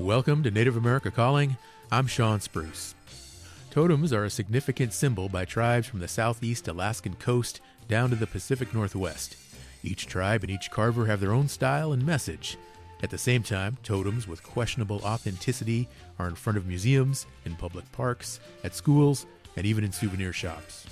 Welcome 0.00 0.42
to 0.44 0.50
Native 0.50 0.78
America 0.78 1.10
Calling. 1.10 1.58
I'm 1.92 2.06
Shawn 2.06 2.40
Spruce. 2.40 2.94
Totems 3.70 4.14
are 4.14 4.24
a 4.24 4.30
significant 4.30 4.94
symbol 4.94 5.28
by 5.28 5.44
tribes 5.44 5.86
from 5.86 6.00
the 6.00 6.08
southeast 6.08 6.66
Alaskan 6.68 7.16
coast 7.16 7.60
down 7.86 8.08
to 8.08 8.16
the 8.16 8.26
Pacific 8.26 8.72
Northwest. 8.72 9.36
Each 9.82 10.06
tribe 10.06 10.42
and 10.42 10.50
each 10.50 10.70
carver 10.70 11.04
have 11.04 11.20
their 11.20 11.34
own 11.34 11.48
style 11.48 11.92
and 11.92 12.04
message. 12.04 12.56
At 13.02 13.10
the 13.10 13.18
same 13.18 13.42
time, 13.42 13.76
totems 13.82 14.26
with 14.26 14.42
questionable 14.42 15.02
authenticity 15.04 15.86
are 16.18 16.28
in 16.28 16.34
front 16.34 16.56
of 16.56 16.66
museums, 16.66 17.26
in 17.44 17.54
public 17.54 17.84
parks, 17.92 18.40
at 18.64 18.74
schools, 18.74 19.26
and 19.58 19.66
even 19.66 19.84
in 19.84 19.92
souvenir 19.92 20.32
shops. 20.32 20.86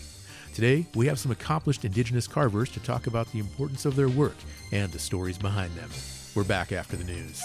Today, 0.52 0.86
we 0.94 1.06
have 1.06 1.18
some 1.18 1.32
accomplished 1.32 1.86
indigenous 1.86 2.28
carvers 2.28 2.68
to 2.72 2.80
talk 2.80 3.06
about 3.06 3.32
the 3.32 3.38
importance 3.38 3.86
of 3.86 3.96
their 3.96 4.10
work 4.10 4.36
and 4.70 4.92
the 4.92 4.98
stories 4.98 5.38
behind 5.38 5.74
them. 5.76 5.88
We're 6.34 6.44
back 6.44 6.72
after 6.72 6.94
the 6.94 7.04
news. 7.04 7.42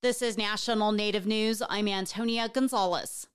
This 0.00 0.22
is 0.22 0.38
National 0.38 0.92
Native 0.92 1.26
News. 1.26 1.60
I'm 1.68 1.88
Antonia 1.88 2.48
Gonzales. 2.48 3.26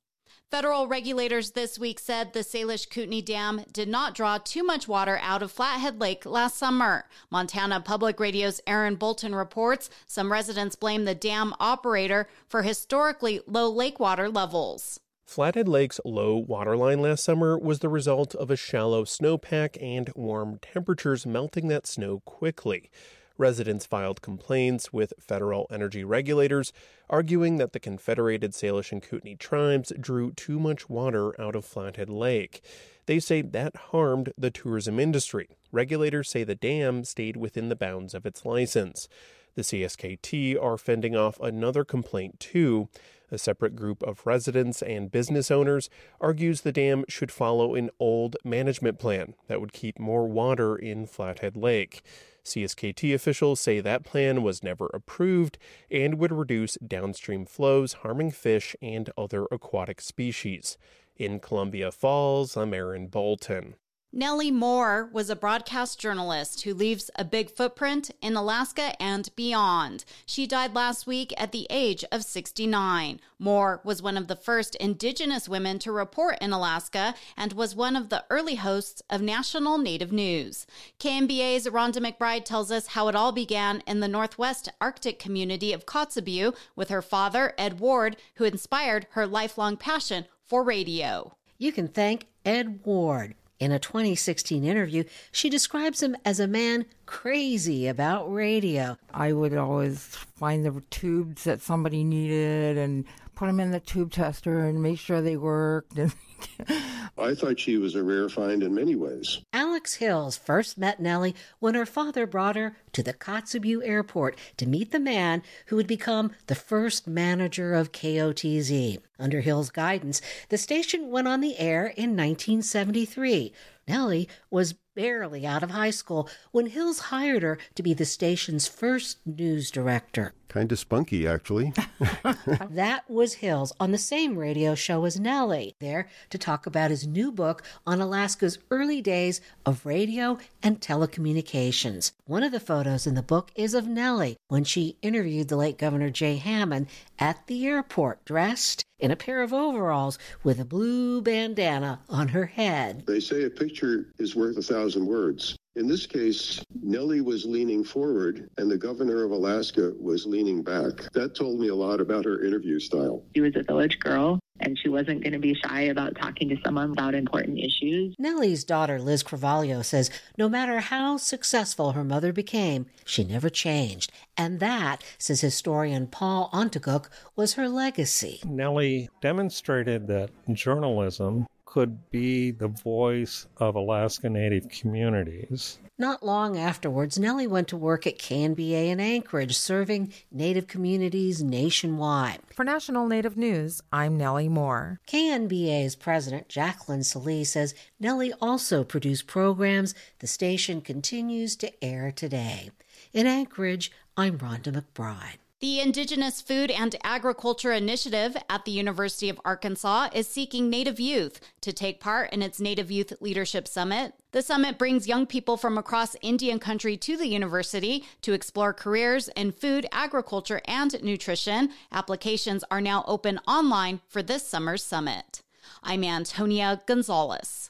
Federal 0.50 0.88
regulators 0.88 1.52
this 1.52 1.78
week 1.78 2.00
said 2.00 2.32
the 2.32 2.40
Salish 2.40 2.90
Kootenai 2.90 3.20
Dam 3.20 3.66
did 3.74 3.90
not 3.90 4.16
draw 4.16 4.38
too 4.38 4.64
much 4.64 4.88
water 4.88 5.20
out 5.22 5.44
of 5.44 5.52
Flathead 5.52 6.00
Lake 6.00 6.26
last 6.26 6.56
summer. 6.56 7.04
Montana 7.30 7.82
Public 7.82 8.18
Radio's 8.18 8.62
Aaron 8.66 8.96
Bolton 8.96 9.36
reports 9.36 9.90
some 10.08 10.32
residents 10.32 10.78
blame 10.78 11.04
the 11.04 11.14
dam 11.14 11.54
operator 11.60 12.30
for 12.48 12.62
historically 12.62 13.42
low 13.46 13.70
lake 13.70 14.00
water 14.00 14.30
levels. 14.30 15.02
Flathead 15.26 15.68
Lake's 15.68 16.00
low 16.06 16.38
waterline 16.38 17.02
last 17.02 17.26
summer 17.26 17.60
was 17.60 17.80
the 17.80 17.90
result 17.90 18.36
of 18.36 18.50
a 18.50 18.56
shallow 18.56 19.04
snowpack 19.04 19.76
and 19.84 20.12
warm 20.16 20.60
temperatures 20.62 21.26
melting 21.26 21.68
that 21.68 21.86
snow 21.86 22.22
quickly. 22.22 22.90
Residents 23.38 23.86
filed 23.86 24.22
complaints 24.22 24.94
with 24.94 25.14
federal 25.20 25.66
energy 25.72 26.04
regulators, 26.04 26.72
arguing 27.10 27.58
that 27.58 27.74
the 27.74 27.80
Confederated 27.80 28.52
Salish 28.52 28.92
and 28.92 29.02
Kootenai 29.02 29.36
tribes 29.36 29.92
drew 30.00 30.32
too 30.32 30.60
much 30.60 30.88
water 30.90 31.40
out 31.42 31.56
of 31.56 31.66
Flathead 31.66 32.10
Lake. 32.10 32.64
They 33.06 33.20
say 33.20 33.42
that 33.42 33.76
harmed 33.76 34.34
the 34.38 34.52
tourism 34.52 35.00
industry. 35.00 35.58
Regulators 35.72 36.30
say 36.30 36.44
the 36.44 36.56
dam 36.56 37.04
stayed 37.04 37.36
within 37.36 37.70
the 37.70 37.76
bounds 37.76 38.14
of 38.14 38.26
its 38.26 38.46
license. 38.46 39.08
The 39.56 39.64
CSKT 39.64 40.62
are 40.62 40.78
fending 40.78 41.16
off 41.16 41.40
another 41.40 41.84
complaint, 41.84 42.40
too. 42.40 42.90
A 43.34 43.40
separate 43.40 43.76
group 43.76 44.04
of 44.04 44.28
residents 44.28 44.84
and 44.84 45.10
business 45.10 45.50
owners 45.50 45.90
argues 46.22 46.62
the 46.62 46.72
dam 46.72 47.04
should 47.10 47.32
follow 47.32 47.74
an 47.74 47.90
old 48.00 48.38
management 48.44 49.00
plan 49.00 49.34
that 49.48 49.60
would 49.60 49.74
keep 49.74 49.98
more 49.98 50.28
water 50.28 50.76
in 50.76 51.08
Flathead 51.08 51.58
Lake. 51.58 52.04
CSKT 52.46 53.12
officials 53.12 53.60
say 53.60 53.80
that 53.80 54.04
plan 54.04 54.44
was 54.44 54.62
never 54.62 54.86
approved 54.94 55.58
and 55.90 56.20
would 56.20 56.32
reduce 56.32 56.76
downstream 56.76 57.48
flows, 57.48 57.94
harming 57.94 58.30
fish 58.30 58.76
and 58.84 59.10
other 59.18 59.48
aquatic 59.50 60.00
species. 60.00 60.78
In 61.18 61.40
Columbia 61.40 61.92
Falls, 61.92 62.56
I'm 62.56 62.72
Aaron 62.72 63.08
Bolton. 63.08 63.74
Nellie 64.16 64.52
Moore 64.52 65.10
was 65.12 65.32
a 65.32 65.36
broadcast 65.36 66.00
journalist 66.00 66.62
who 66.62 66.76
leaves 66.76 67.10
a 67.16 67.26
big 67.26 67.50
footprint 67.50 68.12
in 68.22 68.36
Alaska 68.36 68.94
and 69.02 69.28
beyond. 69.36 70.06
She 70.28 70.46
died 70.46 70.76
last 70.76 71.08
week 71.08 71.34
at 71.36 71.52
the 71.52 71.66
age 71.72 72.06
of 72.12 72.24
69. 72.24 73.20
Moore 73.40 73.82
was 73.84 74.04
one 74.04 74.16
of 74.16 74.28
the 74.28 74.36
first 74.36 74.76
Indigenous 74.76 75.50
women 75.50 75.80
to 75.80 75.92
report 75.92 76.38
in 76.42 76.54
Alaska 76.54 77.16
and 77.36 77.54
was 77.54 77.76
one 77.76 77.96
of 77.96 78.10
the 78.10 78.24
early 78.30 78.54
hosts 78.54 79.02
of 79.10 79.24
National 79.24 79.80
Native 79.80 80.12
News. 80.12 80.68
KNBA's 81.00 81.66
Rhonda 81.66 81.98
McBride 81.98 82.46
tells 82.46 82.72
us 82.72 82.90
how 82.90 83.08
it 83.08 83.16
all 83.16 83.32
began 83.32 83.82
in 83.88 84.00
the 84.00 84.08
Northwest 84.08 84.70
Arctic 84.80 85.18
community 85.18 85.74
of 85.74 85.88
Kotzebue 85.88 86.56
with 86.76 86.90
her 86.90 87.02
father, 87.02 87.56
Ed 87.58 87.80
Ward, 87.80 88.18
who 88.36 88.44
inspired 88.44 89.08
her 89.14 89.26
lifelong 89.26 89.76
passion 89.76 90.26
for 90.46 90.64
radio. 90.64 91.36
You 91.58 91.72
can 91.72 91.88
thank 91.88 92.28
Ed 92.46 92.82
Ward 92.86 93.34
in 93.60 93.72
a 93.72 93.80
2016 93.80 94.64
interview, 94.64 95.04
she 95.32 95.50
describes 95.50 96.02
him 96.02 96.16
as 96.26 96.40
a 96.40 96.48
man 96.48 96.86
crazy 97.06 97.88
about 97.88 98.32
radio. 98.32 98.98
I 99.14 99.34
would 99.34 99.56
always 99.56 100.00
find 100.00 100.66
the 100.66 100.82
tubes 100.90 101.44
that 101.44 101.62
somebody 101.62 102.04
needed 102.04 102.78
and 102.78 103.06
put 103.36 103.48
them 103.48 103.60
in 103.60 103.72
the 103.72 103.80
tube 103.80 104.12
tester 104.12 104.60
and 104.60 104.82
make 104.82 105.00
sure 105.00 105.22
they 105.22 105.38
worked. 105.38 105.98
I 107.18 107.36
thought 107.36 107.60
she 107.60 107.78
was 107.78 107.96
a 107.96 108.04
rare 108.04 108.30
find 108.30 108.64
in 108.64 108.74
many 108.74 108.96
ways. 108.96 109.42
Alex 109.54 109.96
Hills 109.96 110.38
first 110.38 110.78
met 110.78 111.00
Nellie 111.00 111.36
when 111.60 111.76
her 111.76 111.86
father 111.86 112.26
brought 112.26 112.56
her 112.56 112.76
to 112.94 113.04
the 113.04 113.14
Kotzebue 113.14 113.82
airport 113.84 114.38
to 114.58 114.68
meet 114.68 114.92
the 114.92 115.00
man 115.00 115.44
who 115.68 115.76
would 115.76 115.88
become 115.88 116.32
the 116.48 116.56
first 116.56 117.08
manager 117.08 117.74
of 117.74 117.92
KOTZ. 117.92 119.00
Under 119.20 119.42
Hills' 119.42 119.70
guidance, 119.70 120.22
the 120.50 120.58
station 120.58 121.10
went 121.10 121.28
on 121.28 121.42
the 121.42 121.58
air 121.58 121.86
in 121.86 122.18
1973. 122.18 123.54
Nellie 123.88 124.30
was 124.50 124.76
barely 124.96 125.46
out 125.46 125.64
of 125.64 125.72
high 125.72 125.90
school 125.90 126.30
when 126.52 126.68
Hills 126.68 127.00
hired 127.00 127.44
her 127.44 127.58
to 127.76 127.84
be 127.84 127.94
the 127.94 128.06
station's 128.06 128.68
first 128.68 129.20
news 129.26 129.72
director. 129.72 130.34
Kind 130.48 130.72
of 130.72 130.80
spunky, 130.80 131.28
actually. 131.28 131.74
that 132.70 133.04
was 133.10 133.36
Hills 133.36 133.74
on 133.80 133.92
the 133.92 133.98
same 133.98 134.38
radio 134.38 134.76
show 134.76 135.06
as 135.06 135.20
Nellie, 135.20 135.76
there 135.80 136.08
to 136.30 136.38
talk 136.38 136.66
about 136.66 136.92
his 136.92 137.08
new 137.08 137.32
book 137.32 137.64
on 137.86 138.02
Alaska's 138.02 138.60
early 138.72 139.02
days 139.02 139.42
of 139.66 139.86
radio 139.86 140.38
and 140.62 140.80
telecommunications. 140.80 142.12
One 142.26 142.44
of 142.44 142.52
the 142.52 142.60
photos 142.60 143.06
in 143.06 143.16
the 143.16 143.22
book 143.22 143.52
is 143.56 143.74
of 143.74 143.88
Nellie 143.88 144.38
when 144.48 144.64
she 144.64 144.98
interviewed 145.02 145.48
the 145.48 145.58
late 145.58 145.78
Governor 145.78 146.10
Jay 146.10 146.38
Hammond 146.38 146.88
at 147.20 147.48
the 147.48 147.66
airport, 147.66 148.24
dressed 148.26 148.84
in 149.00 149.12
a 149.12 149.16
pair 149.16 149.42
of 149.42 149.54
overalls 149.54 150.18
with 150.44 150.60
a 150.60 150.66
blue 150.66 151.22
bandana 151.22 152.00
on 152.10 152.30
her 152.30 152.46
head. 152.46 153.04
They 153.06 153.20
say 153.20 153.44
a 153.44 153.50
picture 153.50 154.08
is 154.18 154.36
worth 154.36 154.58
a 154.58 154.62
thousand 154.62 155.06
words. 155.06 155.58
In 155.76 155.88
this 155.88 156.06
case, 156.06 156.64
Nellie 156.84 157.22
was 157.22 157.46
leaning 157.46 157.84
forward 157.84 158.48
and 158.60 158.70
the 158.70 158.78
governor 158.78 159.24
of 159.24 159.32
Alaska 159.32 159.92
was 160.00 160.28
leaning 160.28 160.62
back. 160.62 161.12
That 161.14 161.34
told 161.34 161.60
me 161.60 161.70
a 161.70 161.76
lot 161.76 162.00
about 162.00 162.26
her 162.26 162.46
interview 162.46 162.80
style. 162.80 163.24
She 163.34 163.42
was 163.42 163.56
a 163.56 163.64
village 163.64 163.98
girl 164.00 164.40
and 164.60 164.78
she 164.78 164.88
wasn't 164.88 165.24
going 165.24 165.34
to 165.34 165.40
be 165.40 165.56
shy 165.56 165.82
about 165.82 166.16
talking 166.16 166.48
to 166.50 166.58
someone 166.64 166.92
about 166.92 167.16
important 167.16 167.58
issues. 167.58 168.14
Nellie's 168.20 168.64
daughter, 168.64 169.00
Liz 169.02 169.24
Carvalho, 169.24 169.82
says 169.82 170.12
no 170.38 170.48
matter 170.48 170.80
how 170.80 171.18
successful 171.18 171.94
her 171.94 172.04
mother 172.04 172.32
became, 172.32 172.86
she 173.04 173.24
never 173.24 173.50
changed. 173.50 174.12
And 174.38 174.60
that, 174.60 175.04
says 175.18 175.42
historian 175.42 176.06
Paul 176.06 176.52
Ongtooguk, 176.54 177.10
was 177.36 177.54
her 177.54 177.68
legacy. 177.68 178.42
Nellie 178.46 179.10
demonstrated 179.22 180.06
that 180.06 180.30
journalism 180.54 181.48
could 181.74 182.12
be 182.12 182.52
the 182.52 182.68
voice 182.68 183.48
of 183.58 183.74
Alaska 183.74 184.30
Native 184.30 184.70
communities. 184.70 185.80
Not 185.98 186.22
long 186.24 186.56
afterwards, 186.56 187.18
Nellie 187.18 187.48
went 187.48 187.68
to 187.70 187.78
work 187.78 188.06
at 188.06 188.20
KNBA 188.20 188.90
in 188.90 189.00
Anchorage, 189.00 189.58
serving 189.58 190.14
Native 190.32 190.68
communities 190.68 191.42
nationwide. 191.42 192.42
For 192.54 192.64
National 192.64 193.08
Native 193.08 193.38
News, 193.38 193.82
I'm 193.92 194.18
Nellie 194.18 194.50
Moore. 194.50 195.00
KNBA's 195.08 195.96
president, 195.96 196.48
Jaclyn 196.48 197.04
Sallee, 197.04 197.44
says 197.44 197.74
Nellie 198.00 198.34
also 198.40 198.84
produced 198.84 199.26
programs 199.26 199.96
the 200.20 200.28
station 200.28 200.80
continues 200.80 201.56
to 201.56 201.84
air 201.84 202.12
today. 202.12 202.70
In 203.14 203.26
Anchorage, 203.26 203.92
I'm 204.16 204.38
Rhonda 204.38 204.72
McBride. 204.72 205.43
The 205.64 205.80
Indigenous 205.80 206.42
Food 206.42 206.72
and 206.72 206.94
Agriculture 207.06 207.72
Initiative 207.72 208.36
at 208.50 208.66
the 208.66 208.74
University 208.74 209.30
of 209.30 209.40
Arkansas 209.46 210.10
is 210.14 210.28
seeking 210.28 210.70
Native 210.70 211.00
youth 211.00 211.40
to 211.62 211.72
take 211.72 212.02
part 212.02 212.34
in 212.34 212.42
its 212.42 212.60
Native 212.60 212.92
Youth 212.92 213.14
Leadership 213.22 213.70
Summit. 213.70 214.14
The 214.34 214.42
summit 214.42 214.78
brings 214.78 215.08
young 215.08 215.26
people 215.26 215.56
from 215.56 215.78
across 215.78 216.18
Indian 216.22 216.60
country 216.60 216.98
to 216.98 217.16
the 217.16 217.30
university 217.30 218.04
to 218.24 218.34
explore 218.34 218.74
careers 218.74 219.30
in 219.38 219.54
food, 219.54 219.88
agriculture, 219.94 220.60
and 220.66 221.02
nutrition. 221.02 221.70
Applications 221.94 222.66
are 222.70 222.82
now 222.82 223.06
open 223.08 223.40
online 223.48 224.02
for 224.10 224.22
this 224.22 224.46
summer's 224.46 224.84
summit. 224.84 225.44
I'm 225.82 226.04
Antonia 226.04 226.82
Gonzales. 226.86 227.70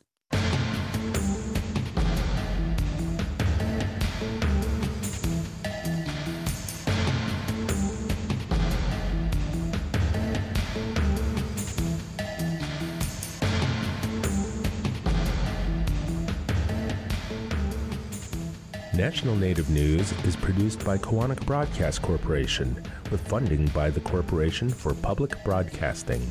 National 19.04 19.36
Native 19.36 19.70
News 19.70 20.14
is 20.24 20.38
produced 20.38 20.86
by 20.86 20.98
Koahnic 20.98 21.46
Broadcast 21.46 22.02
Corporation 22.02 22.74
with 23.12 23.20
funding 23.28 23.66
by 23.68 23.90
the 23.90 24.00
Corporation 24.00 24.70
for 24.70 24.94
Public 24.94 25.36
Broadcasting. 25.44 26.22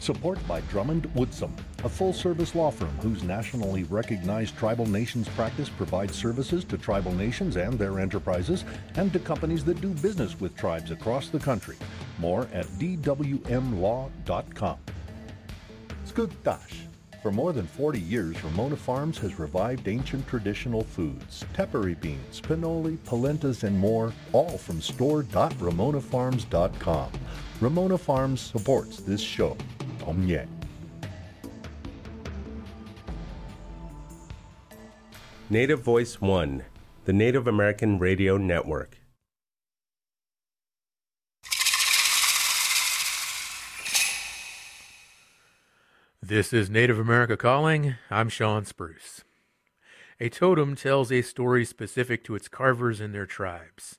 Support 0.00 0.44
by 0.48 0.62
Drummond 0.62 1.04
Woodsum, 1.14 1.52
a 1.84 1.88
full 1.88 2.12
service 2.12 2.56
law 2.56 2.72
firm 2.72 2.90
whose 3.02 3.22
nationally 3.22 3.84
recognized 3.84 4.56
tribal 4.58 4.84
nations 4.84 5.28
practice 5.28 5.68
provides 5.68 6.16
services 6.16 6.64
to 6.64 6.76
tribal 6.76 7.12
nations 7.12 7.54
and 7.54 7.78
their 7.78 8.00
enterprises 8.00 8.64
and 8.96 9.12
to 9.12 9.20
companies 9.20 9.64
that 9.66 9.80
do 9.80 9.90
business 9.90 10.40
with 10.40 10.56
tribes 10.56 10.90
across 10.90 11.28
the 11.28 11.38
country. 11.38 11.76
More 12.18 12.48
at 12.52 12.66
dwmlaw.com. 12.80 14.08
Skugtash. 16.04 16.91
For 17.22 17.30
more 17.30 17.52
than 17.52 17.68
40 17.68 18.00
years, 18.00 18.42
Ramona 18.42 18.74
Farms 18.74 19.16
has 19.18 19.38
revived 19.38 19.86
ancient 19.86 20.26
traditional 20.26 20.82
foods, 20.82 21.44
tepary 21.54 21.94
beans, 22.00 22.40
pinole, 22.40 22.96
polentas, 23.06 23.62
and 23.62 23.78
more, 23.78 24.12
all 24.32 24.58
from 24.58 24.80
store.ramonafarms.com. 24.80 27.12
Ramona 27.60 27.96
Farms 27.96 28.40
supports 28.40 28.96
this 28.96 29.20
show. 29.20 29.56
Tom 30.00 30.26
Yang. 30.26 30.48
Native 35.48 35.82
Voice 35.82 36.20
One, 36.20 36.64
the 37.04 37.12
Native 37.12 37.46
American 37.46 38.00
Radio 38.00 38.36
Network. 38.36 38.98
This 46.24 46.52
is 46.52 46.70
Native 46.70 47.00
America 47.00 47.36
Calling. 47.36 47.96
I'm 48.08 48.28
Shawn 48.28 48.64
Spruce. 48.64 49.24
A 50.20 50.28
totem 50.28 50.76
tells 50.76 51.10
a 51.10 51.20
story 51.20 51.64
specific 51.64 52.22
to 52.22 52.36
its 52.36 52.46
carvers 52.46 53.00
and 53.00 53.12
their 53.12 53.26
tribes. 53.26 53.98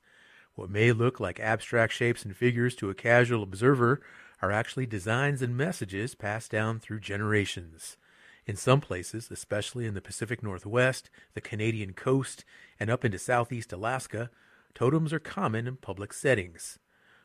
What 0.55 0.69
may 0.69 0.93
look 0.93 1.19
like 1.19 1.41
abstract 1.41 1.91
shapes 1.91 2.23
and 2.23 2.33
figures 2.33 2.77
to 2.77 2.89
a 2.89 2.95
casual 2.95 3.43
observer 3.43 4.01
are 4.41 4.53
actually 4.53 4.85
designs 4.85 5.41
and 5.41 5.57
messages 5.57 6.15
passed 6.15 6.49
down 6.49 6.79
through 6.79 7.01
generations. 7.01 7.97
In 8.45 8.55
some 8.55 8.79
places, 8.79 9.29
especially 9.29 9.85
in 9.85 9.93
the 9.93 9.99
Pacific 9.99 10.41
Northwest, 10.41 11.09
the 11.33 11.41
Canadian 11.41 11.91
coast, 11.91 12.45
and 12.79 12.89
up 12.89 13.03
into 13.03 13.19
southeast 13.19 13.73
Alaska, 13.73 14.29
totems 14.73 15.11
are 15.11 15.19
common 15.19 15.67
in 15.67 15.75
public 15.75 16.13
settings. 16.13 16.79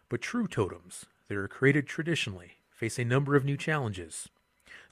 But 0.08 0.22
true 0.22 0.48
totems, 0.48 1.06
that 1.28 1.36
are 1.36 1.46
created 1.46 1.86
traditionally, 1.86 2.54
face 2.72 2.98
a 2.98 3.04
number 3.04 3.36
of 3.36 3.44
new 3.44 3.56
challenges. 3.56 4.28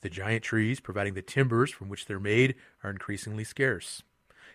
The 0.07 0.11
giant 0.11 0.45
trees 0.45 0.79
providing 0.79 1.15
the 1.15 1.21
timbers 1.21 1.73
from 1.73 1.89
which 1.89 2.07
they're 2.07 2.21
made 2.21 2.55
are 2.85 2.91
increasingly 2.91 3.43
scarce. 3.43 4.05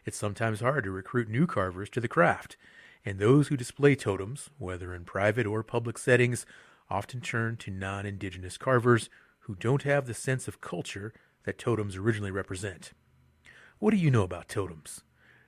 It's 0.05 0.15
sometimes 0.15 0.61
hard 0.61 0.85
to 0.85 0.91
recruit 0.91 1.27
new 1.27 1.45
carvers 1.45 1.89
to 1.89 1.99
the 1.99 2.07
craft, 2.07 2.55
and 3.03 3.19
those 3.19 3.49
who 3.49 3.57
display 3.57 3.95
totems, 3.95 4.49
whether 4.59 4.95
in 4.95 5.03
private 5.03 5.45
or 5.45 5.61
public 5.61 5.97
settings, 5.97 6.45
often 6.89 7.19
turn 7.19 7.57
to 7.57 7.69
non 7.69 8.05
indigenous 8.05 8.57
carvers 8.57 9.09
who 9.39 9.55
don't 9.55 9.83
have 9.83 10.05
the 10.05 10.13
sense 10.13 10.47
of 10.47 10.61
culture 10.61 11.11
that 11.43 11.59
totems 11.59 11.97
originally 11.97 12.31
represent. 12.31 12.93
What 13.79 13.91
do 13.91 13.97
you 13.97 14.09
know 14.09 14.23
about 14.23 14.47
totems? 14.47 15.03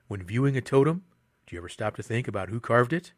When 0.06 0.22
viewing 0.22 0.54
a 0.54 0.60
totem, 0.60 1.04
do 1.46 1.56
you 1.56 1.60
ever 1.60 1.70
stop 1.70 1.96
to 1.96 2.02
think 2.02 2.28
about 2.28 2.50
who 2.50 2.60
carved 2.60 2.92
it? 2.92 3.14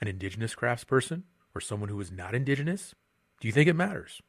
An 0.00 0.08
indigenous 0.08 0.56
craftsperson 0.56 1.22
or 1.54 1.60
someone 1.60 1.88
who 1.88 2.00
is 2.00 2.10
not 2.10 2.34
indigenous? 2.34 2.96
Do 3.40 3.46
you 3.46 3.52
think 3.52 3.68
it 3.68 3.76
matters? 3.76 4.20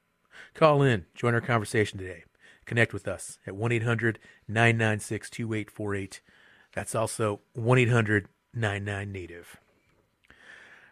Call 0.54 0.82
in, 0.82 1.06
join 1.16 1.34
our 1.34 1.42
conversation 1.42 1.98
today. 2.00 2.24
Connect 2.66 2.94
with 2.94 3.08
us 3.08 3.40
at 3.48 3.56
1 3.56 3.72
800 3.72 4.20
996 4.48 5.30
2848. 5.30 6.22
That's 6.74 6.96
also 6.96 7.42
1 7.54 7.78
800 7.78 8.28
99 8.54 9.12
Native. 9.12 9.58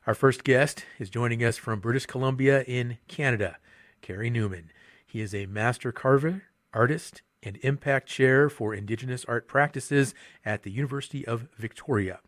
Our 0.07 0.13
first 0.13 0.43
guest 0.43 0.85
is 0.99 1.09
joining 1.09 1.43
us 1.43 1.57
from 1.57 1.79
British 1.79 2.05
Columbia 2.05 2.63
in 2.63 2.99
Canada, 3.07 3.57
Carey 4.01 4.29
Newman. 4.29 4.71
He 5.05 5.19
is 5.19 5.33
a 5.33 5.47
master 5.47 5.91
carver, 5.91 6.43
artist, 6.73 7.21
and 7.41 7.57
impact 7.61 8.07
chair 8.07 8.49
for 8.49 8.73
Indigenous 8.73 9.25
art 9.25 9.47
practices 9.47 10.13
at 10.43 10.63
the 10.63 10.71
University 10.71 11.25
of 11.25 11.47
Victoria. 11.57 12.19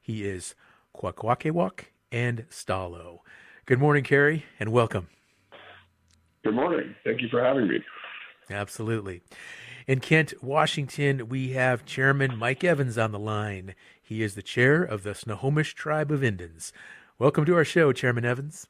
He 0.00 0.24
is 0.24 0.54
Kwakwaka'wakw 0.96 1.84
and 2.10 2.46
Stalo. 2.50 3.18
Good 3.64 3.78
morning, 3.78 4.04
Carey, 4.04 4.44
and 4.58 4.72
welcome. 4.72 5.08
Good 6.42 6.54
morning. 6.54 6.94
Thank 7.04 7.20
you 7.20 7.28
for 7.28 7.44
having 7.44 7.68
me. 7.68 7.84
Absolutely. 8.48 9.20
In 9.86 10.00
Kent, 10.00 10.32
Washington, 10.42 11.28
we 11.28 11.50
have 11.50 11.84
Chairman 11.84 12.38
Mike 12.38 12.64
Evans 12.64 12.96
on 12.96 13.12
the 13.12 13.18
line. 13.18 13.74
He 14.00 14.22
is 14.22 14.34
the 14.34 14.42
chair 14.42 14.82
of 14.82 15.02
the 15.02 15.14
Snohomish 15.14 15.74
Tribe 15.74 16.10
of 16.10 16.24
Indians. 16.24 16.72
Welcome 17.18 17.44
to 17.44 17.56
our 17.56 17.64
show, 17.64 17.92
Chairman 17.92 18.24
Evans. 18.24 18.66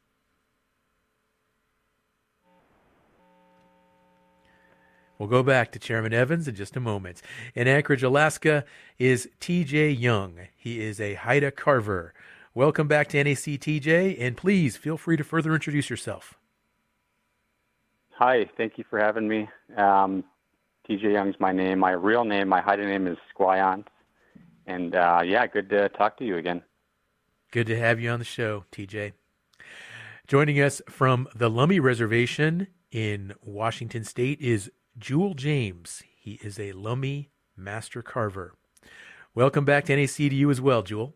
We'll 5.17 5.29
go 5.29 5.45
back 5.45 5.71
to 5.73 5.79
Chairman 5.79 6.13
Evans 6.13 6.49
in 6.49 6.57
just 6.57 6.77
a 6.77 6.81
moment. 6.81 7.23
In 7.55 7.69
Anchorage, 7.69 8.03
Alaska, 8.03 8.65
is 8.99 9.29
TJ 9.39 10.01
Young. 10.01 10.49
He 10.57 10.81
is 10.81 11.01
a 11.01 11.15
Haida 11.15 11.53
carver. 11.53 12.15
Welcome 12.53 12.89
back 12.89 13.09
to 13.11 13.23
NAC, 13.23 13.61
TJ, 13.61 14.17
and 14.19 14.37
please 14.37 14.77
feel 14.77 14.97
free 14.97 15.17
to 15.17 15.23
further 15.23 15.55
introduce 15.55 15.89
yourself. 15.89 16.40
Hi, 18.21 18.45
thank 18.59 18.77
you 18.77 18.85
for 18.91 18.99
having 18.99 19.27
me. 19.27 19.49
Um, 19.79 20.25
TJ 20.87 21.15
Young's 21.15 21.37
my 21.41 21.53
name. 21.53 21.79
My 21.79 21.93
real 21.93 22.23
name, 22.23 22.51
my 22.51 22.61
Haida 22.61 22.85
name 22.85 23.07
is 23.07 23.17
Sgwaayaans. 23.35 23.87
And 24.67 24.95
uh, 24.95 25.23
yeah, 25.25 25.47
good 25.47 25.71
to 25.71 25.89
talk 25.89 26.19
to 26.19 26.27
you 26.27 26.37
again. 26.37 26.61
Good 27.51 27.67
to 27.69 27.79
have 27.79 27.99
you 27.99 28.11
on 28.11 28.19
the 28.19 28.27
show, 28.27 28.67
TJ. 28.73 29.15
Joining 30.27 30.61
us 30.61 30.83
from 30.87 31.29
the 31.35 31.51
Lummi 31.51 31.81
Reservation 31.81 32.67
in 32.93 33.33
Washington 33.43 34.05
State 34.05 34.39
is 34.43 34.71
Jewell 34.99 35.33
James. 35.33 36.03
He 36.15 36.33
is 36.43 36.59
a 36.59 36.75
Lummi 36.75 37.29
master 37.57 38.03
carver. 38.03 38.53
Welcome 39.35 39.65
back 39.65 39.87
to 39.87 39.97
NAC 39.97 40.17
to 40.17 40.35
you 40.35 40.51
as 40.51 40.61
well, 40.61 40.83
Jewell. 40.83 41.15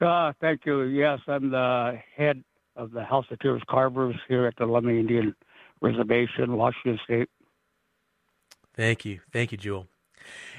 Uh, 0.00 0.32
thank 0.40 0.64
you. 0.64 0.82
Yes, 0.82 1.18
I'm 1.26 1.50
the 1.50 1.98
head 2.16 2.44
of 2.80 2.92
the 2.92 3.04
House 3.04 3.26
of 3.30 3.38
Tears 3.40 3.62
Carvers 3.68 4.16
here 4.26 4.46
at 4.46 4.56
the 4.56 4.64
Lummi 4.64 4.98
Indian 5.00 5.34
Reservation, 5.82 6.56
Washington 6.56 6.98
State. 7.04 7.28
Thank 8.74 9.04
you. 9.04 9.20
Thank 9.30 9.52
you, 9.52 9.58
Jewell. 9.58 9.86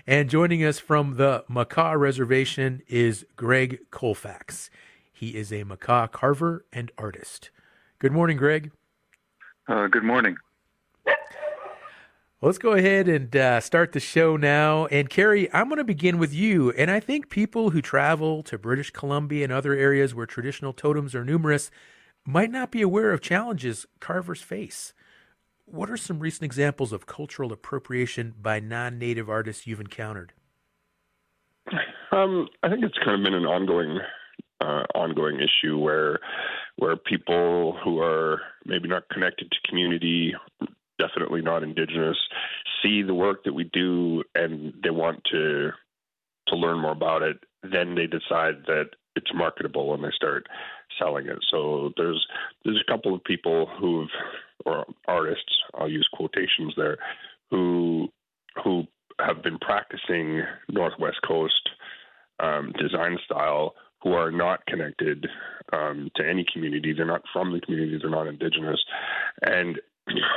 And 0.06 0.30
joining 0.30 0.64
us 0.64 0.78
from 0.78 1.18
the 1.18 1.44
Makah 1.50 2.00
Reservation 2.00 2.84
is 2.88 3.26
Greg 3.36 3.80
Colfax. 3.90 4.70
He 5.12 5.30
is 5.30 5.52
a 5.52 5.64
Makah 5.64 6.12
carver 6.12 6.66
and 6.72 6.92
artist. 6.98 7.50
Good 7.98 8.12
morning, 8.12 8.38
Greg. 8.38 8.72
Uh, 9.68 9.88
good 9.88 10.04
morning. 10.04 10.36
Let's 12.44 12.58
go 12.58 12.74
ahead 12.74 13.08
and 13.08 13.36
uh, 13.36 13.60
start 13.60 13.92
the 13.92 14.00
show 14.00 14.36
now. 14.36 14.88
And 14.88 15.10
Carey, 15.10 15.52
I'm 15.54 15.70
going 15.70 15.78
to 15.78 15.84
begin 15.84 16.18
with 16.18 16.34
you. 16.34 16.72
And 16.72 16.90
I 16.90 17.00
think 17.00 17.30
people 17.30 17.70
who 17.70 17.82
travel 17.82 18.42
to 18.44 18.58
British 18.58 18.90
Columbia 18.92 19.44
and 19.44 19.54
other 19.54 19.74
areas 19.74 20.16
where 20.16 20.26
traditional 20.26 20.74
totems 20.74 21.14
are 21.14 21.24
numerous 21.24 21.70
might 22.26 22.52
not 22.52 22.72
be 22.72 22.82
aware 22.82 23.12
of 23.12 23.22
challenges 23.22 23.86
carvers 24.00 24.42
face. 24.42 24.94
What 25.66 25.90
are 25.90 25.98
some 25.98 26.20
recent 26.20 26.44
examples 26.44 26.92
of 26.92 27.06
cultural 27.06 27.52
appropriation 27.52 28.34
by 28.40 28.60
non 28.60 29.00
native 29.00 29.30
artists 29.30 29.66
you've 29.66 29.80
encountered? 29.80 30.34
Um, 32.12 32.50
I 32.62 32.70
think 32.70 32.84
it's 32.84 32.98
kind 33.04 33.20
of 33.20 33.24
been 33.24 33.34
an 33.34 33.46
ongoing 33.46 34.00
uh, 34.60 34.84
ongoing 34.94 35.40
issue 35.40 35.78
where 35.78 36.20
where 36.76 36.96
people 36.96 37.78
who 37.84 38.00
are 38.00 38.42
maybe 38.66 38.88
not 38.88 39.08
connected 39.10 39.50
to 39.52 39.70
community, 39.70 40.34
definitely 41.00 41.42
not 41.42 41.64
indigenous, 41.64 42.18
see 42.84 43.02
the 43.02 43.14
work 43.14 43.44
that 43.46 43.54
we 43.54 43.64
do 43.72 44.24
and 44.36 44.74
they 44.84 44.90
want 44.90 45.24
to 45.32 45.72
to 46.48 46.56
learn 46.56 46.80
more 46.80 46.92
about 46.92 47.22
it. 47.22 47.38
Then 47.64 47.96
they 47.96 48.08
decide 48.08 48.66
that 48.68 48.90
it's 49.16 49.32
marketable 49.34 49.94
and 49.94 50.04
they 50.04 50.12
start 50.16 50.48
selling 51.00 51.28
it. 51.28 51.40
So 51.50 51.92
there's 51.98 52.26
there's 52.64 52.82
a 52.88 52.92
couple 52.92 53.14
of 53.14 53.24
people 53.24 53.68
who've 53.80 54.10
or 54.66 54.86
artists, 55.08 55.58
I'll 55.74 55.90
use 55.90 56.08
quotations 56.14 56.74
there, 56.78 56.98
who 57.50 58.08
who 58.64 58.86
have 59.20 59.44
been 59.44 59.58
practicing 59.60 60.42
Northwest 60.70 61.18
Coast 61.28 61.70
um, 62.40 62.74
design 62.80 63.18
style 63.26 63.76
who 64.02 64.14
are 64.14 64.32
not 64.32 64.66
connected 64.66 65.28
um, 65.74 66.10
to 66.16 66.28
any 66.28 66.46
community. 66.52 66.94
They're 66.94 67.06
not 67.06 67.22
from 67.32 67.54
the 67.54 67.62
community. 67.62 67.98
They're 68.02 68.10
not 68.10 68.28
indigenous. 68.28 68.80
And 69.44 69.80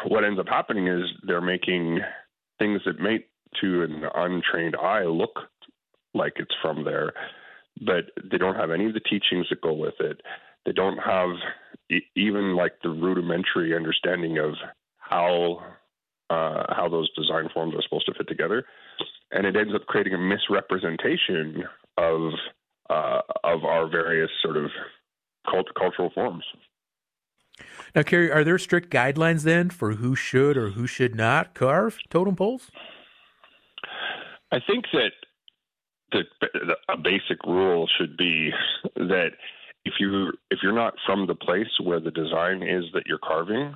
what 0.07 0.25
ends 0.25 0.39
up 0.39 0.49
happening 0.49 0.87
is 0.87 1.05
they're 1.27 1.41
making 1.41 2.01
things 2.59 2.83
that 2.85 3.01
may, 3.01 3.25
to 3.63 3.83
an 3.83 4.05
untrained 4.15 4.77
eye, 4.77 5.05
look 5.05 5.39
like 6.13 6.35
it's 6.37 6.55
from 6.61 6.85
there, 6.85 7.13
but 7.81 8.11
they 8.31 8.39
don't 8.39 8.57
have 8.57 8.71
any 8.71 8.87
of 8.87 8.95
the 8.95 9.01
teachings 9.01 9.47
that 9.51 9.61
go 9.61 9.73
with 9.73 9.95
it. 10.01 10.21
They 10.67 10.73
don't 10.73 10.99
have 10.99 11.31
even 12.17 12.57
like 12.57 12.75
the 12.83 12.89
rudimentary 12.89 13.75
understanding 13.75 14.39
of 14.39 14.55
how 14.99 15.63
uh, 16.31 16.75
how 16.75 16.89
those 16.91 17.11
design 17.15 17.49
forms 17.53 17.75
are 17.75 17.83
supposed 17.83 18.07
to 18.07 18.15
fit 18.15 18.27
together, 18.29 18.65
and 19.31 19.47
it 19.47 19.57
ends 19.57 19.75
up 19.75 19.87
creating 19.87 20.15
a 20.15 20.19
misrepresentation 20.19 21.65
of 21.99 22.33
uh, 22.89 23.21
of 23.43 23.65
our 23.65 23.89
various 23.89 24.31
sort 24.43 24.57
of 24.57 24.71
cult- 25.51 25.75
cultural 25.79 26.11
forms. 26.15 26.45
Now, 27.95 28.03
Carey, 28.03 28.33
are 28.33 28.43
there 28.43 28.59
strict 28.59 28.91
guidelines 28.91 29.43
then 29.45 29.71
for 29.71 29.93
who 29.93 30.17
should 30.17 30.57
or 30.57 30.71
who 30.71 30.87
should 30.87 31.15
not 31.15 31.55
carve 31.55 31.99
totem 32.11 32.35
poles? 32.35 32.71
I 34.51 34.59
think 34.67 34.87
that 34.93 35.13
a 36.89 36.97
basic 36.97 37.43
rule 37.47 37.89
should 37.99 38.17
be 38.17 38.51
that 38.97 39.31
if 39.85 39.95
you 40.01 40.33
if 40.51 40.61
you're 40.63 40.73
not 40.73 40.95
from 41.07 41.27
the 41.27 41.35
place 41.35 41.69
where 41.83 42.01
the 42.01 42.11
design 42.11 42.63
is 42.63 42.85
that 42.95 43.07
you're 43.07 43.19
carving, 43.19 43.75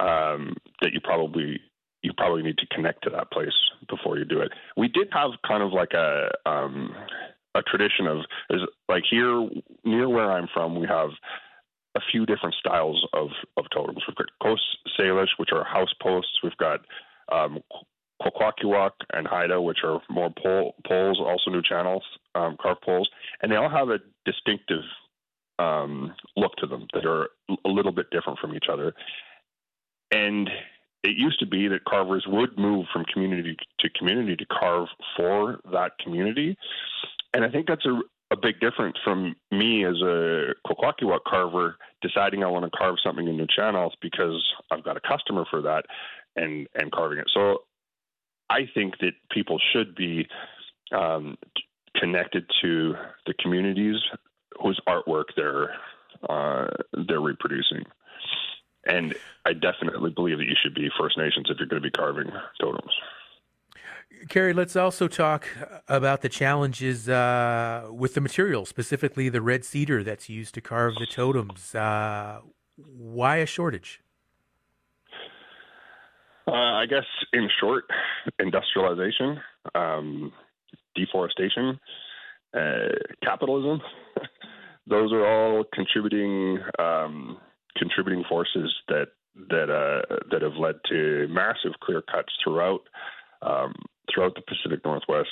um, 0.00 0.56
that 0.80 0.92
you 0.92 1.00
probably 1.02 1.60
you 2.02 2.12
probably 2.16 2.42
need 2.42 2.58
to 2.58 2.66
connect 2.66 3.02
to 3.04 3.10
that 3.10 3.30
place 3.32 3.54
before 3.88 4.18
you 4.18 4.24
do 4.24 4.40
it. 4.40 4.52
We 4.76 4.88
did 4.88 5.08
have 5.12 5.30
kind 5.46 5.62
of 5.62 5.72
like 5.72 5.92
a 5.94 6.30
um, 6.46 6.94
a 7.54 7.62
tradition 7.62 8.06
of 8.06 8.18
is 8.50 8.60
like 8.88 9.04
here 9.10 9.48
near 9.84 10.08
where 10.08 10.30
I'm 10.30 10.48
from, 10.52 10.78
we 10.78 10.86
have 10.86 11.10
a 11.96 12.00
few 12.10 12.26
different 12.26 12.54
styles 12.58 13.06
of 13.12 13.28
of 13.56 13.64
totems. 13.72 14.02
We've 14.06 14.16
got 14.16 14.26
Coast 14.42 14.62
Salish, 14.98 15.38
which 15.38 15.50
are 15.52 15.64
house 15.64 15.92
posts. 16.02 16.38
We've 16.42 16.56
got 16.56 16.80
um, 17.32 17.60
Kwakwaka'wakw 18.22 18.92
and 19.12 19.26
Haida, 19.26 19.60
which 19.60 19.78
are 19.84 20.00
more 20.08 20.30
pole, 20.42 20.74
poles, 20.86 21.18
also 21.20 21.50
Nuu-chah-nulth, 21.50 22.02
um, 22.34 22.56
carved 22.60 22.82
poles, 22.82 23.08
and 23.42 23.50
they 23.50 23.56
all 23.56 23.70
have 23.70 23.88
a 23.88 23.98
distinctive 24.24 24.82
um, 25.58 26.14
look 26.36 26.54
to 26.56 26.66
them 26.66 26.86
that 26.94 27.04
are 27.04 27.28
a 27.64 27.68
little 27.68 27.92
bit 27.92 28.10
different 28.10 28.38
from 28.38 28.54
each 28.54 28.66
other. 28.70 28.94
And 30.10 30.48
it 31.02 31.16
used 31.16 31.38
to 31.40 31.46
be 31.46 31.68
that 31.68 31.84
carvers 31.84 32.24
would 32.26 32.58
move 32.58 32.86
from 32.92 33.04
community 33.12 33.56
to 33.80 33.88
community 33.90 34.36
to 34.36 34.46
carve 34.46 34.88
for 35.16 35.60
that 35.72 35.92
community. 36.02 36.56
And 37.34 37.44
I 37.44 37.50
think 37.50 37.66
that's 37.66 37.84
a, 37.84 38.00
a 38.32 38.36
big 38.36 38.58
difference 38.60 38.96
from 39.04 39.36
me 39.50 39.84
as 39.84 40.00
a 40.02 40.54
Kwakwaka'wakw 40.66 41.20
carver 41.26 41.76
deciding 42.00 42.42
I 42.42 42.48
want 42.48 42.64
to 42.64 42.76
carve 42.76 42.96
something 43.04 43.28
in 43.28 43.36
Nuu-chah-nulth 43.36 43.92
because 44.00 44.42
I've 44.70 44.84
got 44.84 44.96
a 44.96 45.00
customer 45.00 45.44
for 45.50 45.62
that 45.62 45.84
and, 46.36 46.66
and 46.74 46.90
carving 46.90 47.18
it. 47.18 47.30
So 47.34 47.58
I 48.50 48.68
think 48.72 48.98
that 48.98 49.12
people 49.30 49.58
should 49.72 49.94
be 49.94 50.28
um, 50.92 51.36
connected 51.96 52.48
to 52.62 52.94
the 53.26 53.34
communities 53.34 53.96
whose 54.62 54.80
artwork 54.88 55.26
they're 55.36 55.74
uh, 56.28 56.68
they're 57.06 57.20
reproducing. 57.20 57.84
And 58.86 59.14
I 59.46 59.52
definitely 59.54 60.10
believe 60.10 60.38
that 60.38 60.44
you 60.44 60.56
should 60.62 60.74
be 60.74 60.90
First 60.98 61.16
Nations 61.16 61.46
if 61.48 61.58
you're 61.58 61.66
going 61.66 61.82
to 61.82 61.86
be 61.86 61.90
carving 61.90 62.30
totems. 62.60 62.92
Carey, 64.28 64.52
let's 64.52 64.76
also 64.76 65.08
talk 65.08 65.48
about 65.88 66.20
the 66.22 66.28
challenges 66.28 67.08
uh, 67.08 67.88
with 67.90 68.14
the 68.14 68.20
material, 68.20 68.64
specifically 68.64 69.28
the 69.28 69.42
red 69.42 69.64
cedar 69.64 70.02
that's 70.02 70.28
used 70.28 70.54
to 70.54 70.60
carve 70.60 70.94
the 70.98 71.06
totems. 71.06 71.74
Uh, 71.74 72.40
why 72.76 73.36
a 73.36 73.46
shortage? 73.46 74.00
Uh, 76.46 76.52
I 76.52 76.86
guess, 76.86 77.06
in 77.32 77.48
short, 77.58 77.84
industrialization, 78.38 79.40
um, 79.74 80.32
deforestation, 80.94 81.80
uh, 82.54 82.88
capitalism. 83.22 83.80
Those 84.86 85.12
are 85.12 85.26
all 85.26 85.64
contributing 85.72 86.58
um, 86.78 87.38
contributing 87.78 88.24
forces 88.28 88.72
that 88.88 89.08
that 89.48 89.70
uh, 89.70 90.16
that 90.30 90.42
have 90.42 90.56
led 90.58 90.76
to 90.90 91.26
massive 91.30 91.72
clear 91.82 92.02
cuts 92.02 92.32
throughout 92.42 92.82
um, 93.42 93.74
throughout 94.12 94.34
the 94.34 94.42
Pacific 94.42 94.84
Northwest. 94.84 95.30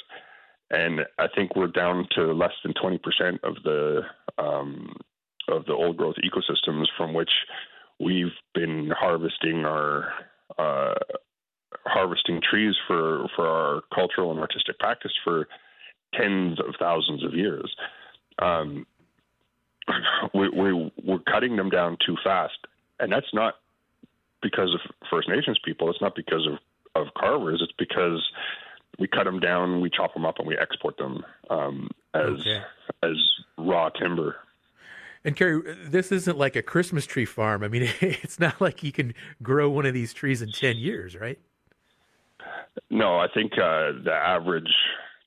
And 0.70 1.00
I 1.18 1.26
think 1.34 1.54
we're 1.54 1.66
down 1.66 2.08
to 2.12 2.32
less 2.32 2.52
than 2.64 2.72
20% 2.72 2.98
of 3.42 3.56
the 3.62 4.00
um, 4.38 4.96
of 5.48 5.66
the 5.66 5.74
old 5.74 5.98
growth 5.98 6.16
ecosystems 6.24 6.86
from 6.96 7.12
which 7.12 7.30
we've 8.00 8.32
been 8.54 8.90
harvesting 8.98 9.66
our 9.66 10.12
uh, 10.58 10.94
harvesting 11.84 12.40
trees 12.48 12.74
for 12.86 13.26
for 13.36 13.46
our 13.46 13.82
cultural 13.94 14.30
and 14.30 14.40
artistic 14.40 14.78
practice 14.78 15.12
for 15.24 15.48
tens 16.14 16.58
of 16.60 16.74
thousands 16.78 17.24
of 17.24 17.34
years. 17.34 17.74
Um, 18.38 18.86
we, 20.34 20.48
we 20.48 20.92
we're 21.04 21.18
cutting 21.20 21.56
them 21.56 21.70
down 21.70 21.96
too 22.04 22.16
fast, 22.22 22.58
and 23.00 23.12
that's 23.12 23.32
not 23.32 23.54
because 24.42 24.74
of 24.74 24.80
First 25.10 25.28
Nations 25.28 25.58
people. 25.64 25.90
It's 25.90 26.00
not 26.00 26.14
because 26.14 26.46
of 26.46 26.58
of 26.94 27.14
carvers. 27.14 27.60
It's 27.62 27.72
because 27.78 28.22
we 28.98 29.08
cut 29.08 29.24
them 29.24 29.40
down, 29.40 29.80
we 29.80 29.90
chop 29.90 30.14
them 30.14 30.26
up, 30.26 30.38
and 30.38 30.46
we 30.46 30.56
export 30.58 30.96
them 30.98 31.24
um, 31.50 31.90
as 32.14 32.40
okay. 32.40 32.62
as 33.02 33.16
raw 33.56 33.88
timber. 33.90 34.36
And 35.24 35.36
Carey, 35.36 35.62
this 35.84 36.10
isn't 36.10 36.36
like 36.36 36.56
a 36.56 36.62
Christmas 36.62 37.06
tree 37.06 37.24
farm. 37.24 37.62
I 37.62 37.68
mean, 37.68 37.82
it's 38.00 38.40
not 38.40 38.60
like 38.60 38.82
you 38.82 38.92
can 38.92 39.14
grow 39.42 39.70
one 39.70 39.86
of 39.86 39.94
these 39.94 40.12
trees 40.12 40.42
in 40.42 40.50
ten 40.50 40.76
years, 40.76 41.16
right? 41.16 41.38
No, 42.90 43.18
I 43.18 43.26
think 43.32 43.52
uh, 43.52 43.92
the 44.04 44.12
average 44.12 44.72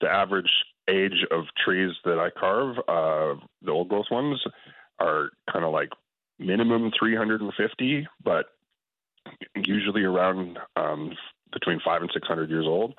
the 0.01 0.09
average 0.09 0.51
age 0.89 1.25
of 1.31 1.45
trees 1.63 1.91
that 2.03 2.19
I 2.19 2.29
carve, 2.29 2.77
uh, 2.87 3.39
the 3.61 3.71
old 3.71 3.89
growth 3.89 4.07
ones, 4.11 4.43
are 4.99 5.29
kind 5.51 5.65
of 5.65 5.71
like 5.71 5.89
minimum 6.39 6.91
350, 6.97 8.07
but 8.23 8.47
usually 9.55 10.03
around 10.03 10.59
um, 10.75 11.13
between 11.51 11.79
five 11.83 12.01
and 12.01 12.11
600 12.13 12.49
years 12.49 12.65
old. 12.67 12.93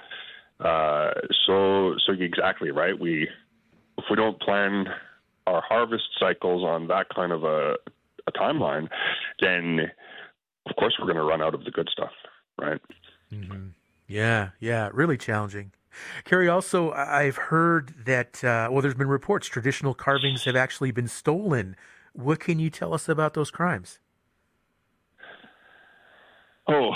Uh, 0.58 1.10
so, 1.46 1.94
so 2.04 2.12
exactly 2.18 2.70
right. 2.70 2.98
We, 2.98 3.28
if 3.98 4.04
we 4.10 4.16
don't 4.16 4.40
plan 4.40 4.86
our 5.46 5.62
harvest 5.66 6.08
cycles 6.18 6.64
on 6.64 6.88
that 6.88 7.06
kind 7.14 7.32
of 7.32 7.44
a, 7.44 7.76
a 8.26 8.32
timeline, 8.32 8.88
then 9.40 9.90
of 10.68 10.76
course 10.76 10.94
we're 10.98 11.06
going 11.06 11.16
to 11.16 11.22
run 11.22 11.42
out 11.42 11.54
of 11.54 11.64
the 11.64 11.70
good 11.70 11.88
stuff, 11.90 12.12
right? 12.58 12.80
Mm-hmm. 13.32 13.68
Yeah, 14.08 14.50
yeah, 14.60 14.90
really 14.92 15.16
challenging. 15.16 15.72
Carey, 16.24 16.48
also, 16.48 16.92
I've 16.92 17.36
heard 17.36 17.94
that, 18.04 18.44
uh, 18.44 18.68
well, 18.70 18.82
there's 18.82 18.94
been 18.94 19.08
reports 19.08 19.46
traditional 19.46 19.94
carvings 19.94 20.44
have 20.44 20.56
actually 20.56 20.90
been 20.90 21.08
stolen. 21.08 21.74
What 22.12 22.40
can 22.40 22.58
you 22.58 22.70
tell 22.70 22.92
us 22.92 23.08
about 23.08 23.34
those 23.34 23.50
crimes? 23.50 23.98
Oh, 26.68 26.90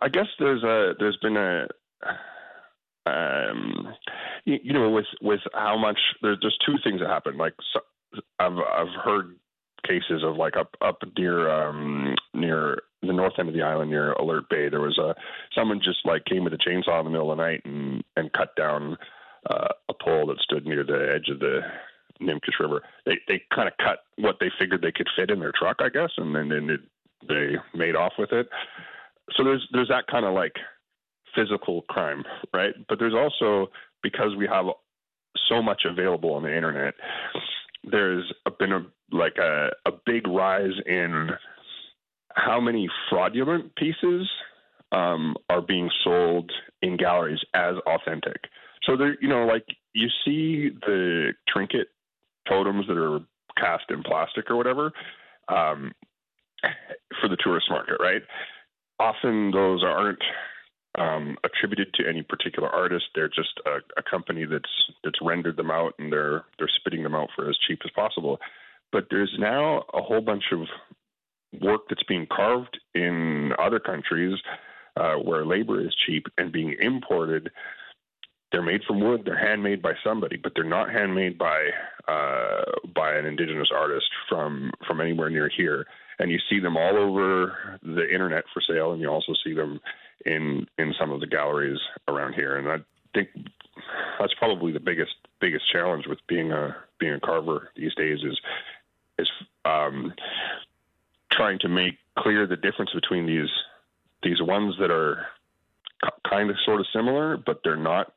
I 0.00 0.08
guess 0.08 0.26
there's 0.38 0.62
a 0.62 0.94
there's 0.98 1.16
been 1.22 1.36
a 1.36 1.68
um, 3.06 3.94
you, 4.44 4.58
you, 4.62 4.72
know 4.72 4.90
with 4.90 5.06
with 5.20 5.40
how 5.52 5.76
much 5.76 5.98
there's 6.22 6.38
there's 6.40 6.58
two 6.64 6.76
things 6.82 7.00
that 7.00 7.08
happen. 7.08 7.36
Like 7.36 7.54
so, 7.72 7.80
I've 8.38 8.56
I've 8.58 8.94
heard 9.04 9.36
cases 9.86 10.22
of 10.24 10.36
like 10.36 10.56
up 10.56 10.74
up 10.80 10.98
near 11.18 11.50
um, 11.50 12.14
near 12.32 12.82
the 13.02 13.12
north 13.12 13.34
end 13.38 13.48
of 13.48 13.54
the 13.54 13.62
island 13.62 13.90
near 13.90 14.12
Alert 14.12 14.48
Bay. 14.48 14.68
There 14.68 14.80
was 14.80 14.98
a 14.98 15.14
someone 15.54 15.80
just 15.82 15.98
like 16.04 16.24
came 16.24 16.44
with 16.44 16.54
a 16.54 16.58
chainsaw 16.58 16.98
in 17.00 17.04
the 17.04 17.10
middle 17.10 17.30
of 17.30 17.38
the 17.38 17.44
night 17.44 17.62
and 17.64 18.02
and 18.16 18.32
cut 18.32 18.56
down 18.56 18.96
uh, 19.50 19.68
a 19.88 19.94
pole 19.94 20.26
that 20.26 20.40
stood 20.40 20.66
near 20.66 20.84
the 20.84 21.12
edge 21.14 21.28
of 21.28 21.40
the 21.40 21.60
Nimpkish 22.20 22.58
River. 22.60 22.82
They 23.06 23.18
they 23.28 23.42
kind 23.54 23.68
of 23.68 23.74
cut 23.78 24.00
what 24.16 24.36
they 24.40 24.50
figured 24.58 24.82
they 24.82 24.92
could 24.92 25.08
fit 25.16 25.30
in 25.30 25.40
their 25.40 25.52
truck, 25.52 25.78
I 25.80 25.88
guess, 25.88 26.10
and 26.16 26.34
then, 26.34 26.48
then 26.48 26.78
they 27.28 27.56
made 27.74 27.96
off 27.96 28.14
with 28.18 28.32
it. 28.32 28.48
So 29.36 29.44
there's 29.44 29.66
there's 29.72 29.88
that 29.88 30.06
kind 30.06 30.24
of 30.24 30.34
like 30.34 30.54
physical 31.34 31.82
crime, 31.82 32.24
right? 32.52 32.74
But 32.88 32.98
there's 32.98 33.14
also 33.14 33.70
because 34.02 34.36
we 34.36 34.46
have 34.46 34.66
so 35.48 35.62
much 35.62 35.82
available 35.84 36.34
on 36.34 36.42
the 36.42 36.54
internet, 36.54 36.94
there's 37.90 38.32
been 38.58 38.72
a 38.72 38.86
like 39.10 39.36
a, 39.38 39.70
a 39.86 39.92
big 40.06 40.26
rise 40.26 40.72
in 40.86 41.30
how 42.34 42.60
many 42.60 42.88
fraudulent 43.08 43.74
pieces 43.76 44.28
um, 44.92 45.36
are 45.50 45.60
being 45.60 45.90
sold 46.02 46.50
in 46.82 46.96
galleries 46.96 47.40
as 47.54 47.74
authentic. 47.86 48.36
So 48.84 48.96
there, 48.96 49.16
you 49.20 49.28
know, 49.28 49.46
like 49.46 49.64
you 49.92 50.08
see 50.24 50.70
the 50.86 51.32
trinket 51.48 51.88
totems 52.48 52.86
that 52.88 52.96
are 52.96 53.20
cast 53.56 53.84
in 53.90 54.02
plastic 54.02 54.50
or 54.50 54.56
whatever 54.56 54.92
um, 55.48 55.92
for 57.20 57.28
the 57.28 57.36
tourist 57.42 57.66
market, 57.70 57.96
right? 58.00 58.22
Often 58.98 59.52
those 59.52 59.82
aren't 59.82 60.22
um, 60.96 61.36
attributed 61.44 61.92
to 61.94 62.08
any 62.08 62.22
particular 62.22 62.68
artist. 62.68 63.06
They're 63.14 63.28
just 63.28 63.60
a, 63.66 63.78
a, 63.98 64.02
company 64.02 64.44
that's 64.44 64.70
that's 65.02 65.18
rendered 65.22 65.56
them 65.56 65.70
out, 65.70 65.94
and 65.98 66.12
they're 66.12 66.44
they're 66.58 66.70
spitting 66.80 67.02
them 67.02 67.14
out 67.14 67.30
for 67.34 67.48
as 67.48 67.56
cheap 67.66 67.80
as 67.84 67.90
possible. 67.90 68.38
But 68.92 69.06
there's 69.10 69.34
now 69.38 69.84
a 69.92 70.00
whole 70.00 70.20
bunch 70.20 70.44
of 70.52 70.60
work 71.60 71.82
that's 71.88 72.02
being 72.04 72.26
carved 72.30 72.78
in 72.94 73.52
other 73.58 73.80
countries 73.80 74.38
uh, 74.96 75.14
where 75.14 75.44
labor 75.44 75.80
is 75.80 75.94
cheap 76.06 76.26
and 76.38 76.52
being 76.52 76.76
imported. 76.80 77.50
They're 78.52 78.62
made 78.62 78.82
from 78.86 79.00
wood. 79.00 79.22
They're 79.24 79.36
handmade 79.36 79.82
by 79.82 79.94
somebody, 80.04 80.36
but 80.36 80.52
they're 80.54 80.62
not 80.62 80.92
handmade 80.92 81.36
by 81.38 81.70
uh, 82.06 82.62
by 82.94 83.14
an 83.14 83.26
indigenous 83.26 83.70
artist 83.74 84.06
from 84.28 84.70
from 84.86 85.00
anywhere 85.00 85.30
near 85.30 85.50
here. 85.54 85.86
And 86.20 86.30
you 86.30 86.38
see 86.48 86.60
them 86.60 86.76
all 86.76 86.96
over 86.96 87.80
the 87.82 88.08
internet 88.08 88.44
for 88.52 88.62
sale, 88.62 88.92
and 88.92 89.00
you 89.00 89.08
also 89.08 89.32
see 89.44 89.54
them 89.54 89.80
in 90.24 90.66
in 90.78 90.94
some 90.98 91.10
of 91.10 91.20
the 91.20 91.26
galleries 91.26 91.78
around 92.08 92.34
here. 92.34 92.56
And 92.56 92.68
I 92.68 92.78
think 93.12 93.28
that's 94.18 94.34
probably 94.34 94.72
the 94.72 94.80
biggest 94.80 95.14
biggest 95.40 95.70
challenge 95.72 96.06
with 96.06 96.18
being 96.26 96.52
a 96.52 96.76
being 96.98 97.14
a 97.14 97.20
carver 97.20 97.70
these 97.76 97.94
days 97.94 98.18
is 98.22 98.38
is 99.18 99.30
um, 99.64 100.12
trying 101.30 101.58
to 101.60 101.68
make 101.68 101.98
clear 102.18 102.46
the 102.46 102.56
difference 102.56 102.90
between 102.92 103.26
these 103.26 103.50
these 104.22 104.40
ones 104.40 104.74
that 104.80 104.90
are 104.90 105.26
kind 106.28 106.50
of 106.50 106.56
sort 106.64 106.80
of 106.80 106.86
similar, 106.92 107.36
but 107.36 107.60
they're 107.62 107.76
not 107.76 108.12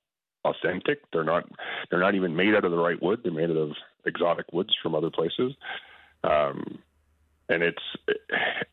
authentic. 0.46 1.00
They're 1.12 1.24
not 1.24 1.50
they're 1.90 2.00
not 2.00 2.16
even 2.16 2.36
made 2.36 2.56
out 2.56 2.66
of 2.66 2.72
the 2.72 2.78
right 2.78 3.02
wood. 3.02 3.22
They're 3.24 3.32
made 3.32 3.50
out 3.50 3.58
of 3.58 3.72
exotic 4.06 4.46
woods 4.54 4.76
from 4.82 4.96
other 4.96 5.10
places. 5.10 5.54
Um, 6.24 6.80
and 7.50 7.64
it's 7.64 7.84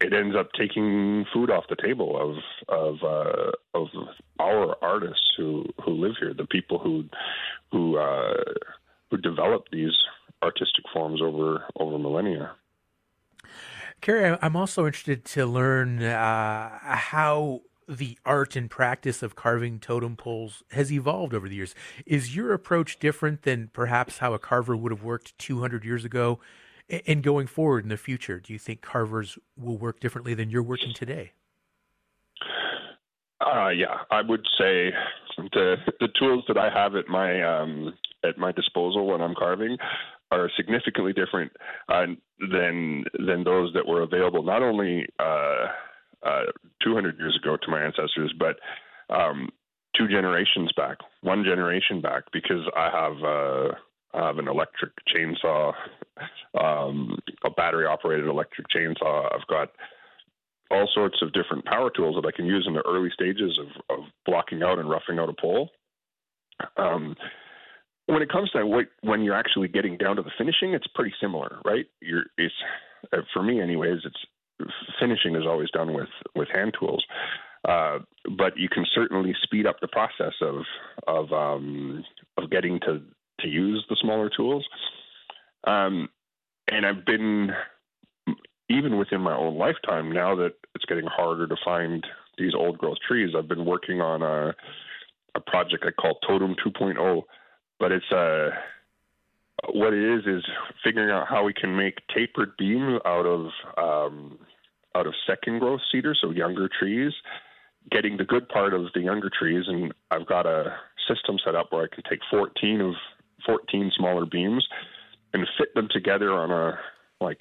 it 0.00 0.12
ends 0.12 0.36
up 0.36 0.50
taking 0.58 1.24
food 1.32 1.50
off 1.50 1.64
the 1.68 1.76
table 1.76 2.16
of 2.20 2.36
of 2.68 3.02
uh, 3.02 3.52
of 3.74 3.88
our 4.40 4.76
artists 4.82 5.32
who 5.36 5.64
who 5.84 5.92
live 5.92 6.14
here, 6.18 6.34
the 6.34 6.46
people 6.46 6.78
who 6.78 7.04
who 7.70 7.96
uh, 7.96 8.34
who 9.10 9.16
develop 9.18 9.66
these 9.70 9.96
artistic 10.42 10.84
forms 10.92 11.20
over 11.22 11.64
over 11.76 11.98
millennia. 11.98 12.52
Carey, 14.00 14.36
I'm 14.42 14.56
also 14.56 14.86
interested 14.86 15.24
to 15.26 15.46
learn 15.46 16.02
uh, 16.02 16.78
how 16.82 17.62
the 17.88 18.18
art 18.24 18.56
and 18.56 18.70
practice 18.70 19.22
of 19.22 19.34
carving 19.34 19.78
totem 19.78 20.16
poles 20.16 20.62
has 20.72 20.92
evolved 20.92 21.34
over 21.34 21.48
the 21.48 21.54
years. 21.54 21.74
Is 22.06 22.34
your 22.34 22.52
approach 22.52 22.98
different 22.98 23.42
than 23.42 23.68
perhaps 23.72 24.18
how 24.18 24.34
a 24.34 24.38
carver 24.38 24.76
would 24.76 24.92
have 24.92 25.02
worked 25.02 25.38
200 25.38 25.84
years 25.84 26.04
ago? 26.04 26.40
And 26.88 27.22
going 27.22 27.46
forward 27.46 27.84
in 27.84 27.88
the 27.88 27.96
future, 27.96 28.40
do 28.40 28.52
you 28.52 28.58
think 28.58 28.82
carvers 28.82 29.38
will 29.56 29.78
work 29.78 30.00
differently 30.00 30.34
than 30.34 30.50
you're 30.50 30.62
working 30.62 30.92
today? 30.92 31.32
Uh, 33.40 33.70
yeah, 33.70 33.98
I 34.10 34.20
would 34.22 34.46
say 34.58 34.90
the 35.36 35.76
the 36.00 36.08
tools 36.18 36.44
that 36.48 36.56
I 36.56 36.70
have 36.70 36.94
at 36.94 37.08
my 37.08 37.42
um, 37.42 37.94
at 38.22 38.38
my 38.38 38.52
disposal 38.52 39.06
when 39.06 39.20
I'm 39.20 39.34
carving 39.34 39.76
are 40.30 40.50
significantly 40.56 41.12
different 41.12 41.52
uh, 41.88 42.06
than 42.38 43.04
than 43.26 43.44
those 43.44 43.72
that 43.74 43.86
were 43.86 44.02
available 44.02 44.42
not 44.42 44.62
only 44.62 45.06
uh, 45.18 45.66
uh, 46.22 46.44
200 46.82 47.18
years 47.18 47.38
ago 47.42 47.56
to 47.56 47.70
my 47.70 47.82
ancestors, 47.82 48.32
but 48.38 48.56
um, 49.14 49.50
two 49.96 50.08
generations 50.08 50.72
back, 50.76 50.98
one 51.20 51.44
generation 51.44 52.00
back, 52.00 52.24
because 52.32 52.62
I 52.76 52.90
have 52.90 53.74
I 54.14 54.26
have 54.26 54.38
an 54.38 54.48
electric 54.48 54.92
chainsaw, 55.14 55.72
um, 56.58 57.18
a 57.44 57.50
battery 57.50 57.86
operated 57.86 58.26
electric 58.26 58.68
chainsaw. 58.68 59.34
I've 59.34 59.46
got 59.48 59.70
all 60.70 60.88
sorts 60.94 61.18
of 61.22 61.32
different 61.32 61.64
power 61.64 61.90
tools 61.90 62.16
that 62.16 62.26
I 62.26 62.34
can 62.34 62.46
use 62.46 62.64
in 62.66 62.74
the 62.74 62.86
early 62.86 63.10
stages 63.12 63.58
of, 63.58 63.98
of 63.98 64.04
blocking 64.24 64.62
out 64.62 64.78
and 64.78 64.88
roughing 64.88 65.18
out 65.18 65.28
a 65.28 65.34
pole. 65.40 65.70
Um, 66.76 67.16
when 68.06 68.22
it 68.22 68.30
comes 68.30 68.50
to 68.50 68.64
what, 68.66 68.86
when 69.02 69.22
you're 69.22 69.36
actually 69.36 69.68
getting 69.68 69.96
down 69.96 70.16
to 70.16 70.22
the 70.22 70.30
finishing, 70.36 70.74
it's 70.74 70.86
pretty 70.94 71.14
similar, 71.20 71.58
right? 71.64 71.86
You're, 72.00 72.24
it's 72.38 72.54
uh, 73.12 73.18
for 73.32 73.42
me, 73.42 73.60
anyways. 73.60 74.00
It's 74.04 74.70
finishing 75.00 75.34
is 75.34 75.46
always 75.46 75.70
done 75.70 75.94
with 75.94 76.08
with 76.34 76.48
hand 76.52 76.74
tools, 76.78 77.04
uh, 77.66 77.98
but 78.36 78.56
you 78.56 78.68
can 78.68 78.84
certainly 78.94 79.34
speed 79.42 79.66
up 79.66 79.80
the 79.80 79.88
process 79.88 80.34
of 80.40 80.62
of 81.06 81.32
um, 81.32 82.04
of 82.36 82.50
getting 82.50 82.78
to 82.80 83.02
to 83.40 83.48
use 83.48 83.84
the 83.88 83.96
smaller 84.00 84.30
tools. 84.34 84.64
Um, 85.66 86.08
and 86.70 86.86
I've 86.86 87.04
been 87.04 87.50
even 88.70 88.96
within 88.98 89.20
my 89.20 89.36
own 89.36 89.56
lifetime 89.56 90.10
now 90.10 90.34
that 90.36 90.54
it's 90.74 90.84
getting 90.86 91.06
harder 91.06 91.46
to 91.46 91.56
find 91.64 92.04
these 92.38 92.54
old 92.54 92.78
growth 92.78 92.98
trees. 93.06 93.34
I've 93.36 93.48
been 93.48 93.64
working 93.64 94.00
on 94.00 94.22
a 94.22 94.54
a 95.36 95.40
project 95.40 95.84
I 95.84 95.90
call 95.90 96.16
Totem 96.24 96.54
2.0 96.64 97.24
but 97.78 97.92
it's 97.92 98.10
uh, 98.10 98.50
what 99.72 99.92
it 99.92 100.18
is 100.18 100.26
is 100.26 100.44
figuring 100.82 101.10
out 101.10 101.26
how 101.28 101.44
we 101.44 101.52
can 101.52 101.76
make 101.76 101.98
tapered 102.14 102.56
beams 102.56 103.00
out 103.04 103.26
of 103.26 103.48
um, 103.76 104.38
out 104.96 105.06
of 105.06 105.14
second 105.26 105.58
growth 105.58 105.80
cedar, 105.90 106.14
so 106.20 106.30
younger 106.30 106.68
trees, 106.78 107.12
getting 107.90 108.16
the 108.16 108.24
good 108.24 108.48
part 108.48 108.72
of 108.72 108.86
the 108.94 109.00
younger 109.00 109.30
trees, 109.36 109.64
and 109.66 109.92
I've 110.10 110.26
got 110.26 110.46
a 110.46 110.76
system 111.08 111.36
set 111.44 111.54
up 111.54 111.72
where 111.72 111.82
I 111.82 111.94
can 111.94 112.04
take 112.08 112.20
14 112.30 112.80
of 112.80 112.94
14 113.46 113.92
smaller 113.96 114.26
beams 114.26 114.66
and 115.32 115.46
fit 115.58 115.74
them 115.74 115.88
together 115.92 116.32
on 116.32 116.50
a 116.50 116.78
like 117.20 117.40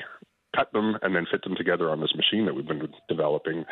cut 0.55 0.71
them 0.71 0.95
and 1.01 1.15
then 1.15 1.25
fit 1.31 1.43
them 1.43 1.55
together 1.55 1.89
on 1.89 1.99
this 1.99 2.13
machine 2.15 2.45
that 2.45 2.53
we've 2.53 2.67
been 2.67 2.87
developing, 3.09 3.65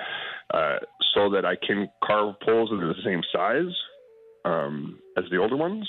uh, 0.53 0.77
so 1.13 1.29
that 1.29 1.45
I 1.45 1.55
can 1.55 1.89
carve 2.03 2.35
poles 2.43 2.69
that 2.69 2.83
are 2.83 2.87
the 2.87 3.01
same 3.05 3.21
size 3.31 3.73
um, 4.45 4.99
as 5.17 5.25
the 5.29 5.37
older 5.37 5.55
ones, 5.55 5.87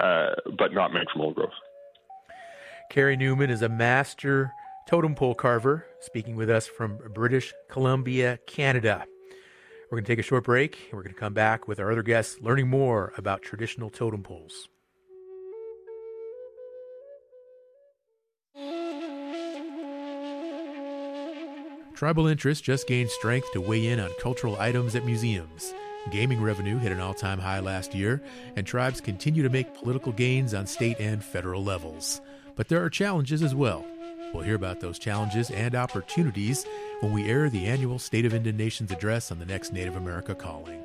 uh, 0.00 0.30
but 0.58 0.72
not 0.72 0.92
made 0.92 1.06
from 1.12 1.22
old 1.22 1.36
growth. 1.36 1.50
Carey 2.90 3.16
Newman 3.16 3.50
is 3.50 3.62
a 3.62 3.68
master 3.68 4.50
totem 4.88 5.14
pole 5.14 5.34
carver, 5.34 5.86
speaking 6.00 6.34
with 6.34 6.48
us 6.48 6.66
from 6.66 6.98
British 7.14 7.52
Columbia, 7.68 8.38
Canada. 8.46 9.04
We're 9.90 9.98
going 9.98 10.04
to 10.04 10.12
take 10.12 10.18
a 10.18 10.22
short 10.22 10.44
break. 10.44 10.78
and 10.84 10.94
We're 10.94 11.02
going 11.02 11.14
to 11.14 11.20
come 11.20 11.34
back 11.34 11.68
with 11.68 11.78
our 11.80 11.90
other 11.90 12.02
guests, 12.02 12.38
learning 12.40 12.68
more 12.68 13.12
about 13.16 13.42
traditional 13.42 13.90
totem 13.90 14.22
poles. 14.22 14.68
Tribal 21.98 22.28
interests 22.28 22.62
just 22.62 22.86
gained 22.86 23.10
strength 23.10 23.50
to 23.50 23.60
weigh 23.60 23.88
in 23.88 23.98
on 23.98 24.08
cultural 24.20 24.56
items 24.60 24.94
at 24.94 25.04
museums. 25.04 25.74
Gaming 26.12 26.40
revenue 26.40 26.78
hit 26.78 26.92
an 26.92 27.00
all 27.00 27.12
time 27.12 27.40
high 27.40 27.58
last 27.58 27.92
year, 27.92 28.22
and 28.54 28.64
tribes 28.64 29.00
continue 29.00 29.42
to 29.42 29.48
make 29.48 29.74
political 29.74 30.12
gains 30.12 30.54
on 30.54 30.68
state 30.68 31.00
and 31.00 31.24
federal 31.24 31.64
levels. 31.64 32.20
But 32.54 32.68
there 32.68 32.84
are 32.84 32.88
challenges 32.88 33.42
as 33.42 33.52
well. 33.52 33.84
We'll 34.32 34.44
hear 34.44 34.54
about 34.54 34.78
those 34.78 35.00
challenges 35.00 35.50
and 35.50 35.74
opportunities 35.74 36.64
when 37.00 37.12
we 37.12 37.28
air 37.28 37.50
the 37.50 37.66
annual 37.66 37.98
State 37.98 38.26
of 38.26 38.32
Indian 38.32 38.56
Nations 38.56 38.92
address 38.92 39.32
on 39.32 39.40
the 39.40 39.46
next 39.46 39.72
Native 39.72 39.96
America 39.96 40.36
Calling. 40.36 40.80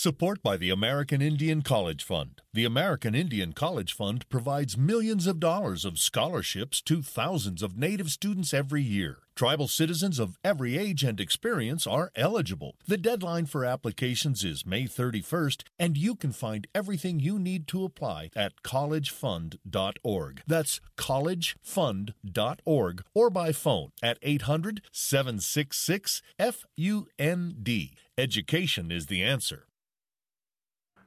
Support 0.00 0.44
by 0.44 0.56
the 0.56 0.70
American 0.70 1.20
Indian 1.20 1.62
College 1.62 2.04
Fund. 2.04 2.40
The 2.52 2.64
American 2.64 3.16
Indian 3.16 3.52
College 3.52 3.92
Fund 3.92 4.28
provides 4.28 4.78
millions 4.78 5.26
of 5.26 5.40
dollars 5.40 5.84
of 5.84 5.98
scholarships 5.98 6.80
to 6.82 7.02
thousands 7.02 7.64
of 7.64 7.76
Native 7.76 8.10
students 8.10 8.54
every 8.54 8.80
year. 8.80 9.18
Tribal 9.34 9.66
citizens 9.66 10.20
of 10.20 10.38
every 10.44 10.78
age 10.78 11.02
and 11.02 11.18
experience 11.18 11.84
are 11.84 12.12
eligible. 12.14 12.76
The 12.86 12.96
deadline 12.96 13.46
for 13.46 13.64
applications 13.64 14.44
is 14.44 14.64
May 14.64 14.84
31st, 14.84 15.64
and 15.80 15.96
you 15.96 16.14
can 16.14 16.30
find 16.30 16.68
everything 16.76 17.18
you 17.18 17.40
need 17.40 17.66
to 17.66 17.84
apply 17.84 18.30
at 18.36 18.62
collegefund.org. 18.62 20.42
That's 20.46 20.80
collegefund.org 20.96 23.04
or 23.14 23.30
by 23.30 23.50
phone 23.50 23.90
at 24.00 24.18
800 24.22 24.82
766 24.92 26.22
FUND. 26.38 27.90
Education 28.16 28.92
is 28.92 29.06
the 29.06 29.24
answer. 29.24 29.64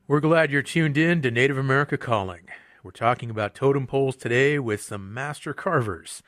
We're 0.07 0.19
glad 0.19 0.51
you're 0.51 0.63
tuned 0.63 0.97
in 0.97 1.21
to 1.21 1.31
Native 1.31 1.59
America 1.59 1.95
Calling. 1.97 2.47
We're 2.83 2.91
talking 2.91 3.29
about 3.29 3.53
totem 3.53 3.85
poles 3.85 4.15
today 4.15 4.57
with 4.57 4.81
some 4.81 5.13
master 5.13 5.53
carvers. 5.53 6.23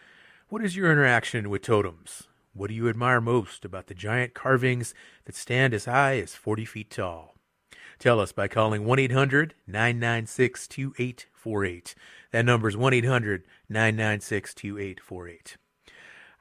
What 0.47 0.63
is 0.63 0.77
your 0.77 0.91
interaction 0.91 1.49
with 1.49 1.63
totems? 1.63 2.27
What 2.53 2.67
do 2.67 2.75
you 2.75 2.87
admire 2.87 3.19
most 3.19 3.65
about 3.65 3.87
the 3.87 3.95
giant 3.95 4.35
carvings 4.35 4.93
that 5.25 5.35
stand 5.35 5.73
as 5.73 5.85
high 5.85 6.19
as 6.19 6.35
40 6.35 6.65
feet 6.65 6.91
tall? 6.91 7.35
Tell 7.97 8.19
us 8.19 8.31
by 8.31 8.47
calling 8.47 8.85
1 8.85 8.99
800 8.99 9.55
996 9.65 10.67
2848. 10.67 11.95
That 12.31 12.45
number 12.45 12.69
is 12.69 12.77
1 12.77 12.93
800 12.93 13.43
996 13.67 14.53
2848. 14.53 15.57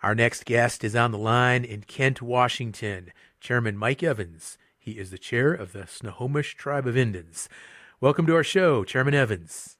Our 0.02 0.14
next 0.14 0.44
guest 0.44 0.84
is 0.84 0.94
on 0.94 1.12
the 1.12 1.18
line 1.18 1.64
in 1.64 1.80
Kent, 1.82 2.20
Washington. 2.20 3.10
Chairman 3.40 3.76
Mike 3.76 4.02
Evans 4.02 4.58
he 4.82 4.92
is 4.92 5.12
the 5.12 5.18
chair 5.18 5.52
of 5.52 5.72
the 5.72 5.86
Snohomish 5.86 6.56
Tribe 6.56 6.88
of 6.88 6.96
Indians. 6.96 7.48
Welcome 8.00 8.26
to 8.26 8.34
our 8.34 8.42
show, 8.42 8.82
Chairman 8.82 9.14
Evans. 9.14 9.76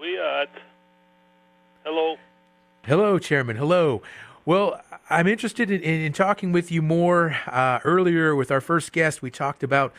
We 0.00 0.16
are. 0.16 0.46
Hello. 1.84 2.16
Hello, 2.82 3.18
Chairman. 3.18 3.56
Hello. 3.56 4.00
Well, 4.46 4.80
I'm 5.10 5.26
interested 5.26 5.70
in, 5.70 5.82
in, 5.82 6.00
in 6.00 6.12
talking 6.14 6.50
with 6.50 6.72
you 6.72 6.80
more. 6.80 7.36
Uh, 7.46 7.80
earlier, 7.84 8.34
with 8.34 8.50
our 8.50 8.62
first 8.62 8.92
guest, 8.92 9.20
we 9.20 9.30
talked 9.30 9.62
about 9.62 9.92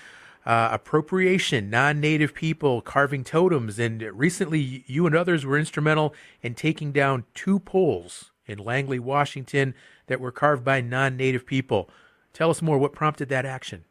uh, 0.48 0.70
appropriation, 0.72 1.70
non 1.70 2.00
native 2.00 2.34
people 2.34 2.82
carving 2.82 3.24
totems, 3.24 3.78
and 3.78 4.02
recently 4.02 4.84
you 4.88 5.06
and 5.06 5.16
others 5.16 5.46
were 5.46 5.60
instrumental 5.60 6.16
in 6.42 6.56
taking 6.56 6.92
down 6.92 7.26
two 7.36 7.60
poles 7.60 8.32
in 8.48 8.58
Langley, 8.58 8.98
Washington, 8.98 9.76
that 10.08 10.20
were 10.20 10.32
carved 10.32 10.64
by 10.64 10.82
non 10.82 11.16
native 11.16 11.46
people. 11.46 11.88
Tell 12.34 12.50
us 12.50 12.64
more. 12.64 12.80
What 12.80 12.94
prompted 12.94 13.30
that 13.30 13.46
action? 13.46 13.86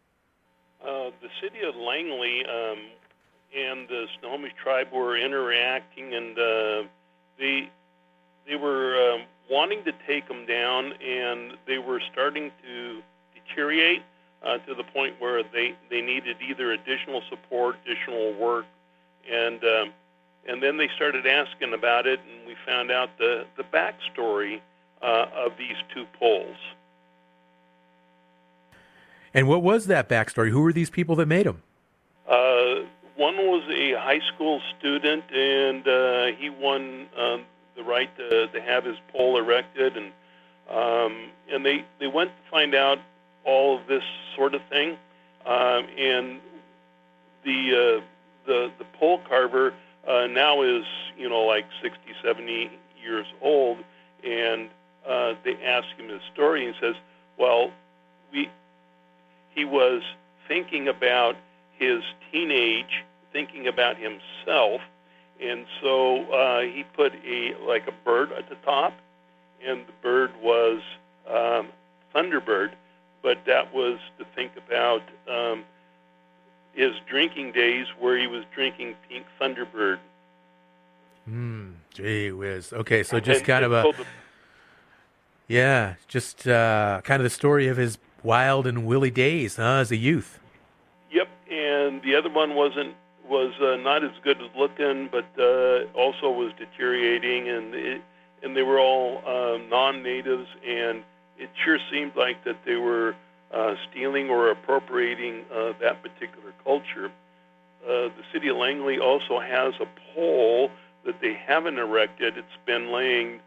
The 0.85 1.29
city 1.43 1.65
of 1.67 1.75
Langley 1.77 2.45
um, 2.45 2.79
and 3.57 3.89
the 3.89 4.07
Snohomish 4.19 4.53
tribe 4.63 4.89
were 4.93 5.17
interacting, 5.17 6.15
and 6.15 6.39
uh, 6.39 6.83
they 7.39 7.71
they 8.47 8.57
were 8.57 9.13
um, 9.13 9.23
wanting 9.51 9.85
to 9.85 9.93
take 10.07 10.27
them 10.29 10.47
down, 10.47 10.93
and 10.95 11.55
they 11.67 11.79
were 11.79 12.01
starting 12.13 12.51
to 12.63 13.03
deteriorate 13.35 14.03
uh, 14.43 14.59
to 14.59 14.75
the 14.75 14.85
point 14.85 15.15
where 15.19 15.43
they, 15.43 15.75
they 15.91 16.01
needed 16.01 16.37
either 16.41 16.73
additional 16.73 17.23
support, 17.29 17.77
additional 17.85 18.35
work, 18.35 18.67
and 19.31 19.63
um, 19.65 19.93
and 20.47 20.63
then 20.63 20.79
they 20.79 20.89
started 20.97 21.27
asking 21.27 21.75
about 21.75 22.07
it, 22.07 22.21
and 22.21 22.47
we 22.47 22.55
found 22.67 22.91
out 22.91 23.11
the 23.19 23.47
the 23.57 23.65
backstory 23.65 24.61
uh, 25.03 25.27
of 25.35 25.53
these 25.59 25.77
two 25.95 26.07
poles. 26.19 26.57
And 29.39 29.47
what 29.47 29.63
was 29.63 29.87
that 29.87 30.09
backstory? 30.09 30.51
Who 30.51 30.63
were 30.63 30.73
these 30.73 30.91
people 30.91 31.15
that 31.15 31.27
made 31.27 31.47
them? 31.47 31.63
Uh, 32.29 32.83
one 33.15 33.37
was 33.37 33.63
a 33.71 33.93
high 33.93 34.19
school 34.35 34.61
student, 34.77 35.23
and 35.33 35.87
uh, 35.87 36.27
he 36.37 36.51
won 36.51 37.07
um, 37.17 37.45
the 37.77 37.85
right 37.85 38.11
to, 38.17 38.49
to 38.49 38.61
have 38.61 38.85
his 38.85 38.97
pole 39.13 39.39
erected, 39.39 39.97
and 39.97 40.11
um, 40.69 41.31
and 41.49 41.65
they 41.65 41.85
they 42.01 42.09
went 42.09 42.31
to 42.31 42.51
find 42.51 42.75
out 42.75 42.99
all 43.45 43.79
of 43.79 43.87
this 43.87 44.03
sort 44.35 44.57
of 44.57 44.61
thing, 44.71 44.99
um, 45.47 45.87
and 45.97 46.41
the 47.45 48.01
uh, 48.01 48.05
the 48.45 48.73
the 48.77 48.85
pole 48.99 49.21
carver 49.29 49.73
uh, 50.09 50.27
now 50.27 50.63
is 50.63 50.83
you 51.17 51.29
know 51.29 51.43
like 51.43 51.67
60, 51.81 52.01
70 52.25 52.73
years 53.01 53.27
old, 53.41 53.79
and 54.25 54.69
uh, 55.09 55.35
they 55.45 55.55
ask 55.63 55.87
him 55.97 56.09
his 56.09 56.23
story, 56.35 56.67
and 56.67 56.75
he 56.75 56.81
says, 56.81 56.97
"Well, 57.39 57.71
we 58.33 58.51
he 59.59 59.65
was 59.65 60.03
thinking 60.47 60.87
about 60.87 61.37
his 61.77 62.03
teenage, 62.31 63.05
thinking 63.33 63.67
about 63.67 63.97
himself, 63.97 64.81
and 65.41 65.67
so 65.81 66.25
uh, 66.33 66.61
he 66.61 66.85
put 66.95 67.13
a 67.27 67.55
like 67.67 67.89
a 67.89 67.93
bird 68.05 68.31
at 68.33 68.49
the 68.49 68.55
top, 68.65 68.93
and 69.65 69.87
the 69.87 69.93
bird 70.01 70.31
was 70.41 70.81
um, 71.29 71.69
Thunderbird, 72.15 72.71
but 73.23 73.39
that 73.47 73.75
was 73.75 73.99
to 74.19 74.25
think 74.35 74.53
about." 74.57 75.03
Um, 75.29 75.65
his 76.75 76.93
drinking 77.09 77.51
days 77.51 77.89
where 77.99 78.17
he 78.17 78.29
was 78.29 78.45
drinking 78.55 78.95
pink 79.09 79.27
Thunderbird. 79.41 79.99
Hmm. 81.25 81.71
Gee 81.93 82.31
whiz. 82.31 82.73
Okay, 82.73 83.03
so 83.03 83.19
just 83.19 83.45
kind 83.45 83.65
of 83.65 83.73
a 83.73 83.93
yeah, 85.49 85.95
just 86.07 86.47
uh, 86.47 87.01
kind 87.03 87.21
of 87.21 87.25
the 87.25 87.31
story 87.31 87.67
of 87.67 87.77
his 87.77 87.99
wild 88.23 88.67
and 88.67 88.87
willy 88.87 89.11
days, 89.11 89.57
huh, 89.57 89.79
as 89.81 89.91
a 89.91 89.97
youth. 89.97 90.39
Yep, 91.11 91.29
and 91.51 92.03
the 92.03 92.15
other 92.15 92.31
one 92.31 92.55
wasn't 92.55 92.95
was 93.29 93.53
uh, 93.61 93.77
not 93.77 94.03
as 94.03 94.11
good 94.25 94.41
as 94.41 94.49
looking, 94.57 95.09
but 95.13 95.27
uh, 95.39 95.85
also 95.95 96.31
was 96.31 96.53
deteriorating, 96.59 97.49
and 97.49 97.75
it, 97.75 98.03
and 98.43 98.57
they 98.57 98.63
were 98.63 98.81
all 98.81 99.23
uh, 99.27 99.59
non-natives, 99.69 100.49
and 100.67 101.03
it 101.39 101.51
sure 101.63 101.79
seemed 101.91 102.17
like 102.17 102.43
that 102.45 102.57
they 102.65 102.77
were 102.77 103.15
uh, 103.53 103.75
stealing 103.91 104.31
or 104.31 104.51
appropriating 104.51 105.45
uh, 105.55 105.73
that 105.81 106.03
particular 106.03 106.53
culture. 106.65 107.11
Uh, 107.85 108.09
the 108.09 108.25
city 108.33 108.49
of 108.49 108.57
Langley 108.57 108.99
also 108.99 109.41
has 109.41 109.75
a 109.81 109.87
pole 110.15 110.71
that 111.05 111.21
they 111.21 111.35
haven't 111.35 111.79
erected. 111.79 112.37
It's 112.37 112.49
been 112.67 112.93
laying 112.93 113.41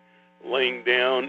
laying 0.45 0.83
down 0.83 1.25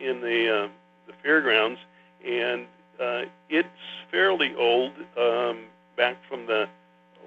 in 0.00 0.20
the 0.20 0.70
the 1.06 1.12
fairgrounds, 1.22 1.78
and 2.24 2.66
uh, 3.00 3.22
it's 3.48 3.68
fairly 4.10 4.54
old, 4.56 4.92
um, 5.16 5.64
back 5.96 6.16
from 6.28 6.46
the 6.46 6.68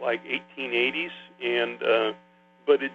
like 0.02 0.22
1880s, 0.26 1.12
and 1.44 1.84
uh, 1.84 2.14
but 2.66 2.82
it 2.82 2.92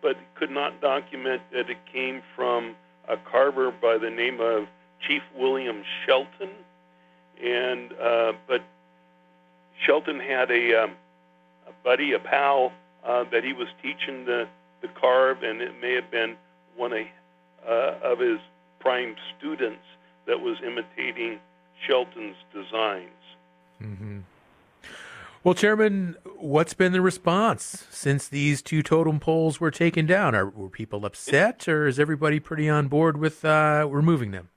but 0.00 0.12
it 0.12 0.34
could 0.34 0.50
not 0.50 0.80
document 0.80 1.42
that 1.52 1.70
it 1.70 1.78
came 1.90 2.22
from 2.36 2.76
a 3.08 3.16
carver 3.16 3.70
by 3.70 3.98
the 3.98 4.10
name 4.10 4.40
of 4.40 4.66
Chief 5.06 5.22
William 5.36 5.82
Shelton. 6.04 6.50
And 7.42 7.92
uh, 7.94 8.32
but 8.46 8.62
Shelton 9.84 10.20
had 10.20 10.50
a, 10.50 10.84
um, 10.84 10.92
a 11.66 11.72
buddy, 11.82 12.12
a 12.12 12.18
pal 12.18 12.72
uh, 13.04 13.24
that 13.32 13.44
he 13.44 13.52
was 13.52 13.68
teaching 13.82 14.24
the 14.24 14.46
the 14.82 14.88
carve, 14.88 15.42
and 15.42 15.62
it 15.62 15.72
may 15.80 15.94
have 15.94 16.10
been 16.10 16.36
one 16.76 16.92
of, 16.92 17.06
uh, 17.66 17.94
of 18.02 18.18
his 18.18 18.38
prime 18.80 19.16
students 19.38 19.82
that 20.26 20.40
was 20.40 20.58
imitating 20.64 21.38
Shelton's 21.86 22.36
designs. 22.52 23.10
Mm-hmm. 23.82 24.20
Well, 25.42 25.54
Chairman, 25.54 26.16
what's 26.38 26.72
been 26.72 26.92
the 26.92 27.02
response 27.02 27.86
since 27.90 28.28
these 28.28 28.62
two 28.62 28.82
totem 28.82 29.20
poles 29.20 29.60
were 29.60 29.70
taken 29.70 30.06
down? 30.06 30.34
Are 30.34 30.48
were 30.48 30.70
people 30.70 31.04
upset, 31.04 31.68
or 31.68 31.86
is 31.86 32.00
everybody 32.00 32.40
pretty 32.40 32.66
on 32.66 32.88
board 32.88 33.18
with 33.18 33.44
uh, 33.44 33.86
removing 33.90 34.30
them? 34.30 34.48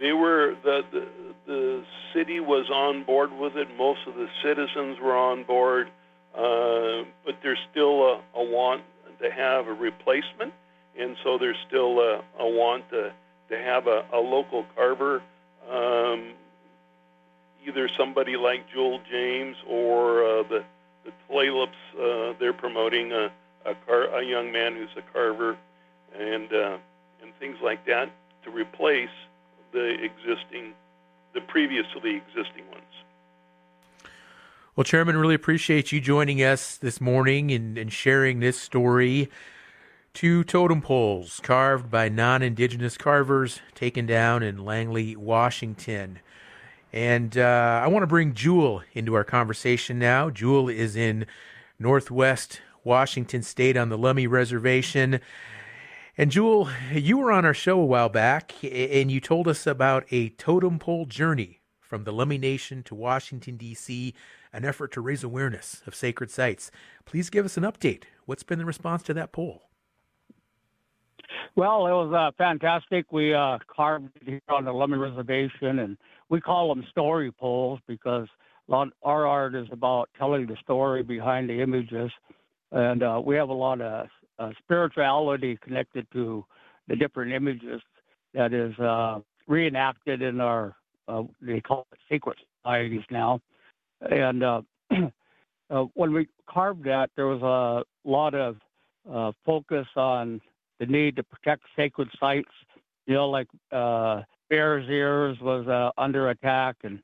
They 0.00 0.12
were 0.12 0.56
the, 0.64 0.82
the 0.92 1.06
the 1.46 1.84
city 2.14 2.40
was 2.40 2.70
on 2.70 3.04
board 3.04 3.32
with 3.32 3.56
it. 3.56 3.68
Most 3.76 4.00
of 4.06 4.14
the 4.14 4.28
citizens 4.42 4.98
were 4.98 5.14
on 5.16 5.44
board, 5.44 5.88
uh, 6.34 7.04
but 7.26 7.36
there's 7.42 7.58
still 7.70 8.02
a, 8.04 8.22
a 8.34 8.42
want 8.42 8.84
to 9.20 9.30
have 9.30 9.66
a 9.66 9.74
replacement, 9.74 10.54
and 10.98 11.16
so 11.22 11.36
there's 11.36 11.56
still 11.66 12.00
a, 12.00 12.22
a 12.38 12.48
want 12.48 12.88
to 12.90 13.12
to 13.50 13.58
have 13.58 13.86
a, 13.86 14.06
a 14.12 14.18
local 14.18 14.64
carver, 14.74 15.22
um, 15.70 16.32
either 17.66 17.88
somebody 17.96 18.36
like 18.36 18.70
Joel 18.72 19.00
James 19.10 19.56
or 19.66 20.24
uh, 20.24 20.42
the 20.44 20.64
the 21.04 21.12
Tulalips. 21.28 21.68
Uh, 21.98 22.34
they're 22.38 22.52
promoting 22.52 23.12
a 23.12 23.30
a, 23.64 23.74
car, 23.86 24.04
a 24.18 24.24
young 24.24 24.52
man 24.52 24.74
who's 24.74 24.90
a 24.96 25.12
carver, 25.12 25.56
and 26.18 26.52
uh, 26.52 26.78
and 27.22 27.32
things 27.38 27.58
like 27.62 27.84
that 27.86 28.10
to 28.44 28.50
replace 28.50 29.08
the 29.72 30.02
existing 30.02 30.74
the 31.34 31.40
previously 31.42 32.16
existing 32.16 32.68
ones. 32.70 32.84
Well, 34.74 34.84
Chairman, 34.84 35.16
really 35.16 35.34
appreciate 35.34 35.90
you 35.90 36.00
joining 36.00 36.38
us 36.38 36.76
this 36.76 37.00
morning 37.00 37.50
and, 37.50 37.76
and 37.76 37.92
sharing 37.92 38.38
this 38.38 38.60
story. 38.60 39.28
Two 40.18 40.42
totem 40.42 40.82
poles 40.82 41.38
carved 41.44 41.92
by 41.92 42.08
non 42.08 42.42
indigenous 42.42 42.96
carvers 42.96 43.60
taken 43.76 44.04
down 44.04 44.42
in 44.42 44.64
Langley, 44.64 45.14
Washington. 45.14 46.18
And 46.92 47.38
uh, 47.38 47.80
I 47.84 47.86
want 47.86 48.02
to 48.02 48.08
bring 48.08 48.34
Jewell 48.34 48.82
into 48.94 49.14
our 49.14 49.22
conversation 49.22 49.96
now. 49.96 50.28
Jewell 50.28 50.68
is 50.68 50.96
in 50.96 51.24
Northwest 51.78 52.60
Washington 52.82 53.44
State 53.44 53.76
on 53.76 53.90
the 53.90 53.96
Lummi 53.96 54.28
Reservation. 54.28 55.20
And 56.16 56.32
Jewell, 56.32 56.68
you 56.92 57.18
were 57.18 57.30
on 57.30 57.44
our 57.44 57.54
show 57.54 57.78
a 57.78 57.86
while 57.86 58.08
back, 58.08 58.54
and 58.64 59.12
you 59.12 59.20
told 59.20 59.46
us 59.46 59.68
about 59.68 60.04
a 60.10 60.30
totem 60.30 60.80
pole 60.80 61.06
journey 61.06 61.60
from 61.78 62.02
the 62.02 62.12
Lummi 62.12 62.40
Nation 62.40 62.82
to 62.82 62.96
Washington, 62.96 63.56
D.C., 63.56 64.14
an 64.52 64.64
effort 64.64 64.90
to 64.94 65.00
raise 65.00 65.22
awareness 65.22 65.80
of 65.86 65.94
sacred 65.94 66.32
sites. 66.32 66.72
Please 67.04 67.30
give 67.30 67.44
us 67.44 67.56
an 67.56 67.62
update. 67.62 68.02
What's 68.26 68.42
been 68.42 68.58
the 68.58 68.64
response 68.64 69.04
to 69.04 69.14
that 69.14 69.30
pole? 69.30 69.67
Well, 71.56 71.86
it 71.86 71.92
was 71.92 72.12
uh, 72.14 72.30
fantastic. 72.36 73.10
We 73.12 73.34
uh, 73.34 73.58
carved 73.74 74.10
here 74.24 74.40
on 74.48 74.64
the 74.64 74.72
Lummi 74.72 75.00
Reservation, 75.00 75.80
and 75.80 75.96
we 76.28 76.40
call 76.40 76.68
them 76.68 76.84
story 76.90 77.32
poles 77.32 77.80
because 77.86 78.28
our 78.70 79.26
art 79.26 79.54
is 79.54 79.66
about 79.72 80.10
telling 80.18 80.46
the 80.46 80.56
story 80.62 81.02
behind 81.02 81.48
the 81.48 81.60
images. 81.60 82.10
And 82.70 83.02
uh, 83.02 83.20
we 83.24 83.34
have 83.36 83.48
a 83.48 83.54
lot 83.54 83.80
of 83.80 84.08
uh, 84.38 84.50
spirituality 84.62 85.58
connected 85.62 86.06
to 86.12 86.44
the 86.86 86.96
different 86.96 87.32
images 87.32 87.80
that 88.34 88.52
is 88.52 88.78
uh, 88.78 89.20
reenacted 89.46 90.22
in 90.22 90.40
our 90.40 90.76
uh, 91.08 91.22
they 91.40 91.60
call 91.60 91.86
it 91.90 91.98
sacred 92.10 92.36
societies 92.62 93.02
now. 93.10 93.40
And 94.02 94.42
when 95.94 96.12
we 96.12 96.28
carved 96.48 96.84
that, 96.84 97.10
there 97.16 97.26
was 97.26 97.42
a 97.42 98.08
lot 98.08 98.34
of 98.34 98.56
focus 99.46 99.86
on 99.96 100.42
the 100.78 100.86
need 100.86 101.16
to 101.16 101.22
protect 101.22 101.62
sacred 101.76 102.08
sites. 102.18 102.50
You 103.06 103.14
know, 103.14 103.28
like 103.28 103.48
Bears 103.70 104.88
Ears 104.88 105.38
was 105.40 105.92
under 105.96 106.30
attack, 106.30 106.76
and 106.84 107.00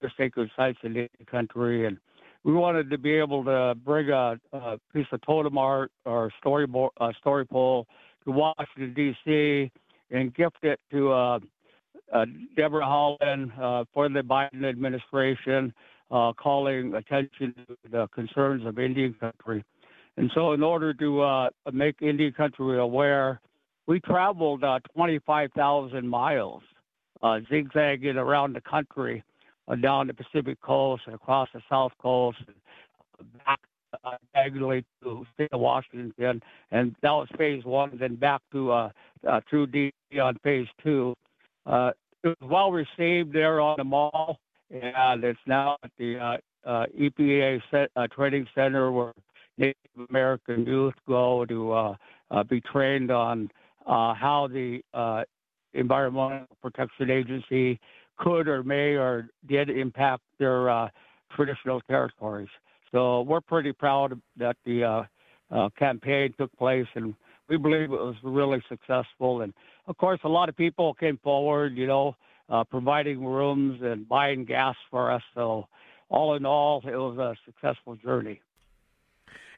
the 0.00 0.10
sacred 0.16 0.50
sites 0.56 0.78
in 0.82 0.94
the 0.94 1.08
country, 1.26 1.86
and 1.86 1.98
we 2.44 2.52
wanted 2.52 2.90
to 2.90 2.98
be 2.98 3.12
able 3.12 3.44
to 3.44 3.74
bring 3.84 4.10
a, 4.10 4.38
a 4.52 4.78
piece 4.92 5.06
of 5.12 5.20
totem 5.22 5.58
art 5.58 5.90
or 6.04 6.32
storyboard, 6.44 6.90
uh, 7.00 7.12
story 7.18 7.46
pole 7.46 7.86
to 8.24 8.30
Washington 8.30 8.94
D.C. 8.94 9.70
and 10.10 10.34
gift 10.34 10.58
it 10.62 10.80
to 10.90 11.12
uh, 11.12 11.38
uh, 12.12 12.24
Deborah 12.56 12.84
Haaland 12.84 13.58
uh, 13.60 13.84
for 13.92 14.08
the 14.08 14.20
Biden 14.20 14.64
administration, 14.64 15.74
uh, 16.10 16.32
calling 16.32 16.94
attention 16.94 17.54
to 17.66 17.76
the 17.90 18.06
concerns 18.08 18.64
of 18.64 18.78
Indian 18.78 19.14
country. 19.14 19.64
And 20.18 20.32
so, 20.34 20.52
in 20.52 20.64
order 20.64 20.92
to 20.94 21.20
uh, 21.20 21.50
make 21.72 22.02
Indian 22.02 22.32
country 22.32 22.76
aware, 22.76 23.40
we 23.86 24.00
traveled 24.00 24.64
25,000 24.94 26.08
miles, 26.08 26.62
zigzagging 27.48 28.16
around 28.16 28.56
the 28.56 28.60
country 28.60 29.22
uh, 29.68 29.76
down 29.76 30.08
the 30.08 30.14
Pacific 30.14 30.60
coast 30.60 31.02
and 31.06 31.14
across 31.14 31.48
the 31.54 31.60
South 31.68 31.92
Coast, 32.02 32.38
back 33.46 33.60
uh, 34.04 34.16
diagonally 34.34 34.84
to 35.02 35.24
state 35.34 35.50
of 35.52 35.60
Washington, 35.60 36.42
and 36.72 36.96
that 37.00 37.10
was 37.10 37.28
phase 37.38 37.64
one. 37.64 37.96
Then 37.98 38.16
back 38.16 38.42
to 38.52 38.72
uh, 38.72 38.90
uh, 39.26 39.40
through 39.48 39.68
D 39.68 39.92
on 40.20 40.36
phase 40.42 40.66
two. 40.82 41.14
Uh, 41.64 41.92
it 42.24 42.36
was 42.40 42.50
well 42.50 42.72
received 42.72 43.32
there 43.32 43.60
on 43.60 43.76
the 43.78 43.84
mall, 43.84 44.40
and 44.70 45.22
it's 45.22 45.38
now 45.46 45.76
at 45.84 45.92
the 45.96 46.18
uh, 46.18 46.36
uh, 46.66 46.86
EPA 46.98 47.62
set, 47.70 47.90
uh, 47.96 48.06
training 48.08 48.46
center 48.54 48.90
where 48.90 49.12
Native 49.58 50.08
American 50.08 50.64
youth 50.64 50.94
go 51.06 51.44
to 51.44 51.72
uh, 51.72 51.94
uh, 52.30 52.44
be 52.44 52.60
trained 52.60 53.10
on 53.10 53.50
uh, 53.86 54.14
how 54.14 54.48
the 54.50 54.80
Environmental 55.74 56.46
Protection 56.62 57.10
Agency 57.10 57.78
could 58.18 58.48
or 58.48 58.62
may 58.62 58.94
or 58.94 59.28
did 59.46 59.70
impact 59.70 60.22
their 60.38 60.90
traditional 61.34 61.80
territories. 61.82 62.48
So 62.92 63.22
we're 63.22 63.40
pretty 63.40 63.72
proud 63.72 64.20
that 64.36 64.56
the 64.64 65.06
campaign 65.78 66.32
took 66.38 66.52
place, 66.56 66.86
and 66.94 67.14
we 67.48 67.56
believe 67.56 67.82
it 67.82 67.90
was 67.90 68.16
really 68.22 68.62
successful. 68.68 69.42
And 69.42 69.52
of 69.86 69.96
course, 69.96 70.20
a 70.24 70.28
lot 70.28 70.48
of 70.48 70.56
people 70.56 70.94
came 70.94 71.18
forward, 71.22 71.76
you 71.76 71.86
know, 71.86 72.16
uh, 72.48 72.64
providing 72.64 73.24
rooms 73.24 73.80
and 73.82 74.08
buying 74.08 74.44
gas 74.44 74.74
for 74.90 75.10
us. 75.10 75.22
So 75.34 75.68
all 76.08 76.34
in 76.34 76.46
all, 76.46 76.82
it 76.86 76.96
was 76.96 77.18
a 77.18 77.34
successful 77.44 77.96
journey. 77.96 78.40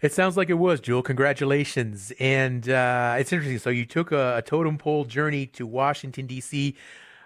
It 0.03 0.13
sounds 0.13 0.37
like 0.37 0.49
it 0.49 0.55
was, 0.55 0.81
Jewell. 0.81 1.03
Congratulations. 1.03 2.11
And 2.19 2.69
uh, 2.69 3.17
it's 3.19 3.33
interesting. 3.33 3.59
So 3.59 3.69
you 3.69 3.85
took 3.85 4.13
a, 4.13 4.39
a, 4.39 4.43
totem 4.43 4.79
pole 4.79 5.05
journey 5.05 5.47
to 5.49 5.67
Washington, 5.67 6.27
D.C., 6.27 6.75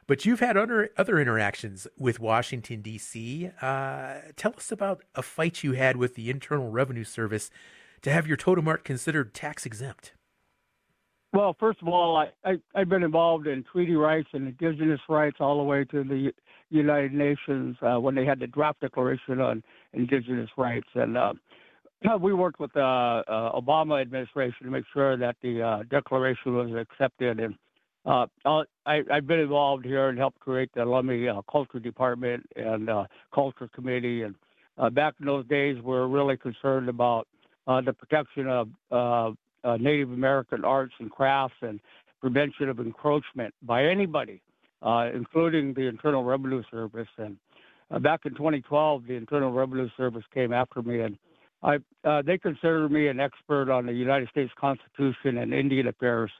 but 0.06 0.26
you've 0.26 0.40
had 0.40 0.56
other, 0.56 0.90
other 0.98 1.18
interactions 1.18 1.86
with 1.96 2.20
Washington, 2.20 2.82
D.C. 2.82 3.50
Uh, 3.62 4.14
tell 4.36 4.52
us 4.56 4.70
about 4.70 5.02
a 5.14 5.22
fight 5.22 5.62
you 5.62 5.72
had 5.72 5.96
with 5.96 6.14
the 6.14 6.28
Internal 6.28 6.70
Revenue 6.70 7.04
Service 7.04 7.48
to 8.02 8.10
have 8.10 8.26
your 8.26 8.36
totem 8.36 8.68
art 8.68 8.84
considered 8.84 9.32
tax 9.32 9.64
exempt. 9.64 10.12
Well, 11.32 11.56
first 11.58 11.80
of 11.80 11.88
all, 11.88 12.16
I, 12.16 12.28
I, 12.44 12.78
have 12.78 12.88
been 12.88 13.02
involved 13.02 13.46
in 13.46 13.64
treaty 13.64 13.96
rights 13.96 14.28
and 14.34 14.48
indigenous 14.48 15.00
rights 15.08 15.38
all 15.40 15.56
the 15.56 15.64
way 15.64 15.84
to 15.86 16.04
the 16.04 16.32
United 16.70 17.12
Nations 17.12 17.76
uh, 17.82 17.98
when 17.98 18.14
they 18.14 18.24
had 18.24 18.38
the 18.38 18.46
draft 18.46 18.80
declaration 18.80 19.40
on 19.40 19.62
indigenous 19.94 20.50
rights. 20.56 20.86
And 20.94 21.16
uh, 21.16 21.32
we 22.20 22.34
worked 22.34 22.60
with 22.60 22.72
the 22.72 22.82
uh, 22.82 23.22
uh, 23.26 23.60
Obama 23.60 24.00
administration 24.00 24.66
to 24.66 24.70
make 24.70 24.84
sure 24.92 25.16
that 25.16 25.36
the 25.42 25.62
uh, 25.62 25.82
declaration 25.90 26.54
was 26.54 26.70
accepted. 26.74 27.40
And 27.40 27.54
uh, 28.04 28.26
I, 28.86 29.02
have 29.10 29.26
been 29.26 29.40
involved 29.40 29.84
here 29.84 30.08
and 30.10 30.18
helped 30.18 30.38
create 30.40 30.70
the 30.74 30.80
Lummi 30.80 31.34
uh, 31.34 31.40
Culture 31.50 31.78
Department 31.78 32.44
and 32.56 32.90
uh, 32.90 33.04
Culture 33.34 33.68
Committee. 33.74 34.22
And 34.22 34.34
back 34.94 35.14
in 35.20 35.26
those 35.26 35.46
days, 35.46 35.76
we 35.76 35.92
were 35.92 36.08
really 36.08 36.36
concerned 36.36 36.88
about 36.88 37.26
the 37.66 37.94
protection 37.98 38.48
of 38.48 39.36
Native 39.80 40.12
American 40.12 40.64
arts 40.64 40.94
and 40.98 41.10
crafts 41.10 41.56
and 41.62 41.80
prevention 42.20 42.68
of 42.68 42.80
encroachment 42.80 43.54
by 43.62 43.84
anybody, 43.84 44.42
including 45.14 45.72
the 45.72 45.86
Internal 45.86 46.22
Revenue 46.22 46.62
Service. 46.70 47.08
And 47.16 47.38
back 48.02 48.20
in 48.26 48.32
2012, 48.32 49.06
the 49.06 49.14
Internal 49.14 49.52
Revenue 49.52 49.88
Service 49.96 50.24
came 50.34 50.52
after 50.52 50.82
me 50.82 51.00
and 51.00 51.16
I, 51.64 51.78
uh, 52.04 52.22
they 52.22 52.36
consider 52.36 52.88
me 52.90 53.08
an 53.08 53.18
expert 53.18 53.70
on 53.70 53.86
the 53.86 53.92
United 53.92 54.28
States 54.28 54.52
Constitution 54.60 55.38
and 55.38 55.54
Indian 55.54 55.88
affairs, 55.88 56.30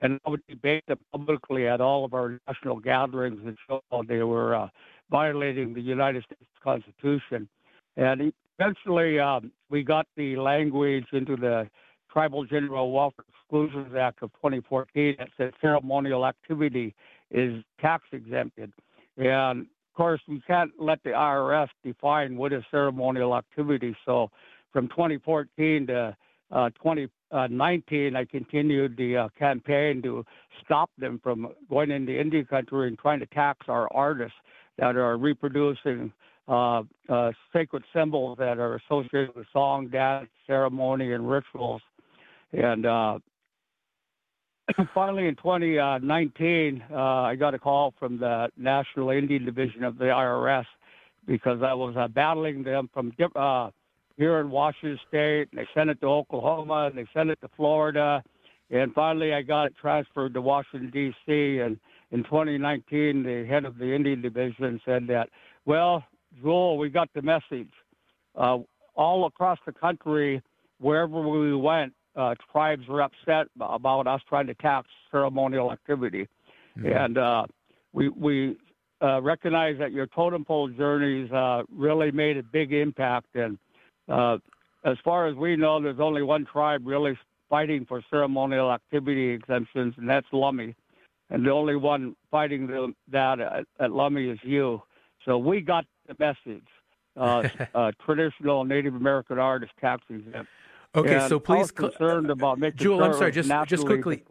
and 0.00 0.18
I 0.26 0.30
would 0.30 0.42
debate 0.48 0.84
them 0.88 0.98
publicly 1.12 1.68
at 1.68 1.80
all 1.80 2.04
of 2.04 2.14
our 2.14 2.40
national 2.48 2.80
gatherings 2.80 3.40
and 3.46 3.56
show 3.68 3.80
they 4.08 4.22
were 4.22 4.56
uh, 4.56 4.68
violating 5.08 5.72
the 5.72 5.80
United 5.80 6.24
States 6.24 6.50
Constitution. 6.62 7.48
And 7.96 8.32
eventually, 8.58 9.20
um, 9.20 9.52
we 9.70 9.84
got 9.84 10.06
the 10.16 10.36
language 10.36 11.06
into 11.12 11.36
the 11.36 11.70
Tribal 12.12 12.44
General 12.44 12.90
Welfare 12.90 13.24
Exclusions 13.28 13.94
Act 13.94 14.22
of 14.22 14.32
2014 14.32 15.14
that 15.18 15.28
said 15.36 15.52
ceremonial 15.60 16.26
activity 16.26 16.92
is 17.30 17.62
tax 17.80 18.04
exempted. 18.12 18.72
And 19.16 19.60
of 19.60 19.96
course, 19.96 20.20
we 20.28 20.40
can't 20.46 20.72
let 20.78 21.02
the 21.04 21.10
IRS 21.10 21.68
define 21.84 22.36
what 22.36 22.52
is 22.52 22.62
ceremonial 22.70 23.36
activity. 23.36 23.96
So 24.04 24.30
from 24.76 24.88
2014 24.88 25.86
to 25.86 26.14
uh, 26.52 26.68
2019, 26.82 28.14
I 28.14 28.24
continued 28.26 28.94
the 28.98 29.16
uh, 29.16 29.28
campaign 29.38 30.02
to 30.02 30.22
stop 30.62 30.90
them 30.98 31.18
from 31.22 31.48
going 31.70 31.90
into 31.90 32.20
Indian 32.20 32.44
country 32.44 32.86
and 32.86 32.98
trying 32.98 33.20
to 33.20 33.26
tax 33.26 33.68
our 33.70 33.88
artists 33.94 34.36
that 34.76 34.96
are 34.96 35.16
reproducing 35.16 36.12
uh, 36.46 36.82
uh, 37.08 37.32
sacred 37.54 37.84
symbols 37.94 38.36
that 38.36 38.58
are 38.58 38.74
associated 38.74 39.34
with 39.34 39.46
song, 39.50 39.88
dance, 39.88 40.28
ceremony, 40.46 41.14
and 41.14 41.26
rituals. 41.26 41.80
And 42.52 42.84
uh, 42.84 43.18
finally, 44.94 45.26
in 45.26 45.36
2019, 45.36 46.84
uh, 46.90 46.96
I 46.96 47.34
got 47.34 47.54
a 47.54 47.58
call 47.58 47.94
from 47.98 48.18
the 48.18 48.50
National 48.58 49.08
Indian 49.08 49.46
Division 49.46 49.84
of 49.84 49.96
the 49.96 50.04
IRS 50.04 50.66
because 51.26 51.62
I 51.62 51.72
was 51.72 51.96
battling 52.12 52.62
them 52.62 52.90
from 52.92 53.12
here 54.16 54.40
in 54.40 54.50
Washington 54.50 54.98
State. 55.08 55.48
And 55.52 55.60
they 55.60 55.68
sent 55.74 55.90
it 55.90 56.00
to 56.00 56.06
Oklahoma, 56.06 56.86
and 56.86 56.98
they 56.98 57.06
sent 57.14 57.30
it 57.30 57.40
to 57.42 57.48
Florida, 57.56 58.22
and 58.70 58.92
finally 58.94 59.32
I 59.32 59.42
got 59.42 59.66
it 59.66 59.74
transferred 59.80 60.34
to 60.34 60.40
Washington 60.40 60.90
D.C. 60.90 61.58
And 61.60 61.78
in 62.10 62.24
2019, 62.24 63.22
the 63.22 63.46
head 63.46 63.64
of 63.64 63.78
the 63.78 63.94
Indian 63.94 64.20
Division 64.22 64.80
said 64.84 65.06
that, 65.08 65.28
well, 65.64 66.04
Joel, 66.42 66.78
we 66.78 66.88
got 66.88 67.08
the 67.14 67.22
message. 67.22 67.70
Uh, 68.34 68.58
all 68.94 69.26
across 69.26 69.58
the 69.66 69.72
country, 69.72 70.42
wherever 70.78 71.20
we 71.20 71.54
went, 71.54 71.92
uh, 72.16 72.34
tribes 72.50 72.86
were 72.88 73.02
upset 73.02 73.46
about 73.60 74.06
us 74.06 74.20
trying 74.28 74.46
to 74.46 74.54
tax 74.54 74.88
ceremonial 75.10 75.70
activity, 75.70 76.26
mm-hmm. 76.78 76.86
and 76.86 77.18
uh, 77.18 77.44
we 77.92 78.08
we 78.08 78.56
uh, 79.02 79.20
recognize 79.20 79.76
that 79.78 79.92
your 79.92 80.06
totem 80.06 80.44
pole 80.44 80.68
journeys 80.68 81.30
uh, 81.30 81.62
really 81.70 82.10
made 82.10 82.38
a 82.38 82.42
big 82.42 82.72
impact, 82.72 83.34
and 83.34 83.58
uh, 84.08 84.38
as 84.84 84.96
far 85.04 85.26
as 85.26 85.34
we 85.34 85.56
know, 85.56 85.80
there's 85.80 86.00
only 86.00 86.22
one 86.22 86.46
tribe 86.46 86.82
really 86.84 87.18
fighting 87.48 87.84
for 87.86 88.02
ceremonial 88.10 88.72
activity 88.72 89.30
exemptions, 89.30 89.94
and 89.96 90.08
that's 90.08 90.26
Lummi. 90.32 90.74
And 91.30 91.44
the 91.44 91.50
only 91.50 91.74
one 91.74 92.14
fighting 92.30 92.68
the, 92.68 92.94
that 93.10 93.40
at, 93.40 93.64
at 93.80 93.90
Lummi 93.90 94.32
is 94.32 94.38
you. 94.42 94.80
So 95.24 95.38
we 95.38 95.60
got 95.60 95.84
the 96.06 96.14
message. 96.18 96.66
Uh, 97.16 97.48
uh, 97.74 97.92
traditional 98.04 98.64
Native 98.64 98.94
American 98.94 99.38
art 99.38 99.64
is 99.64 99.70
tax 99.80 100.02
exempt. 100.08 100.48
Okay, 100.94 101.16
and 101.16 101.28
so 101.28 101.38
please, 101.38 101.70
concerned 101.70 102.30
about 102.30 102.58
making 102.58 102.78
Jewell, 102.78 102.98
sure 102.98 103.06
I'm 103.06 103.14
sorry, 103.14 103.32
just 103.32 103.50
just 103.66 103.84
quickly, 103.84 104.22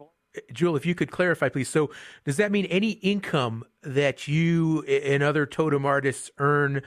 Jewell, 0.52 0.74
if 0.74 0.84
you 0.84 0.94
could 0.94 1.10
clarify, 1.10 1.48
please. 1.48 1.68
So, 1.68 1.90
does 2.24 2.38
that 2.38 2.50
mean 2.50 2.64
any 2.66 2.92
income 2.92 3.64
that 3.82 4.26
you 4.26 4.82
and 4.82 5.22
other 5.22 5.46
totem 5.46 5.86
artists 5.86 6.30
earn 6.38 6.82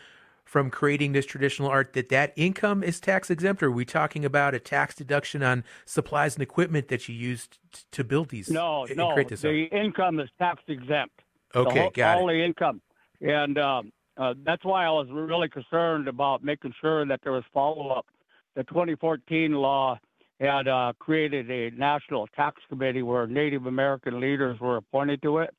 from 0.49 0.71
creating 0.71 1.11
this 1.11 1.27
traditional 1.27 1.69
art 1.69 1.93
that 1.93 2.09
that 2.09 2.33
income 2.35 2.81
is 2.81 2.99
tax 2.99 3.29
exempt 3.29 3.61
or 3.61 3.67
are 3.67 3.71
we 3.71 3.85
talking 3.85 4.25
about 4.25 4.55
a 4.55 4.59
tax 4.59 4.95
deduction 4.95 5.43
on 5.43 5.63
supplies 5.85 6.33
and 6.33 6.41
equipment 6.41 6.87
that 6.87 7.07
you 7.07 7.13
used 7.13 7.59
to 7.91 8.03
build 8.03 8.29
these 8.29 8.49
no 8.49 8.83
no 8.95 9.15
the 9.15 9.47
art? 9.47 9.71
income 9.71 10.19
is 10.19 10.27
tax 10.39 10.59
exempt 10.67 11.21
okay 11.53 11.81
whole, 11.81 11.89
got 11.91 12.17
all 12.17 12.29
it. 12.29 12.33
the 12.33 12.43
income 12.43 12.81
and 13.21 13.59
um, 13.59 13.91
uh, 14.17 14.33
that's 14.43 14.65
why 14.65 14.85
i 14.87 14.89
was 14.89 15.07
really 15.11 15.47
concerned 15.47 16.07
about 16.07 16.43
making 16.43 16.73
sure 16.81 17.05
that 17.05 17.19
there 17.21 17.33
was 17.33 17.43
follow-up 17.53 18.07
the 18.55 18.63
2014 18.63 19.51
law 19.53 19.99
had 20.39 20.67
uh, 20.67 20.93
created 20.97 21.51
a 21.51 21.69
national 21.77 22.25
tax 22.35 22.59
committee 22.69 23.03
where 23.03 23.27
native 23.27 23.67
american 23.67 24.19
leaders 24.19 24.59
were 24.59 24.77
appointed 24.77 25.21
to 25.21 25.37
it 25.37 25.53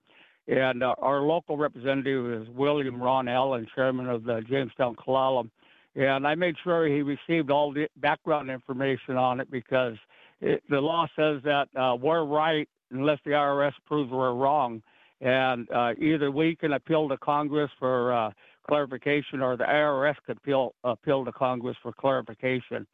and 0.50 0.82
uh, 0.82 0.94
our 0.98 1.20
local 1.20 1.56
representative 1.56 2.42
is 2.42 2.48
William 2.48 3.00
Ron 3.00 3.28
Allen, 3.28 3.68
chairman 3.72 4.08
of 4.08 4.24
the 4.24 4.40
Jamestown 4.48 4.96
Klallam. 4.96 5.48
And 5.94 6.26
I 6.26 6.34
made 6.34 6.56
sure 6.64 6.86
he 6.86 7.02
received 7.02 7.50
all 7.50 7.72
the 7.72 7.86
background 7.98 8.50
information 8.50 9.16
on 9.16 9.38
it 9.38 9.48
because 9.50 9.94
it, 10.40 10.62
the 10.68 10.80
law 10.80 11.06
says 11.14 11.40
that 11.44 11.68
uh, 11.76 11.96
we're 11.96 12.24
right 12.24 12.68
unless 12.90 13.18
the 13.24 13.30
IRS 13.30 13.72
proves 13.86 14.10
we're 14.10 14.34
wrong. 14.34 14.82
And 15.20 15.70
uh, 15.70 15.92
either 15.98 16.32
we 16.32 16.56
can 16.56 16.72
appeal 16.72 17.08
to 17.10 17.16
Congress 17.18 17.70
for 17.78 18.12
uh, 18.12 18.30
clarification 18.66 19.42
or 19.42 19.56
the 19.56 19.64
IRS 19.64 20.16
can 20.26 20.36
appeal, 20.36 20.74
appeal 20.82 21.24
to 21.24 21.32
Congress 21.32 21.76
for 21.80 21.92
clarification. 21.92 22.86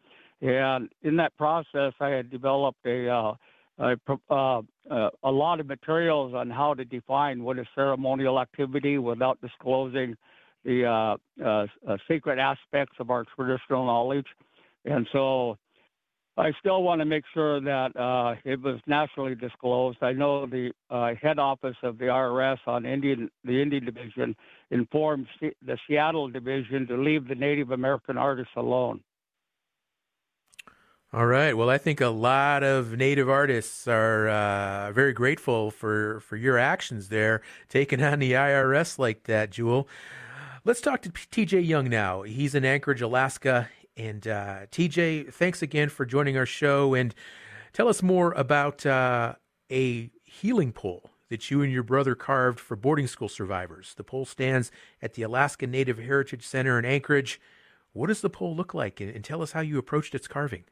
And 0.42 0.90
in 1.02 1.16
that 1.16 1.34
process, 1.38 1.94
I 2.00 2.08
had 2.08 2.30
developed 2.30 2.84
a 2.84 3.08
uh, 3.78 3.94
uh, 4.30 4.62
uh, 4.90 5.10
a 5.22 5.30
lot 5.30 5.60
of 5.60 5.66
materials 5.66 6.34
on 6.34 6.50
how 6.50 6.74
to 6.74 6.84
define 6.84 7.42
what 7.42 7.58
is 7.58 7.66
ceremonial 7.74 8.40
activity 8.40 8.98
without 8.98 9.40
disclosing 9.40 10.16
the 10.64 10.84
uh, 10.84 11.16
uh, 11.44 11.66
uh, 11.86 11.96
secret 12.08 12.38
aspects 12.38 12.96
of 12.98 13.10
our 13.10 13.24
traditional 13.36 13.86
knowledge. 13.86 14.26
And 14.84 15.06
so 15.12 15.58
I 16.36 16.52
still 16.58 16.82
want 16.82 17.00
to 17.00 17.04
make 17.04 17.24
sure 17.32 17.60
that 17.60 18.36
it 18.44 18.60
was 18.60 18.80
nationally 18.86 19.34
disclosed. 19.34 19.98
I 20.02 20.12
know 20.12 20.46
the 20.46 20.72
head 21.22 21.38
office 21.38 21.76
of 21.82 21.98
the 21.98 22.06
IRS 22.06 22.58
on 22.66 22.84
Indian, 22.84 23.30
the 23.44 23.62
Indian 23.62 23.84
Division 23.84 24.36
informed 24.70 25.26
the 25.40 25.78
Seattle 25.88 26.28
Division 26.28 26.86
to 26.88 26.96
leave 26.96 27.28
the 27.28 27.34
Native 27.34 27.70
American 27.70 28.18
artists 28.18 28.52
alone. 28.56 29.00
All 31.16 31.24
right. 31.24 31.56
Well, 31.56 31.70
I 31.70 31.78
think 31.78 32.02
a 32.02 32.08
lot 32.08 32.62
of 32.62 32.94
Native 32.98 33.30
artists 33.30 33.88
are 33.88 34.28
uh, 34.28 34.92
very 34.92 35.14
grateful 35.14 35.70
for, 35.70 36.20
for 36.20 36.36
your 36.36 36.58
actions 36.58 37.08
there, 37.08 37.40
taking 37.70 38.02
on 38.02 38.18
the 38.18 38.32
IRS 38.32 38.98
like 38.98 39.22
that, 39.22 39.48
Jewell. 39.48 39.88
Let's 40.66 40.82
talk 40.82 41.00
to 41.00 41.08
TJ 41.08 41.66
Young 41.66 41.88
now. 41.88 42.20
He's 42.20 42.54
in 42.54 42.66
Anchorage, 42.66 43.00
Alaska. 43.00 43.70
And 43.96 44.28
uh, 44.28 44.66
TJ, 44.70 45.32
thanks 45.32 45.62
again 45.62 45.88
for 45.88 46.04
joining 46.04 46.36
our 46.36 46.44
show. 46.44 46.92
And 46.92 47.14
tell 47.72 47.88
us 47.88 48.02
more 48.02 48.32
about 48.32 48.84
uh, 48.84 49.36
a 49.72 50.10
healing 50.22 50.70
pole 50.70 51.12
that 51.30 51.50
you 51.50 51.62
and 51.62 51.72
your 51.72 51.82
brother 51.82 52.14
carved 52.14 52.60
for 52.60 52.76
boarding 52.76 53.06
school 53.06 53.30
survivors. 53.30 53.94
The 53.96 54.04
pole 54.04 54.26
stands 54.26 54.70
at 55.00 55.14
the 55.14 55.22
Alaska 55.22 55.66
Native 55.66 55.96
Heritage 55.96 56.46
Center 56.46 56.78
in 56.78 56.84
Anchorage. 56.84 57.40
What 57.94 58.08
does 58.08 58.20
the 58.20 58.28
pole 58.28 58.54
look 58.54 58.74
like? 58.74 59.00
And, 59.00 59.08
and 59.08 59.24
tell 59.24 59.40
us 59.40 59.52
how 59.52 59.60
you 59.60 59.78
approached 59.78 60.14
its 60.14 60.28
carving. 60.28 60.64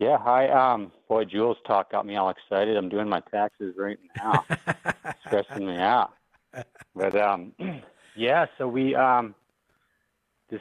Yeah, 0.00 0.18
hi. 0.18 0.48
Um, 0.48 0.90
boy, 1.08 1.24
Jewell's 1.24 1.56
talk 1.66 1.92
got 1.92 2.04
me 2.04 2.16
all 2.16 2.30
excited. 2.30 2.76
I'm 2.76 2.88
doing 2.88 3.08
my 3.08 3.20
taxes 3.20 3.74
right 3.78 3.98
now, 4.16 4.44
stressing 5.26 5.64
me 5.64 5.76
out. 5.76 6.12
But 6.96 7.16
um, 7.16 7.52
yeah, 8.16 8.46
so 8.58 8.66
we 8.66 8.96
um, 8.96 9.36
this 10.50 10.60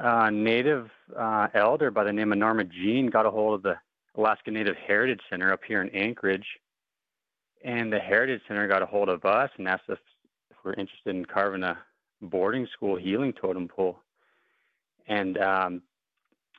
uh, 0.00 0.30
native 0.30 0.90
uh, 1.16 1.46
elder 1.54 1.92
by 1.92 2.02
the 2.02 2.12
name 2.12 2.32
of 2.32 2.38
Norma 2.38 2.64
Jean 2.64 3.06
got 3.06 3.24
a 3.24 3.30
hold 3.30 3.54
of 3.54 3.62
the 3.62 3.76
Alaska 4.16 4.50
Native 4.50 4.76
Heritage 4.76 5.20
Center 5.30 5.52
up 5.52 5.60
here 5.66 5.80
in 5.80 5.88
Anchorage, 5.90 6.46
and 7.64 7.92
the 7.92 8.00
Heritage 8.00 8.40
Center 8.48 8.66
got 8.66 8.82
a 8.82 8.86
hold 8.86 9.08
of 9.08 9.24
us 9.24 9.50
and 9.58 9.68
asked 9.68 9.88
us 9.88 9.98
if 10.50 10.56
we're 10.64 10.72
interested 10.72 11.14
in 11.14 11.24
carving 11.24 11.62
a 11.62 11.78
boarding 12.20 12.66
school 12.72 12.96
healing 12.96 13.32
totem 13.32 13.68
pole. 13.68 14.00
And 15.06 15.38
um, 15.38 15.82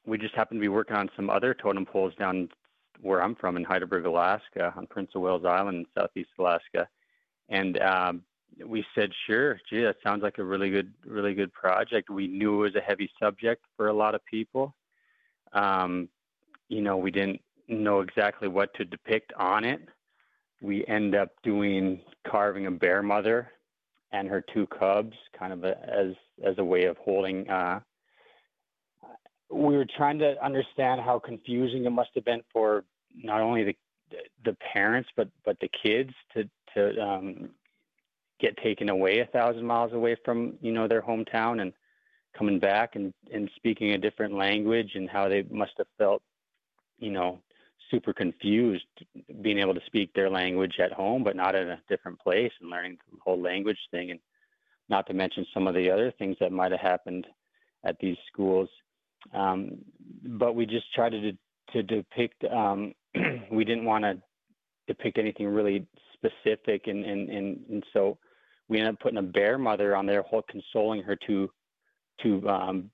we 0.08 0.18
just 0.18 0.34
happened 0.34 0.60
to 0.60 0.62
be 0.62 0.70
working 0.70 0.96
on 0.96 1.10
some 1.16 1.30
other 1.30 1.54
totem 1.54 1.86
poles 1.86 2.16
down 2.18 2.50
where 3.02 3.22
I'm 3.22 3.36
from 3.36 3.58
in 3.58 3.66
Hydaburg, 3.66 4.06
Alaska, 4.06 4.74
on 4.76 4.88
Prince 4.88 5.12
of 5.14 5.22
Wales 5.22 5.46
Island 5.46 5.78
in 5.80 5.86
southeast 5.94 6.30
Alaska. 6.40 6.88
And 7.50 7.80
um, 7.82 8.24
we 8.66 8.84
said, 8.96 9.12
sure, 9.28 9.60
gee, 9.70 9.84
that 9.84 9.98
sounds 10.04 10.24
like 10.24 10.38
a 10.40 10.44
really 10.44 10.70
good, 10.70 10.92
really 11.06 11.34
good 11.34 11.54
project. 11.54 12.10
We 12.10 12.28
knew 12.28 12.56
it 12.56 12.64
was 12.64 12.76
a 12.76 12.82
heavy 12.82 13.12
subject 13.22 13.66
for 13.76 13.90
a 13.90 13.94
lot 13.94 14.16
of 14.16 14.26
people. 14.26 14.74
Um, 15.54 16.10
you 16.70 16.82
know, 16.82 16.98
we 16.98 17.12
didn't 17.12 17.42
know 17.68 18.00
exactly 18.00 18.48
what 18.48 18.74
to 18.76 18.86
depict 18.86 19.34
on 19.34 19.66
it. 19.66 19.82
We 20.62 20.86
end 20.88 21.16
up 21.16 21.30
doing 21.44 22.02
carving 22.26 22.66
a 22.66 22.72
bear 22.72 23.04
mother 23.04 23.52
and 24.12 24.28
her 24.30 24.44
two 24.54 24.66
cubs, 24.68 25.16
kind 25.38 25.54
of 25.54 25.64
a, 25.64 25.78
as 25.88 26.16
as 26.44 26.58
a 26.58 26.64
way 26.64 26.86
of 26.86 26.98
holding 26.98 27.50
uh, 27.50 27.82
we 29.50 29.76
were 29.76 29.88
trying 29.98 30.20
to 30.20 30.44
understand 30.44 31.02
how 31.02 31.20
confusing 31.20 31.86
it 31.86 31.90
must 31.90 32.10
have 32.16 32.26
been 32.26 32.42
for 32.52 32.84
not 33.16 33.42
only 33.42 33.64
the 33.64 33.76
the 34.46 34.56
parents 34.74 35.10
but 35.16 35.28
but 35.46 35.58
the 35.60 35.70
kids 35.84 36.12
to 36.34 36.50
to 36.74 37.02
um, 37.02 37.50
get 38.40 38.56
taken 38.58 38.90
away 38.90 39.20
a 39.20 39.26
thousand 39.26 39.66
miles 39.66 39.94
away 39.94 40.16
from 40.24 40.54
you 40.62 40.72
know 40.72 40.88
their 40.88 41.02
hometown 41.02 41.62
and 41.62 41.74
coming 42.38 42.60
back 42.60 42.96
and 42.96 43.14
and 43.34 43.50
speaking 43.56 43.92
a 43.92 43.98
different 43.98 44.34
language 44.34 44.92
and 44.96 45.10
how 45.10 45.28
they 45.28 45.44
must 45.50 45.74
have 45.78 45.88
felt 45.98 46.22
you 47.00 47.12
know 47.12 47.40
super 47.92 48.14
confused 48.14 48.86
being 49.42 49.60
able 49.60 49.74
to 49.74 49.86
speak 49.86 50.14
their 50.14 50.30
language 50.30 50.76
at 50.80 50.92
home 50.92 51.24
but 51.24 51.36
not 51.36 51.56
in 51.56 51.70
a 51.70 51.82
different 51.90 52.20
place 52.20 52.52
and 52.62 52.70
learning 52.70 52.98
the 53.12 53.18
whole 53.24 53.42
language 53.42 53.78
thing. 53.92 54.12
And 54.12 54.20
not 54.90 55.08
to 55.08 55.14
mention 55.14 55.46
some 55.54 55.68
of 55.68 55.76
the 55.76 55.90
other 55.90 56.12
things 56.18 56.38
that 56.40 56.52
might 56.52 56.72
have 56.72 56.82
happened 56.82 57.28
at 57.84 57.98
these 58.00 58.18
schools 58.32 58.70
um, 59.34 59.78
but 60.24 60.56
we 60.56 60.66
just 60.66 60.94
tried 60.94 61.12
to 61.12 61.32
to 61.74 61.84
depict. 61.84 62.44
Um, 62.46 62.94
we 63.52 63.64
didn't 63.64 63.86
want 63.86 64.04
to 64.04 64.22
depict 64.88 65.18
anything 65.18 65.48
really 65.48 65.86
specific, 66.14 66.88
and, 66.88 67.04
and 67.06 67.30
and 67.30 67.60
and 67.70 67.84
so 67.94 68.18
we 68.68 68.80
ended 68.80 68.96
up 68.96 69.00
putting 69.00 69.18
a 69.18 69.24
bear 69.24 69.58
mother 69.58 69.96
on 69.96 70.06
there, 70.06 70.24
consoling 70.50 71.02
her 71.04 71.16
two 71.16 71.50
two 72.22 72.48
um, 72.50 72.90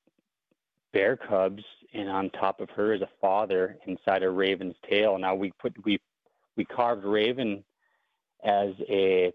bear 0.92 1.18
cubs, 1.18 1.64
and 1.94 2.10
on 2.10 2.30
top 2.32 2.60
of 2.60 2.70
her 2.72 2.94
is 2.94 3.02
a 3.02 3.10
father 3.20 3.78
inside 3.88 4.24
a 4.24 4.30
raven's 4.30 4.76
tail. 4.90 5.18
Now 5.18 5.36
we 5.36 5.52
put 5.60 5.74
we 5.86 6.00
we 6.56 6.66
carved 6.66 7.06
Raven 7.06 7.64
as 8.44 8.72
a 8.90 9.32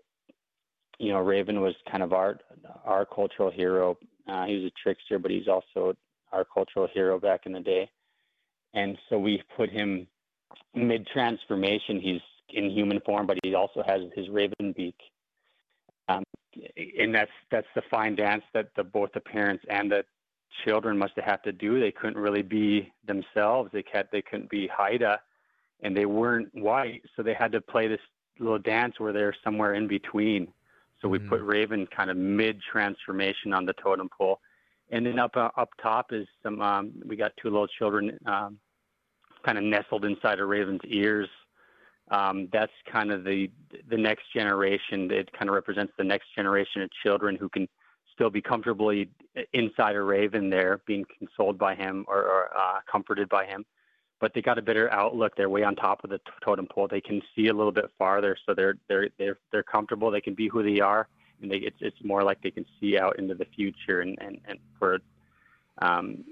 you 0.98 1.12
know 1.12 1.20
Raven 1.20 1.60
was 1.60 1.74
kind 1.90 2.02
of 2.02 2.12
our 2.12 2.38
our 2.84 3.04
cultural 3.04 3.50
hero. 3.50 3.98
Uh, 4.28 4.44
he 4.44 4.56
was 4.56 4.64
a 4.64 4.82
trickster, 4.82 5.18
but 5.18 5.30
he's 5.30 5.48
also 5.48 5.94
our 6.32 6.44
cultural 6.44 6.88
hero 6.92 7.18
back 7.18 7.46
in 7.46 7.52
the 7.52 7.60
day. 7.60 7.90
And 8.74 8.98
so 9.08 9.18
we 9.18 9.42
put 9.56 9.70
him 9.70 10.06
mid 10.74 11.06
transformation. 11.06 12.00
He's 12.00 12.20
in 12.50 12.70
human 12.70 13.00
form, 13.00 13.26
but 13.26 13.38
he 13.42 13.54
also 13.54 13.82
has 13.86 14.02
his 14.14 14.28
raven 14.28 14.72
beak. 14.76 14.96
Um, 16.08 16.22
and 16.98 17.14
that's 17.14 17.30
that's 17.50 17.66
the 17.74 17.82
fine 17.90 18.16
dance 18.16 18.42
that 18.54 18.70
the, 18.76 18.84
both 18.84 19.10
the 19.12 19.20
parents 19.20 19.64
and 19.68 19.90
the 19.90 20.04
children 20.64 20.98
must 20.98 21.12
have 21.16 21.24
had 21.24 21.42
to 21.44 21.52
do. 21.52 21.78
They 21.78 21.92
couldn't 21.92 22.18
really 22.18 22.42
be 22.42 22.92
themselves. 23.06 23.70
They 23.72 23.82
can't, 23.82 24.10
they 24.10 24.22
couldn't 24.22 24.50
be 24.50 24.66
Haida, 24.66 25.20
and 25.82 25.96
they 25.96 26.06
weren't 26.06 26.48
white, 26.54 27.02
so 27.14 27.22
they 27.22 27.34
had 27.34 27.52
to 27.52 27.60
play 27.60 27.86
this 27.86 28.00
little 28.38 28.58
dance 28.58 28.98
where 28.98 29.12
they're 29.12 29.34
somewhere 29.44 29.74
in 29.74 29.86
between. 29.86 30.48
So 31.00 31.08
we 31.08 31.18
mm-hmm. 31.18 31.28
put 31.28 31.42
Raven 31.42 31.86
kind 31.94 32.10
of 32.10 32.16
mid 32.16 32.60
transformation 32.60 33.52
on 33.52 33.66
the 33.66 33.74
totem 33.74 34.08
pole, 34.16 34.40
and 34.90 35.04
then 35.04 35.18
up 35.18 35.36
uh, 35.36 35.50
up 35.56 35.70
top 35.82 36.12
is 36.12 36.26
some. 36.42 36.60
Um, 36.60 36.92
we 37.04 37.16
got 37.16 37.32
two 37.40 37.50
little 37.50 37.66
children, 37.66 38.18
um, 38.26 38.58
kind 39.44 39.58
of 39.58 39.64
nestled 39.64 40.04
inside 40.04 40.38
a 40.38 40.44
raven's 40.44 40.80
ears. 40.86 41.28
Um, 42.10 42.48
that's 42.52 42.72
kind 42.90 43.10
of 43.10 43.24
the 43.24 43.50
the 43.90 43.96
next 43.96 44.32
generation. 44.32 45.10
It 45.10 45.30
kind 45.32 45.48
of 45.48 45.54
represents 45.54 45.92
the 45.98 46.04
next 46.04 46.34
generation 46.34 46.82
of 46.82 46.90
children 47.02 47.36
who 47.36 47.48
can 47.48 47.68
still 48.14 48.30
be 48.30 48.40
comfortably 48.40 49.10
inside 49.52 49.94
a 49.94 50.02
raven 50.02 50.50
there, 50.50 50.80
being 50.86 51.04
consoled 51.18 51.58
by 51.58 51.74
him 51.74 52.04
or, 52.08 52.22
or 52.22 52.50
uh, 52.56 52.80
comforted 52.90 53.28
by 53.28 53.44
him. 53.44 53.64
But 54.20 54.34
they 54.34 54.42
got 54.42 54.58
a 54.58 54.62
better 54.62 54.90
outlook. 54.92 55.36
They're 55.36 55.48
way 55.48 55.62
on 55.62 55.76
top 55.76 56.02
of 56.02 56.10
the 56.10 56.18
totem 56.44 56.66
pole. 56.66 56.88
They 56.90 57.00
can 57.00 57.22
see 57.36 57.46
a 57.46 57.52
little 57.52 57.70
bit 57.70 57.84
farther, 57.98 58.36
so 58.46 58.54
they're 58.54 58.74
they're 58.88 59.08
they're 59.18 59.38
they're 59.52 59.62
comfortable. 59.62 60.10
They 60.10 60.22
can 60.22 60.34
be 60.34 60.48
who 60.48 60.62
they 60.62 60.80
are 60.80 61.08
and 61.42 61.50
they, 61.50 61.58
it's 61.58 61.76
it's 61.80 62.02
more 62.02 62.22
like 62.22 62.40
they 62.42 62.50
can 62.50 62.66
see 62.80 62.98
out 62.98 63.18
into 63.18 63.34
the 63.34 63.46
future 63.56 64.00
and 64.00 64.16
and 64.20 64.40
and 64.46 64.58
for 64.78 64.98
um 65.80 66.24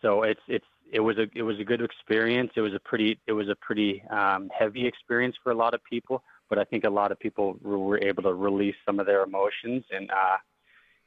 so 0.00 0.22
it's 0.22 0.40
it's 0.48 0.66
it 0.92 1.00
was 1.00 1.16
a 1.18 1.26
it 1.34 1.42
was 1.42 1.58
a 1.58 1.64
good 1.64 1.80
experience. 1.80 2.50
It 2.54 2.60
was 2.60 2.74
a 2.74 2.80
pretty 2.80 3.18
it 3.26 3.32
was 3.32 3.48
a 3.48 3.54
pretty 3.54 4.02
um 4.10 4.50
heavy 4.56 4.86
experience 4.86 5.36
for 5.42 5.52
a 5.52 5.54
lot 5.54 5.74
of 5.74 5.82
people 5.84 6.22
but 6.48 6.58
i 6.58 6.64
think 6.64 6.84
a 6.84 6.90
lot 6.90 7.10
of 7.10 7.18
people 7.18 7.56
were 7.62 7.98
able 8.02 8.22
to 8.22 8.34
release 8.34 8.74
some 8.84 9.00
of 9.00 9.06
their 9.06 9.22
emotions 9.22 9.82
and 9.90 10.10
uh 10.10 10.36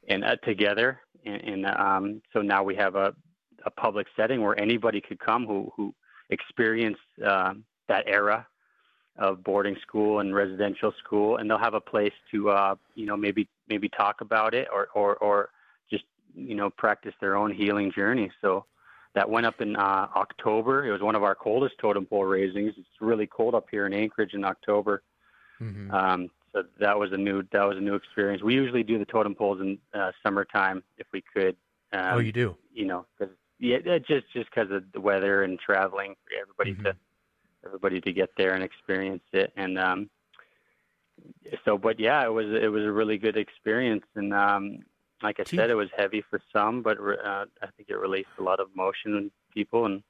and 0.08 0.24
uh, 0.24 0.36
together. 0.38 1.00
And, 1.26 1.42
and 1.42 1.66
um 1.66 2.22
so 2.34 2.42
now 2.42 2.64
we 2.64 2.76
have 2.76 2.96
a 2.96 3.14
a 3.66 3.72
public 3.72 4.08
setting 4.16 4.42
where 4.42 4.60
anybody 4.60 5.02
could 5.02 5.20
come 5.20 5.46
who 5.46 5.72
who 5.76 5.94
experienced 6.30 7.02
uh, 7.26 7.54
that 7.88 8.06
era 8.08 8.48
of 9.18 9.44
boarding 9.44 9.76
school 9.82 10.20
and 10.20 10.36
residential 10.36 10.94
school, 11.04 11.38
and 11.38 11.50
they'll 11.50 11.58
have 11.58 11.74
a 11.74 11.82
place 11.82 12.14
to, 12.32 12.50
uh, 12.50 12.76
you 12.96 13.06
know, 13.06 13.16
maybe 13.16 13.48
maybe 13.70 13.90
talk 13.90 14.22
about 14.22 14.54
it 14.54 14.68
or 14.74 14.88
or 14.94 15.16
or 15.18 15.50
just 15.90 16.04
you 16.34 16.56
know 16.56 16.70
practice 16.70 17.14
their 17.22 17.36
own 17.36 17.54
healing 17.54 17.92
journey. 17.92 18.32
So 18.42 18.66
that 19.14 19.30
went 19.30 19.46
up 19.46 19.62
in 19.62 19.76
uh, 19.76 20.08
October. 20.16 20.86
It 20.86 20.92
was 20.92 21.02
one 21.02 21.16
of 21.16 21.24
our 21.24 21.36
coldest 21.36 21.76
totem 21.80 22.06
pole 22.06 22.26
raisings. 22.26 22.74
It's 22.78 22.88
really 23.00 23.28
cold 23.28 23.56
up 23.56 23.68
here 23.72 23.86
in 23.86 23.94
Anchorage 23.94 24.34
in 24.34 24.44
October. 24.44 25.02
Mm-hmm. 25.62 25.92
Um, 25.92 26.30
so 26.54 26.64
that 26.80 27.00
was 27.00 27.12
a 27.14 27.18
new 27.18 27.44
that 27.52 27.68
was 27.68 27.78
a 27.78 27.82
new 27.82 27.96
experience. 27.96 28.44
We 28.44 28.54
usually 28.54 28.84
do 28.84 29.00
the 29.00 29.06
totem 29.06 29.36
poles 29.36 29.62
in 29.62 29.78
uh, 29.94 30.12
summertime 30.22 30.84
if 30.98 31.08
we 31.14 31.24
could. 31.34 31.56
Um, 31.94 32.16
oh, 32.16 32.20
you 32.20 32.32
do? 32.32 32.56
You 32.74 32.86
know, 32.86 33.06
cause, 33.18 33.30
yeah, 33.60 33.78
just 34.00 34.26
just 34.34 34.50
because 34.50 34.72
of 34.72 34.84
the 34.94 35.00
weather 35.00 35.44
and 35.44 35.58
traveling 35.60 36.16
for 36.26 36.42
everybody 36.42 36.74
mm-hmm. 36.74 36.84
to 36.84 36.96
everybody 37.66 38.02
to 38.02 38.14
get 38.14 38.30
there 38.38 38.54
and 38.54 38.64
experience 38.64 39.24
it. 39.34 39.52
And 39.56 39.78
um, 39.78 40.10
so, 41.64 41.78
but 41.78 42.00
yeah, 42.00 42.24
it 42.26 42.32
was 42.32 42.46
it 42.48 42.68
was 42.68 42.84
a 42.84 42.92
really 42.92 43.18
good 43.18 43.38
experience. 43.38 44.06
And 44.16 44.34
um, 44.34 44.80
like 45.24 45.40
I 45.40 45.44
said, 45.44 45.70
it 45.70 45.76
was 45.76 45.90
heavy 45.96 46.24
for 46.30 46.40
some, 46.54 46.82
but 46.82 46.98
uh, 47.00 47.46
I 47.62 47.68
think 47.78 47.90
it 47.90 47.98
released 47.98 48.30
a 48.40 48.44
lot 48.44 48.60
of 48.60 48.68
emotion 48.74 49.16
in 49.16 49.32
people 49.54 49.86
and, 49.86 50.04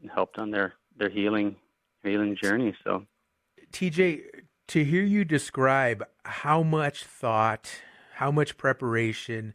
and 0.00 0.10
helped 0.10 0.38
on 0.38 0.50
their 0.50 0.74
their 0.96 1.10
healing 1.10 1.56
healing 2.02 2.36
journey. 2.36 2.74
So, 2.84 3.04
TJ, 3.72 4.22
to 4.68 4.84
hear 4.84 5.02
you 5.02 5.24
describe 5.24 6.04
how 6.24 6.62
much 6.62 7.04
thought, 7.04 7.70
how 8.14 8.30
much 8.30 8.56
preparation 8.56 9.54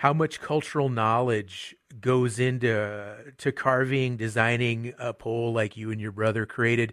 how 0.00 0.14
much 0.14 0.40
cultural 0.40 0.88
knowledge 0.88 1.76
goes 1.98 2.38
into 2.38 3.16
to 3.38 3.52
carving, 3.52 4.16
designing 4.16 4.94
a 4.98 5.12
pole 5.12 5.52
like 5.52 5.76
you 5.76 5.90
and 5.90 6.00
your 6.00 6.12
brother 6.12 6.46
created. 6.46 6.92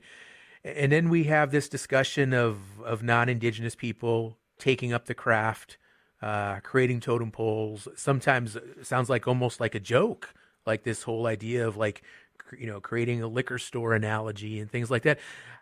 And 0.64 0.92
then 0.92 1.10
we 1.10 1.26
have 1.26 1.52
this 1.52 1.70
discussion 1.70 2.34
of, 2.34 2.58
of 2.84 3.04
non-indigenous 3.04 3.76
people 3.76 4.38
taking 4.58 4.92
up 4.92 5.06
the 5.06 5.14
craft, 5.14 5.78
uh, 6.22 6.60
creating 6.62 7.00
totem 7.00 7.32
poles. 7.32 7.88
Sometimes 7.96 8.58
sounds 8.82 9.10
like 9.10 9.28
almost 9.28 9.60
like 9.60 9.76
a 9.76 9.80
joke, 9.80 10.34
like 10.66 10.84
this 10.84 11.04
whole 11.04 11.28
idea 11.28 11.68
of 11.68 11.78
like 11.78 12.02
you 12.58 12.68
know 12.68 12.80
creating 12.80 13.22
a 13.22 13.28
liquor 13.28 13.58
store 13.58 13.94
analogy 13.94 14.60
and 14.60 14.72
things 14.72 14.90
like 14.90 15.04
that. 15.04 15.20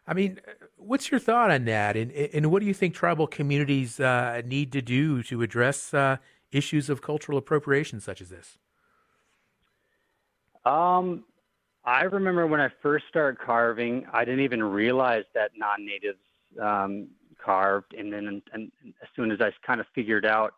I 0.07 0.13
mean, 0.13 0.39
what's 0.77 1.09
your 1.09 1.19
thought 1.19 1.51
on 1.51 1.65
that, 1.65 1.97
and 1.97 2.11
and 2.11 2.51
what 2.51 2.61
do 2.61 2.67
you 2.67 2.73
think 2.73 2.93
tribal 2.93 3.27
communities 3.27 3.99
uh, 3.99 4.41
need 4.45 4.71
to 4.73 4.81
do 4.81 5.23
to 5.23 5.41
address 5.41 5.93
uh, 5.93 6.17
issues 6.51 6.89
of 6.89 7.01
cultural 7.01 7.37
appropriation 7.37 7.99
such 7.99 8.21
as 8.21 8.29
this? 8.29 8.57
Um, 10.65 11.23
I 11.83 12.03
remember 12.03 12.47
when 12.47 12.59
I 12.59 12.69
first 12.81 13.05
started 13.07 13.39
carving, 13.39 14.05
I 14.11 14.25
didn't 14.25 14.41
even 14.41 14.63
realize 14.63 15.23
that 15.35 15.51
non-natives 15.55 16.17
um, 16.61 17.07
carved, 17.43 17.93
and 17.93 18.11
then 18.11 18.27
and, 18.27 18.41
and 18.53 18.71
as 19.01 19.09
soon 19.15 19.31
as 19.31 19.39
I 19.39 19.51
kind 19.65 19.79
of 19.79 19.85
figured 19.93 20.25
out 20.25 20.55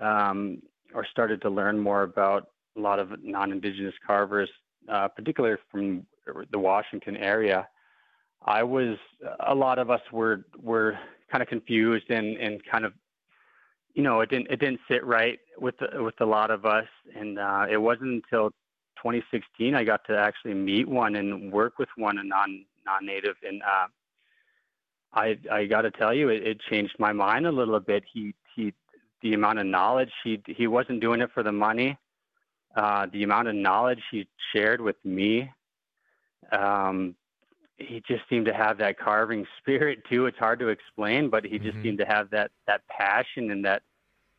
um, 0.00 0.60
or 0.94 1.06
started 1.10 1.40
to 1.42 1.50
learn 1.50 1.78
more 1.78 2.02
about 2.02 2.48
a 2.76 2.80
lot 2.80 2.98
of 2.98 3.12
non-indigenous 3.22 3.94
carvers, 4.06 4.50
uh, 4.88 5.08
particularly 5.08 5.56
from 5.70 6.06
the 6.50 6.58
Washington 6.58 7.16
area, 7.16 7.66
I 8.44 8.62
was 8.62 8.98
a 9.46 9.54
lot 9.54 9.78
of 9.78 9.90
us 9.90 10.02
were 10.12 10.44
were 10.60 10.98
kind 11.32 11.40
of 11.40 11.48
confused 11.48 12.10
and 12.10 12.36
and 12.36 12.62
kind 12.70 12.84
of 12.84 12.92
you 13.94 14.02
know 14.02 14.20
it 14.20 14.28
didn't 14.28 14.48
it 14.50 14.60
didn't 14.60 14.80
sit 14.88 15.04
right 15.06 15.38
with 15.58 15.76
with 15.94 16.20
a 16.20 16.26
lot 16.26 16.50
of 16.50 16.66
us. 16.66 16.86
And 17.16 17.38
uh, 17.38 17.66
it 17.70 17.78
wasn't 17.78 18.22
until 18.24 18.50
2016 18.96 19.74
I 19.74 19.84
got 19.84 20.04
to 20.06 20.16
actually 20.16 20.54
meet 20.54 20.88
one 20.88 21.16
and 21.16 21.52
work 21.52 21.78
with 21.78 21.88
one 21.96 22.18
a 22.18 22.24
non 22.24 22.64
non-native 22.86 23.36
and 23.42 23.62
uh, 23.62 23.86
I 25.12 25.38
I 25.50 25.66
got 25.66 25.82
to 25.82 25.90
tell 25.90 26.12
you 26.12 26.28
it, 26.28 26.46
it 26.46 26.60
changed 26.70 26.94
my 26.98 27.12
mind 27.12 27.46
a 27.46 27.52
little 27.52 27.80
bit 27.80 28.04
he 28.12 28.34
he 28.54 28.72
the 29.22 29.34
amount 29.34 29.58
of 29.58 29.66
knowledge 29.66 30.12
he 30.22 30.40
he 30.46 30.66
wasn't 30.66 31.00
doing 31.00 31.20
it 31.20 31.30
for 31.32 31.42
the 31.42 31.52
money 31.52 31.96
uh, 32.76 33.06
the 33.12 33.22
amount 33.22 33.48
of 33.48 33.54
knowledge 33.54 34.02
he 34.10 34.26
shared 34.52 34.80
with 34.80 34.96
me 35.04 35.50
um, 36.52 37.14
he 37.78 38.02
just 38.06 38.22
seemed 38.28 38.46
to 38.46 38.54
have 38.54 38.78
that 38.78 38.98
carving 38.98 39.46
spirit 39.58 40.00
too. 40.08 40.26
It's 40.26 40.38
hard 40.38 40.58
to 40.60 40.68
explain, 40.68 41.30
but 41.30 41.44
he 41.44 41.58
just 41.58 41.74
mm-hmm. 41.74 41.82
seemed 41.82 41.98
to 41.98 42.06
have 42.06 42.30
that 42.30 42.50
that 42.66 42.86
passion 42.88 43.50
and 43.50 43.64
that 43.64 43.82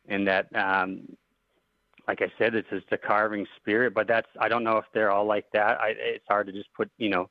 and 0.08 0.26
that 0.26 0.46
um 0.54 1.16
like 2.08 2.22
I 2.22 2.32
said, 2.38 2.54
it's 2.54 2.68
just 2.70 2.86
a 2.92 2.98
carving 2.98 3.46
spirit. 3.56 3.94
But 3.94 4.06
that's 4.06 4.28
I 4.40 4.48
don't 4.48 4.64
know 4.64 4.78
if 4.78 4.84
they're 4.94 5.10
all 5.10 5.26
like 5.26 5.46
that. 5.52 5.80
I, 5.80 5.94
it's 5.96 6.24
hard 6.28 6.46
to 6.46 6.52
just 6.52 6.72
put 6.74 6.90
you 6.98 7.10
know 7.10 7.28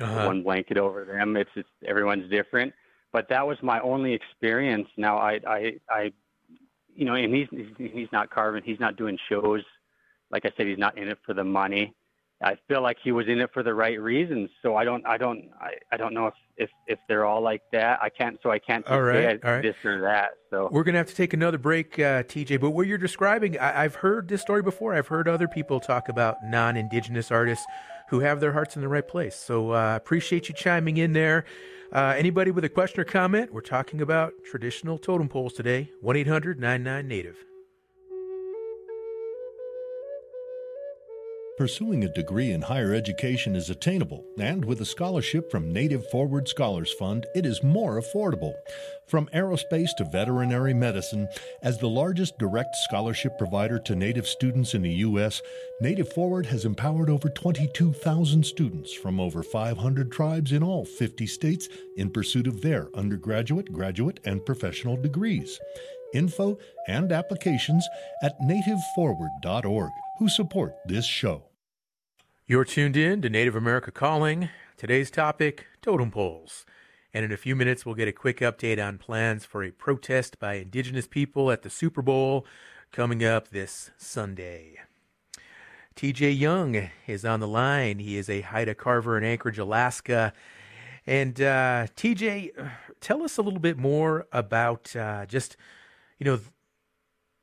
uh-huh. 0.00 0.26
one 0.26 0.42
blanket 0.42 0.78
over 0.78 1.04
them. 1.04 1.36
It's 1.36 1.50
just 1.54 1.68
everyone's 1.86 2.30
different. 2.30 2.72
But 3.12 3.28
that 3.30 3.46
was 3.46 3.56
my 3.62 3.80
only 3.80 4.12
experience. 4.12 4.88
Now 4.96 5.18
I 5.18 5.40
I 5.46 5.76
I 5.88 6.12
you 6.94 7.04
know, 7.04 7.14
and 7.14 7.34
he's 7.34 7.48
he's 7.76 8.08
not 8.12 8.30
carving. 8.30 8.62
He's 8.64 8.80
not 8.80 8.96
doing 8.96 9.18
shows. 9.28 9.62
Like 10.30 10.44
I 10.44 10.52
said, 10.56 10.66
he's 10.66 10.78
not 10.78 10.98
in 10.98 11.08
it 11.08 11.18
for 11.24 11.34
the 11.34 11.44
money. 11.44 11.94
I 12.42 12.56
feel 12.68 12.82
like 12.82 12.98
he 13.02 13.12
was 13.12 13.26
in 13.28 13.40
it 13.40 13.50
for 13.54 13.62
the 13.62 13.72
right 13.72 14.00
reasons. 14.00 14.50
So 14.62 14.76
I 14.76 14.84
don't, 14.84 15.06
I 15.06 15.16
don't, 15.16 15.48
I, 15.58 15.72
I 15.90 15.96
don't 15.96 16.12
know 16.12 16.26
if, 16.26 16.34
if, 16.58 16.70
if 16.86 16.98
they're 17.08 17.24
all 17.24 17.40
like 17.40 17.62
that. 17.72 17.98
I 18.02 18.10
can't, 18.10 18.38
so 18.42 18.50
I 18.50 18.58
can't 18.58 18.86
all 18.86 19.00
right, 19.00 19.42
all 19.42 19.52
right. 19.52 19.62
this 19.62 19.74
or 19.84 20.02
that. 20.02 20.32
So 20.50 20.68
we're 20.70 20.84
gonna 20.84 20.98
have 20.98 21.08
to 21.08 21.14
take 21.14 21.32
another 21.32 21.56
break, 21.56 21.98
uh, 21.98 22.24
TJ. 22.24 22.60
But 22.60 22.70
what 22.70 22.86
you're 22.86 22.98
describing, 22.98 23.58
I, 23.58 23.84
I've 23.84 23.96
heard 23.96 24.28
this 24.28 24.42
story 24.42 24.62
before. 24.62 24.94
I've 24.94 25.08
heard 25.08 25.28
other 25.28 25.48
people 25.48 25.80
talk 25.80 26.08
about 26.10 26.36
non-indigenous 26.44 27.30
artists 27.30 27.64
who 28.10 28.20
have 28.20 28.40
their 28.40 28.52
hearts 28.52 28.76
in 28.76 28.82
the 28.82 28.88
right 28.88 29.06
place. 29.06 29.34
So 29.34 29.72
uh, 29.72 29.96
appreciate 29.96 30.48
you 30.48 30.54
chiming 30.54 30.98
in 30.98 31.14
there. 31.14 31.44
Uh, 31.92 32.14
anybody 32.16 32.50
with 32.50 32.64
a 32.64 32.68
question 32.68 33.00
or 33.00 33.04
comment? 33.04 33.52
We're 33.52 33.60
talking 33.62 34.02
about 34.02 34.32
traditional 34.44 34.98
totem 34.98 35.28
poles 35.28 35.54
today. 35.54 35.90
One 36.00 36.16
800 36.16 36.60
99 36.60 37.08
Native. 37.08 37.36
Pursuing 41.56 42.04
a 42.04 42.08
degree 42.08 42.52
in 42.52 42.60
higher 42.60 42.92
education 42.92 43.56
is 43.56 43.70
attainable, 43.70 44.26
and 44.38 44.62
with 44.62 44.78
a 44.82 44.84
scholarship 44.84 45.50
from 45.50 45.72
Native 45.72 46.06
Forward 46.10 46.48
Scholars 46.48 46.92
Fund, 46.92 47.24
it 47.34 47.46
is 47.46 47.62
more 47.62 47.98
affordable. 47.98 48.52
From 49.06 49.26
aerospace 49.28 49.88
to 49.96 50.04
veterinary 50.04 50.74
medicine, 50.74 51.28
as 51.62 51.78
the 51.78 51.88
largest 51.88 52.38
direct 52.38 52.76
scholarship 52.76 53.38
provider 53.38 53.78
to 53.78 53.96
Native 53.96 54.28
students 54.28 54.74
in 54.74 54.82
the 54.82 54.92
U.S., 54.96 55.40
Native 55.80 56.12
Forward 56.12 56.44
has 56.44 56.66
empowered 56.66 57.08
over 57.08 57.30
22,000 57.30 58.44
students 58.44 58.92
from 58.92 59.18
over 59.18 59.42
500 59.42 60.12
tribes 60.12 60.52
in 60.52 60.62
all 60.62 60.84
50 60.84 61.26
states 61.26 61.70
in 61.96 62.10
pursuit 62.10 62.46
of 62.46 62.60
their 62.60 62.90
undergraduate, 62.94 63.72
graduate, 63.72 64.20
and 64.26 64.44
professional 64.44 64.98
degrees. 64.98 65.58
Info 66.14 66.58
and 66.88 67.12
applications 67.12 67.88
at 68.22 68.38
nativeforward.org 68.40 69.90
who 70.18 70.28
support 70.28 70.74
this 70.86 71.06
show. 71.06 71.44
You're 72.46 72.64
tuned 72.64 72.96
in 72.96 73.22
to 73.22 73.28
Native 73.28 73.56
America 73.56 73.90
Calling. 73.90 74.48
Today's 74.76 75.10
topic 75.10 75.66
totem 75.82 76.10
poles. 76.10 76.64
And 77.12 77.24
in 77.24 77.32
a 77.32 77.36
few 77.36 77.56
minutes, 77.56 77.84
we'll 77.84 77.94
get 77.94 78.08
a 78.08 78.12
quick 78.12 78.40
update 78.40 78.84
on 78.84 78.98
plans 78.98 79.44
for 79.44 79.64
a 79.64 79.70
protest 79.70 80.38
by 80.38 80.54
Indigenous 80.54 81.06
people 81.06 81.50
at 81.50 81.62
the 81.62 81.70
Super 81.70 82.02
Bowl 82.02 82.46
coming 82.92 83.24
up 83.24 83.48
this 83.48 83.90
Sunday. 83.96 84.78
TJ 85.96 86.38
Young 86.38 86.90
is 87.06 87.24
on 87.24 87.40
the 87.40 87.48
line. 87.48 88.00
He 88.00 88.18
is 88.18 88.28
a 88.28 88.42
Haida 88.42 88.74
carver 88.74 89.16
in 89.16 89.24
Anchorage, 89.24 89.58
Alaska. 89.58 90.34
And 91.06 91.40
uh, 91.40 91.86
TJ, 91.96 92.50
tell 93.00 93.22
us 93.22 93.38
a 93.38 93.42
little 93.42 93.60
bit 93.60 93.78
more 93.78 94.26
about 94.30 94.94
uh, 94.94 95.24
just, 95.24 95.56
you 96.18 96.24
know, 96.24 96.40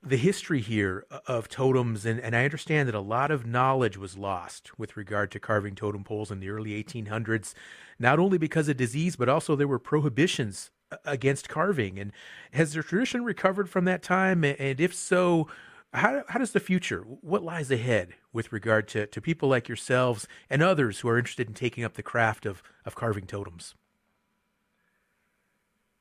the 0.05 0.17
history 0.17 0.59
here 0.59 1.05
of 1.27 1.47
totems, 1.47 2.05
and, 2.05 2.19
and 2.19 2.35
I 2.35 2.43
understand 2.43 2.89
that 2.89 2.95
a 2.95 2.99
lot 2.99 3.31
of 3.31 3.45
knowledge 3.45 3.97
was 3.97 4.17
lost 4.17 4.77
with 4.77 4.97
regard 4.97 5.31
to 5.31 5.39
carving 5.39 5.75
totem 5.75 6.03
poles 6.03 6.29
in 6.29 6.41
the 6.41 6.49
early 6.49 6.83
1800s, 6.83 7.53
not 7.97 8.19
only 8.19 8.37
because 8.37 8.67
of 8.67 8.75
disease, 8.75 9.15
but 9.15 9.29
also 9.29 9.55
there 9.55 9.67
were 9.67 9.79
prohibitions 9.79 10.71
against 11.05 11.47
carving. 11.47 11.97
And 11.99 12.11
has 12.51 12.73
the 12.73 12.83
tradition 12.83 13.23
recovered 13.23 13.69
from 13.69 13.85
that 13.85 14.03
time? 14.03 14.43
And 14.43 14.81
if 14.81 14.93
so, 14.93 15.47
how, 15.93 16.23
how 16.27 16.39
does 16.39 16.51
the 16.51 16.59
future, 16.59 17.01
what 17.21 17.43
lies 17.43 17.71
ahead 17.71 18.09
with 18.33 18.51
regard 18.51 18.89
to, 18.89 19.07
to 19.07 19.21
people 19.21 19.47
like 19.47 19.69
yourselves 19.69 20.27
and 20.49 20.61
others 20.61 20.99
who 20.99 21.07
are 21.07 21.17
interested 21.17 21.47
in 21.47 21.53
taking 21.53 21.85
up 21.85 21.93
the 21.93 22.03
craft 22.03 22.45
of, 22.45 22.61
of 22.85 22.95
carving 22.95 23.25
totems? 23.25 23.73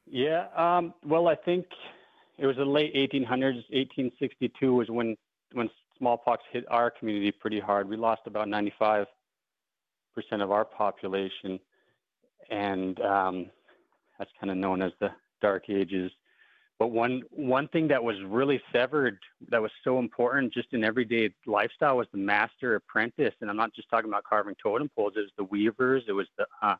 Yeah, 0.06 0.46
um, 0.56 0.92
well, 1.06 1.28
I 1.28 1.36
think 1.36 1.66
it 2.38 2.46
was 2.46 2.56
the 2.56 2.64
late 2.64 2.94
1800s. 2.94 3.64
1862 3.70 4.74
was 4.74 4.88
when 4.88 5.16
when 5.52 5.68
smallpox 5.98 6.42
hit 6.52 6.64
our 6.70 6.90
community 6.90 7.30
pretty 7.30 7.60
hard. 7.60 7.88
We 7.88 7.96
lost 7.96 8.22
about 8.26 8.48
95 8.48 9.06
percent 10.14 10.42
of 10.42 10.50
our 10.50 10.64
population, 10.64 11.58
and 12.50 13.00
um, 13.00 13.50
that's 14.18 14.30
kind 14.40 14.50
of 14.50 14.56
known 14.56 14.82
as 14.82 14.92
the 15.00 15.10
Dark 15.40 15.68
Ages. 15.68 16.10
But 16.78 16.88
one 16.88 17.22
one 17.30 17.68
thing 17.68 17.86
that 17.88 18.02
was 18.02 18.16
really 18.26 18.60
severed, 18.72 19.18
that 19.50 19.62
was 19.62 19.70
so 19.84 19.98
important, 19.98 20.52
just 20.52 20.68
in 20.72 20.82
everyday 20.82 21.30
lifestyle, 21.46 21.98
was 21.98 22.08
the 22.12 22.18
master 22.18 22.74
apprentice. 22.74 23.34
And 23.40 23.48
I'm 23.48 23.56
not 23.56 23.74
just 23.74 23.88
talking 23.88 24.10
about 24.10 24.24
carving 24.24 24.56
totem 24.60 24.90
poles. 24.96 25.12
It 25.16 25.20
was 25.20 25.30
the 25.36 25.44
weavers. 25.44 26.02
It 26.08 26.12
was 26.12 26.26
the 26.36 26.46
uh, 26.60 26.76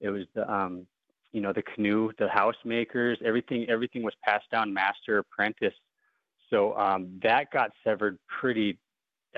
it 0.00 0.10
was 0.10 0.26
the 0.34 0.48
um, 0.52 0.86
you 1.32 1.40
know 1.40 1.52
the 1.52 1.62
canoe, 1.62 2.10
the 2.18 2.28
house 2.28 2.56
makers, 2.64 3.18
everything 3.24 3.68
everything 3.68 4.02
was 4.02 4.14
passed 4.24 4.50
down 4.50 4.72
master 4.72 5.18
apprentice. 5.18 5.74
So 6.50 6.76
um, 6.78 7.18
that 7.22 7.50
got 7.50 7.70
severed 7.84 8.18
pretty. 8.28 8.78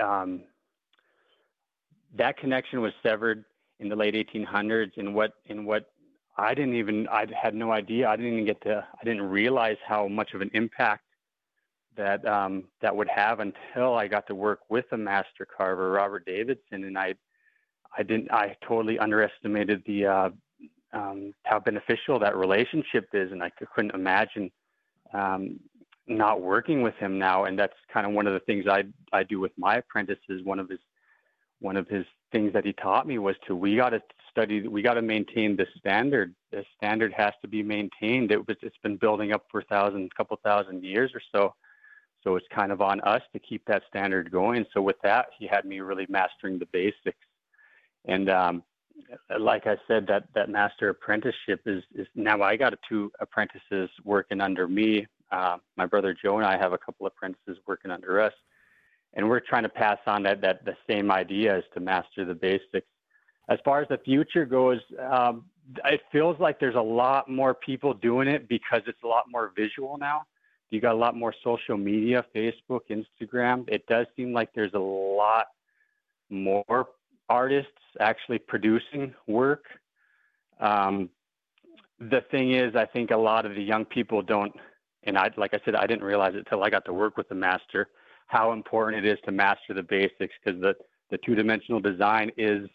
Um, 0.01 0.43
that 2.17 2.37
connection 2.39 2.81
was 2.81 2.93
severed 3.03 3.45
in 3.81 3.89
the 3.89 3.97
late 3.97 4.15
1800s. 4.15 4.93
And 4.97 5.15
what 5.15 5.33
in 5.47 5.65
what 5.65 5.91
I 6.37 6.55
didn't 6.55 6.75
even 6.75 7.09
I 7.09 7.27
had 7.41 7.55
no 7.55 7.73
idea. 7.73 8.09
I 8.09 8.17
didn't 8.17 8.33
even 8.33 8.47
get 8.47 8.61
to. 8.63 8.87
I 9.01 9.05
didn't 9.05 9.23
realize 9.23 9.77
how 9.87 10.09
much 10.09 10.35
of 10.35 10.41
an 10.41 10.51
impact 10.55 11.05
that 11.97 12.25
um, 12.27 12.65
that 12.81 12.95
would 12.95 13.09
have 13.09 13.41
until 13.41 13.95
I 13.95 14.07
got 14.07 14.27
to 14.29 14.35
work 14.35 14.61
with 14.69 14.85
a 14.93 14.97
master 14.97 15.47
carver, 15.47 15.91
Robert 15.91 16.25
Davidson, 16.27 16.85
and 16.85 16.97
I 16.99 17.15
I 17.97 18.03
didn't 18.03 18.31
I 18.33 18.57
totally 18.67 18.99
underestimated 18.99 19.83
the 19.87 20.07
uh, 20.07 20.31
um, 20.93 21.35
how 21.45 21.61
beneficial 21.61 22.19
that 22.19 22.37
relationship 22.37 23.09
is, 23.13 23.33
and 23.33 23.43
I 23.43 23.51
couldn't 23.51 23.95
imagine 23.95 24.51
um, 25.13 25.61
not 26.07 26.41
working 26.41 26.83
with 26.83 26.95
him 26.95 27.19
now. 27.19 27.45
And 27.45 27.59
that's 27.59 27.75
kind 27.93 28.07
of 28.07 28.13
one 28.13 28.27
of 28.27 28.33
the 28.33 28.41
things 28.41 28.67
I 28.67 28.85
I 29.13 29.23
do 29.23 29.41
with 29.41 29.53
my 29.57 29.77
apprentices. 29.77 30.43
One 30.45 30.59
of 30.59 30.69
his 30.69 30.81
one 31.61 31.77
of 31.77 31.89
his 31.89 32.07
things 32.33 32.53
that 32.53 32.65
he 32.65 32.73
taught 32.73 33.07
me 33.07 33.19
was 33.19 33.37
to 33.47 33.55
we 33.55 33.77
got 33.77 33.91
to 33.91 34.03
study, 34.31 34.67
we 34.69 34.83
got 34.83 34.95
to 34.95 35.03
maintain 35.03 35.57
the 35.57 35.67
standard. 35.79 36.35
The 36.53 36.65
standard 36.77 37.13
has 37.17 37.33
to 37.43 37.49
be 37.49 37.63
maintained. 37.63 38.31
It 38.31 38.47
was 38.47 38.57
it's 38.63 38.77
been 38.83 38.97
building 38.97 39.33
up 39.33 39.47
for 39.51 39.61
a 39.61 39.65
thousand, 39.65 40.15
couple 40.15 40.39
thousand 40.45 40.85
years 40.85 41.11
or 41.15 41.21
so. 41.33 41.55
So 42.25 42.37
it's 42.37 42.47
kind 42.55 42.73
of 42.73 42.81
on 42.81 43.01
us 43.03 43.23
to 43.33 43.39
keep 43.39 43.65
that 43.67 43.83
standard 43.89 44.31
going. 44.31 44.67
So 44.75 44.83
with 44.83 44.97
that, 45.03 45.27
he 45.39 45.47
had 45.47 45.65
me 45.65 45.81
really 45.81 46.07
mastering 46.09 46.59
the 46.59 46.67
basics. 46.67 47.19
And 48.07 48.29
um, 48.29 48.63
like 49.39 49.67
I 49.67 49.77
said, 49.87 50.07
that 50.09 50.25
that 50.35 50.49
master 50.49 50.91
apprenticeship 50.91 51.63
is 51.67 51.83
is 51.95 52.07
now 52.15 52.43
I 52.43 52.57
got 52.57 52.75
two 52.89 53.13
apprentices 53.21 53.91
working 54.05 54.41
under 54.41 54.69
me. 54.69 55.07
Uh, 55.31 55.59
my 55.77 55.87
brother 55.87 56.17
Joe 56.21 56.39
and 56.39 56.47
I 56.47 56.57
have 56.57 56.73
a 56.73 56.79
couple 56.79 57.07
of 57.07 57.13
apprentices 57.17 57.59
working 57.67 57.91
under 57.91 58.21
us, 58.21 58.33
and 59.15 59.29
we're 59.29 59.41
trying 59.41 59.65
to 59.65 59.69
pass 59.69 59.99
on 60.07 60.23
that 60.25 60.41
that 60.43 60.65
the 60.65 60.77
same 60.89 61.11
ideas 61.11 61.65
to 61.75 61.81
master 61.81 62.25
the 62.25 62.35
basics. 62.35 62.87
As 63.49 63.59
far 63.65 63.81
as 63.81 63.89
the 63.89 63.99
future 63.99 64.45
goes, 64.45 64.81
um, 65.11 65.47
it 65.85 66.01
feels 66.13 66.39
like 66.39 66.61
there's 66.61 66.75
a 66.75 66.81
lot 66.81 67.29
more 67.31 67.55
people 67.55 67.95
doing 67.95 68.29
it 68.29 68.49
because 68.49 68.83
it's 68.87 69.03
a 69.05 69.07
lot 69.07 69.25
more 69.31 69.53
visual 69.57 69.97
now. 69.99 70.23
You 70.71 70.81
got 70.81 70.95
a 70.95 70.99
lot 70.99 71.17
more 71.17 71.35
social 71.43 71.79
media, 71.79 72.25
Facebook, 72.35 72.81
Instagram. 72.91 73.65
It 73.69 73.87
does 73.87 74.07
seem 74.17 74.33
like 74.33 74.51
there's 74.55 74.75
a 74.75 74.79
lot 74.79 75.47
more 76.31 76.89
artists 77.29 77.73
actually 78.01 78.39
producing 78.39 79.15
work. 79.27 79.65
Um, 80.61 81.11
the 82.01 82.23
thing 82.31 82.53
is, 82.53 82.75
I 82.77 82.87
think 82.87 83.11
a 83.11 83.17
lot 83.17 83.45
of 83.45 83.55
the 83.55 83.63
young 83.63 83.85
people 83.85 84.23
don't, 84.23 84.53
and 85.05 85.19
I, 85.19 85.31
like 85.37 85.55
I 85.55 85.61
said, 85.65 85.75
I 85.75 85.87
didn't 85.87 86.05
realize 86.05 86.35
it 86.35 86.47
till 86.49 86.63
I 86.63 86.71
got 86.71 86.85
to 86.87 86.93
work 86.93 87.17
with 87.17 87.29
the 87.29 87.35
master, 87.35 87.89
how 88.27 88.53
important 88.53 89.05
it 89.05 89.11
is 89.11 89.19
to 89.25 89.33
master 89.33 89.75
the 89.75 89.83
basics 89.83 90.35
because 90.45 90.61
the, 90.61 90.75
the 91.11 91.19
two-dimensional 91.19 91.81
design 91.81 92.31
is 92.37 92.69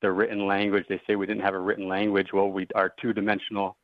the 0.00 0.10
written 0.10 0.46
language. 0.46 0.84
They 0.88 1.00
say 1.06 1.16
we 1.16 1.26
didn't 1.26 1.42
have 1.42 1.54
a 1.54 1.58
written 1.58 1.88
language. 1.88 2.28
Well, 2.32 2.48
we, 2.48 2.66
our 2.74 2.92
two-dimensional 3.00 3.76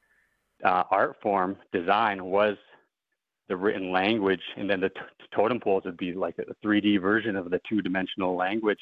uh, 0.64 0.84
art 0.90 1.16
form 1.22 1.56
design 1.72 2.24
was 2.24 2.56
the 3.48 3.56
written 3.56 3.90
language, 3.92 4.42
and 4.56 4.68
then 4.68 4.80
the 4.80 4.90
t- 4.90 5.00
totem 5.34 5.58
poles 5.60 5.84
would 5.84 5.96
be 5.96 6.12
like 6.12 6.36
a 6.38 6.66
3D 6.66 7.00
version 7.00 7.36
of 7.36 7.50
the 7.50 7.60
two-dimensional 7.68 8.36
language. 8.36 8.80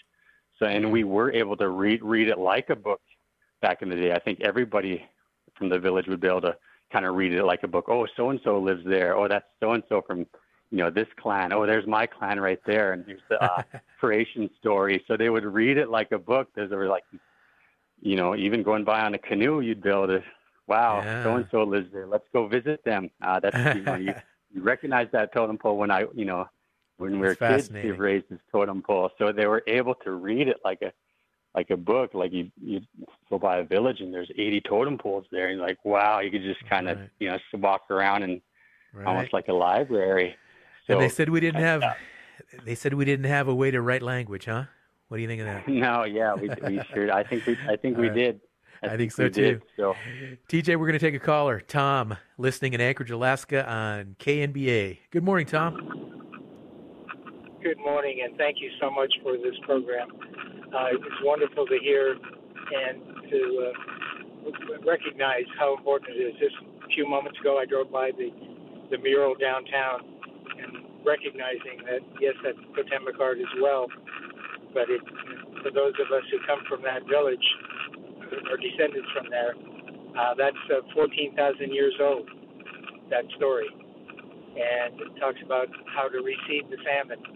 So, 0.59 0.66
and 0.66 0.90
we 0.90 1.04
were 1.04 1.32
able 1.32 1.57
to 1.59 1.68
read 1.68 2.02
read 2.02 2.28
it 2.28 2.38
like 2.38 2.70
a 2.70 2.76
book 2.76 3.00
back 3.61 3.82
in 3.82 3.88
the 3.88 3.96
day. 3.96 4.12
I 4.12 4.18
think 4.18 4.40
everybody 4.40 5.04
from 5.57 5.68
the 5.68 5.78
village 5.78 6.07
would 6.09 6.20
be 6.20 6.28
able 6.28 6.42
to 6.42 6.57
kind 6.92 7.04
of 7.04 7.14
read 7.14 7.32
it 7.32 7.44
like 7.44 7.62
a 7.62 7.68
book. 7.68 7.86
Oh, 7.88 8.07
so 8.16 8.30
and 8.30 8.40
so 8.44 8.59
lives 8.59 8.82
there. 8.84 9.16
Oh, 9.16 9.28
that's 9.28 9.46
so 9.61 9.72
and 9.72 9.82
so 9.88 10.02
from 10.02 10.20
you 10.70 10.78
know 10.78 10.90
this 10.90 11.09
clan. 11.20 11.52
Oh, 11.52 11.66
there's 11.66 11.86
my 11.86 12.07
clan 12.07 12.40
right 12.40 12.61
there, 12.66 12.92
and 12.92 13.04
here's 13.07 13.20
the 13.28 13.42
uh, 13.42 13.62
creation 14.00 14.48
story. 14.59 15.04
So 15.07 15.16
they 15.16 15.30
would 15.30 15.44
read 15.44 15.76
it 15.76 15.90
like 15.90 16.12
a 16.12 16.18
book. 16.18 16.48
There's 16.54 16.72
a 16.72 16.76
like, 16.76 17.04
you 18.00 18.16
know, 18.16 18.34
even 18.34 18.62
going 18.62 18.84
by 18.84 19.00
on 19.00 19.14
a 19.14 19.18
canoe, 19.18 19.61
you'd 19.61 19.82
be 19.82 19.90
able 19.90 20.09
to. 20.09 20.22
Wow, 20.68 21.02
so 21.22 21.36
and 21.36 21.46
so 21.52 21.62
lives 21.62 21.92
there. 21.92 22.09
Let's 22.09 22.26
go 22.32 22.48
visit 22.48 22.84
them. 22.84 23.09
Uh, 23.22 23.38
that's 23.38 23.76
you 23.76 23.82
know 23.82 23.94
you, 24.07 24.12
you 24.52 24.62
recognize 24.62 25.07
that 25.12 25.32
totem 25.32 25.59
pole 25.59 25.76
when 25.76 25.92
I 25.92 26.07
you 26.12 26.24
know 26.24 26.48
when 26.99 27.12
we 27.20 27.26
were 27.26 27.34
kids. 27.34 27.68
They 27.68 27.90
raised 27.90 28.26
this 28.30 28.40
totem 28.51 28.82
pole, 28.82 29.11
so 29.18 29.32
they 29.32 29.47
were 29.47 29.62
able 29.66 29.94
to 29.97 30.12
read 30.12 30.49
it 30.49 30.59
like 30.64 30.82
a 30.82 30.92
like 31.55 31.70
a 31.70 31.76
book. 31.76 32.14
Like 32.14 32.32
you 32.32 32.51
you 32.61 32.80
go 33.30 33.38
by 33.38 33.59
a 33.59 33.64
village 33.64 34.01
and 34.01 34.12
there's 34.12 34.30
80 34.30 34.62
totem 34.62 34.99
poles 34.99 35.24
there, 35.30 35.49
and 35.49 35.61
like 35.61 35.84
wow, 35.84 36.20
you 36.20 36.30
could 36.30 36.42
just 36.42 36.64
kind 36.68 36.88
of 36.88 36.99
right. 36.99 37.11
you 37.18 37.28
know 37.28 37.38
walk 37.55 37.90
around 37.90 38.22
and 38.22 38.40
right. 38.92 39.07
almost 39.07 39.32
like 39.32 39.49
a 39.49 39.53
library. 39.53 40.36
So, 40.86 40.94
and 40.94 41.03
they 41.03 41.09
said 41.09 41.28
we 41.28 41.40
didn't 41.40 41.62
have. 41.62 41.82
Uh, 41.82 41.94
they 42.64 42.74
said 42.74 42.94
we 42.94 43.05
didn't 43.05 43.26
have 43.26 43.49
a 43.49 43.55
way 43.55 43.70
to 43.70 43.80
write 43.80 44.03
language, 44.03 44.44
huh? 44.44 44.64
What 45.09 45.18
do 45.18 45.22
you 45.22 45.28
think 45.28 45.40
of 45.40 45.47
that? 45.47 45.68
No, 45.68 46.05
yeah, 46.05 46.34
we, 46.34 46.49
we 46.49 46.80
sure. 46.92 47.12
I 47.12 47.22
think 47.22 47.47
we 47.47 47.57
I 47.68 47.76
think 47.76 47.97
we 47.97 48.09
did. 48.09 48.40
I, 48.82 48.86
I 48.86 48.88
think, 48.90 48.99
think, 48.99 49.12
so 49.12 49.28
too. 49.28 49.42
Did, 49.42 49.62
so. 49.76 49.97
TJ, 50.51 50.76
we're 50.76 50.86
going 50.86 50.92
to 50.92 50.99
take 50.99 51.14
a 51.14 51.18
caller. 51.18 51.61
Tom, 51.61 52.16
listening 52.36 52.74
in 52.74 52.80
Anchorage, 52.82 53.11
Alaska 53.11 53.66
on 53.66 54.16
KNBA. 54.18 54.99
Good 55.11 55.24
morning, 55.24 55.47
Tom. 55.47 56.26
Good 57.67 57.83
morning, 57.83 58.23
and 58.23 58.39
thank 58.39 58.62
you 58.62 58.71
so 58.79 58.95
much 58.95 59.11
for 59.27 59.35
this 59.35 59.59
program. 59.67 60.07
Uh, 60.71 60.95
it's 60.95 61.21
wonderful 61.27 61.67
to 61.67 61.79
hear 61.83 62.14
and 62.14 63.03
to 63.27 63.41
uh, 63.67 64.79
recognize 64.87 65.51
how 65.59 65.75
important 65.75 66.14
it 66.14 66.31
is. 66.31 66.39
Just 66.39 66.55
a 66.62 66.87
few 66.95 67.11
moments 67.11 67.43
ago, 67.43 67.59
I 67.59 67.67
drove 67.67 67.91
by 67.91 68.14
the, 68.14 68.31
the 68.95 69.03
mural 69.03 69.35
downtown 69.35 70.07
and 70.62 71.03
recognizing 71.03 71.83
that, 71.91 72.07
yes, 72.23 72.39
that's 72.47 72.55
Totemic 72.79 73.19
art 73.19 73.43
as 73.43 73.51
well, 73.59 73.91
but 74.71 74.87
it, 74.87 75.03
for 75.67 75.75
those 75.75 75.99
of 75.99 76.14
us 76.14 76.23
who 76.31 76.39
come 76.47 76.62
from 76.71 76.87
that 76.87 77.03
village, 77.11 77.43
or 78.47 78.62
descendants 78.62 79.11
from 79.11 79.27
there, 79.27 79.59
uh, 80.14 80.39
that's 80.39 80.62
uh, 80.71 80.87
14,000 80.95 81.35
years 81.75 81.99
old, 81.99 82.31
that 83.11 83.27
story. 83.35 83.67
And 84.55 85.03
it 85.03 85.19
talks 85.19 85.43
about 85.45 85.67
how 85.91 86.07
to 86.07 86.23
reseed 86.23 86.71
the 86.71 86.79
salmon. 86.87 87.36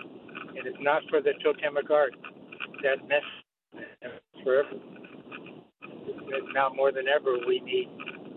And 0.61 0.69
it's 0.69 0.83
not 0.83 1.03
for 1.09 1.23
the 1.23 1.33
totemic 1.43 1.91
art 1.91 2.15
that 2.83 3.09
mess 3.09 3.25
forever. 4.45 4.69
Now 6.53 6.69
more 6.75 6.93
than 6.93 7.09
ever, 7.09 7.39
we 7.49 7.61
need 7.61 7.89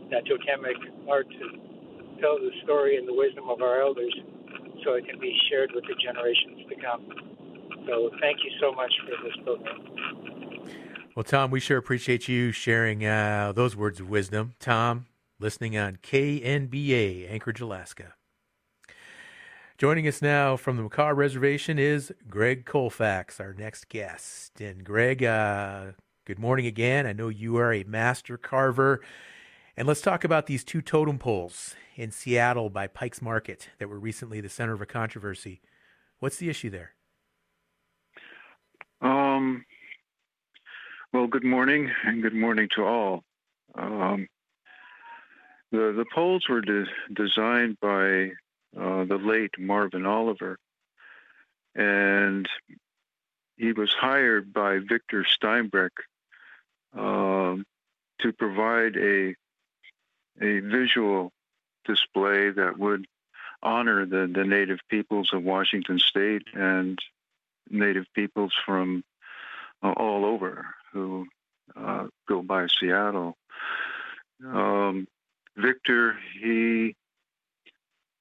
that 0.09 0.25
totemic 0.25 0.77
art 1.09 1.27
to 1.29 2.21
tell 2.21 2.37
the 2.39 2.51
story 2.63 2.95
and 2.95 3.05
the 3.05 3.13
wisdom 3.13 3.49
of 3.49 3.61
our 3.61 3.81
elders 3.81 4.15
so 4.85 4.93
it 4.93 5.05
can 5.05 5.19
be 5.19 5.37
shared 5.49 5.71
with 5.75 5.83
the 5.83 5.95
generations 6.01 6.63
to 6.69 6.75
come. 6.81 7.05
So 7.87 8.09
thank 8.21 8.37
you 8.43 8.51
so 8.61 8.71
much 8.71 8.93
for 9.03 9.27
this 9.27 9.35
program. 9.43 10.71
Well, 11.15 11.23
Tom, 11.23 11.51
we 11.51 11.59
sure 11.59 11.77
appreciate 11.77 12.29
you 12.29 12.53
sharing 12.53 13.05
uh, 13.05 13.51
those 13.53 13.75
words 13.75 13.99
of 13.99 14.09
wisdom. 14.09 14.53
Tom, 14.59 15.07
listening 15.39 15.77
on 15.77 15.97
KNBA, 15.97 17.29
Anchorage, 17.29 17.59
Alaska. 17.59 18.13
Joining 19.79 20.07
us 20.07 20.21
now 20.21 20.55
from 20.55 20.77
the 20.77 20.83
Makah 20.83 21.15
Reservation 21.15 21.79
is 21.79 22.13
Greg 22.29 22.63
Colfax, 22.63 23.39
our 23.39 23.55
next 23.55 23.89
guest. 23.89 24.61
And 24.61 24.83
Greg, 24.83 25.23
uh, 25.23 25.93
good 26.25 26.37
morning 26.37 26.67
again. 26.67 27.07
I 27.07 27.13
know 27.13 27.27
you 27.27 27.57
are 27.57 27.73
a 27.73 27.83
master 27.83 28.37
carver. 28.37 29.01
And 29.75 29.87
let's 29.87 30.01
talk 30.01 30.23
about 30.23 30.45
these 30.45 30.63
two 30.63 30.83
totem 30.83 31.17
poles 31.17 31.73
in 31.95 32.11
Seattle 32.11 32.69
by 32.69 32.85
Pike's 32.85 33.19
Market 33.19 33.69
that 33.79 33.89
were 33.89 33.97
recently 33.97 34.39
the 34.39 34.47
center 34.47 34.73
of 34.73 34.81
a 34.81 34.85
controversy. 34.85 35.59
What's 36.19 36.37
the 36.37 36.49
issue 36.49 36.69
there? 36.69 36.91
Um, 39.01 39.65
well, 41.11 41.25
good 41.25 41.43
morning, 41.43 41.89
and 42.05 42.21
good 42.21 42.35
morning 42.35 42.69
to 42.75 42.83
all. 42.83 43.23
Um, 43.73 44.27
the 45.71 45.91
the 45.97 46.05
poles 46.13 46.45
were 46.47 46.61
de- 46.61 46.85
designed 47.11 47.79
by 47.81 48.33
uh, 48.79 49.05
the 49.05 49.17
late 49.17 49.51
Marvin 49.57 50.05
Oliver, 50.05 50.57
and 51.75 52.47
he 53.57 53.71
was 53.73 53.93
hired 53.93 54.53
by 54.53 54.79
Victor 54.79 55.25
Steinbrueck 55.25 55.91
um, 56.97 57.65
to 58.21 58.33
provide 58.33 58.95
a 58.97 59.35
a 60.41 60.59
visual 60.59 61.31
display 61.85 62.49
that 62.49 62.77
would 62.79 63.05
honor 63.61 64.05
the, 64.05 64.29
the 64.33 64.43
native 64.43 64.79
peoples 64.89 65.31
of 65.33 65.43
Washington 65.43 65.99
State 65.99 66.43
and 66.53 66.99
native 67.69 68.05
peoples 68.13 68.53
from 68.65 69.03
uh, 69.83 69.91
all 69.91 70.25
over 70.25 70.65
who 70.91 71.27
uh, 71.75 72.07
go 72.27 72.41
by 72.41 72.67
Seattle. 72.67 73.35
Um, 74.45 75.07
Victor, 75.55 76.17
he 76.41 76.95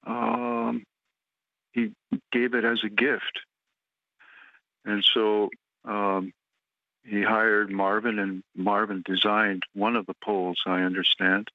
um, 0.05 0.83
he 1.71 1.91
gave 2.33 2.53
it 2.55 2.65
as 2.65 2.81
a 2.83 2.89
gift, 2.89 3.39
and 4.83 5.05
so 5.13 5.49
um, 5.85 6.33
he 7.05 7.21
hired 7.21 7.71
Marvin, 7.71 8.19
and 8.19 8.43
Marvin 8.55 9.03
designed 9.05 9.63
one 9.73 9.95
of 9.95 10.05
the 10.05 10.15
poles. 10.23 10.61
I 10.65 10.81
understand, 10.81 11.49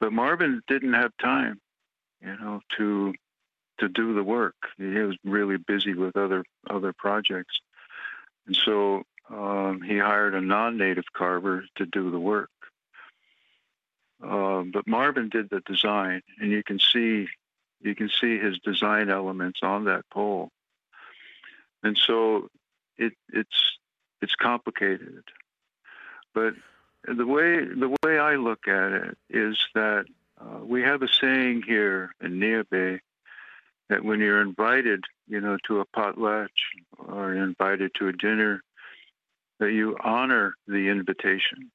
but 0.00 0.12
Marvin 0.12 0.62
didn't 0.66 0.94
have 0.94 1.12
time, 1.18 1.60
you 2.20 2.36
know, 2.36 2.60
to 2.76 3.14
to 3.78 3.88
do 3.88 4.14
the 4.14 4.24
work. 4.24 4.56
He 4.76 4.84
was 4.84 5.16
really 5.24 5.56
busy 5.56 5.94
with 5.94 6.16
other 6.16 6.44
other 6.68 6.92
projects, 6.92 7.60
and 8.46 8.56
so 8.56 9.04
um, 9.30 9.82
he 9.82 9.98
hired 9.98 10.34
a 10.34 10.40
non-native 10.40 11.12
carver 11.12 11.64
to 11.76 11.86
do 11.86 12.10
the 12.10 12.20
work. 12.20 12.50
Uh, 14.22 14.62
but 14.72 14.86
Marvin 14.86 15.28
did 15.28 15.50
the 15.50 15.60
design, 15.60 16.22
and 16.40 16.50
you 16.50 16.62
can 16.62 16.78
see 16.78 17.28
you 17.80 17.94
can 17.94 18.08
see 18.08 18.38
his 18.38 18.58
design 18.58 19.10
elements 19.10 19.60
on 19.62 19.84
that 19.84 20.08
pole. 20.10 20.50
And 21.82 21.96
so 21.96 22.48
it, 22.96 23.12
it's 23.32 23.78
it's 24.22 24.34
complicated, 24.34 25.24
but 26.34 26.54
the 27.06 27.26
way 27.26 27.64
the 27.64 27.94
way 28.02 28.18
I 28.18 28.36
look 28.36 28.66
at 28.66 28.92
it 28.92 29.18
is 29.28 29.58
that 29.74 30.06
uh, 30.40 30.64
we 30.64 30.82
have 30.82 31.02
a 31.02 31.08
saying 31.08 31.62
here 31.66 32.14
in 32.20 32.40
Bay 32.70 33.00
that 33.88 34.04
when 34.04 34.20
you're 34.20 34.42
invited, 34.42 35.04
you 35.28 35.40
know, 35.40 35.56
to 35.66 35.80
a 35.80 35.86
potlatch 35.86 36.48
or 36.98 37.34
invited 37.34 37.94
to 37.94 38.08
a 38.08 38.12
dinner, 38.12 38.62
that 39.60 39.72
you 39.72 39.96
honor 40.02 40.54
the 40.66 40.88
invitation. 40.88 41.70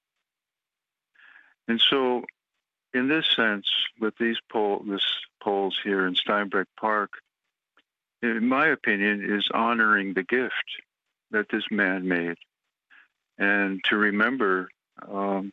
And 1.67 1.81
so, 1.89 2.23
in 2.93 3.07
this 3.07 3.25
sense, 3.35 3.67
with 3.99 4.13
these 4.19 4.37
pole, 4.51 4.83
this 4.85 5.05
poles 5.41 5.79
here 5.83 6.05
in 6.05 6.15
Steinbrueck 6.15 6.65
Park, 6.79 7.11
in 8.21 8.47
my 8.47 8.67
opinion, 8.67 9.33
is 9.33 9.47
honoring 9.53 10.13
the 10.13 10.23
gift 10.23 10.81
that 11.31 11.47
this 11.49 11.63
man 11.71 12.07
made, 12.07 12.37
and 13.37 13.81
to 13.85 13.97
remember 13.97 14.69
um, 15.09 15.51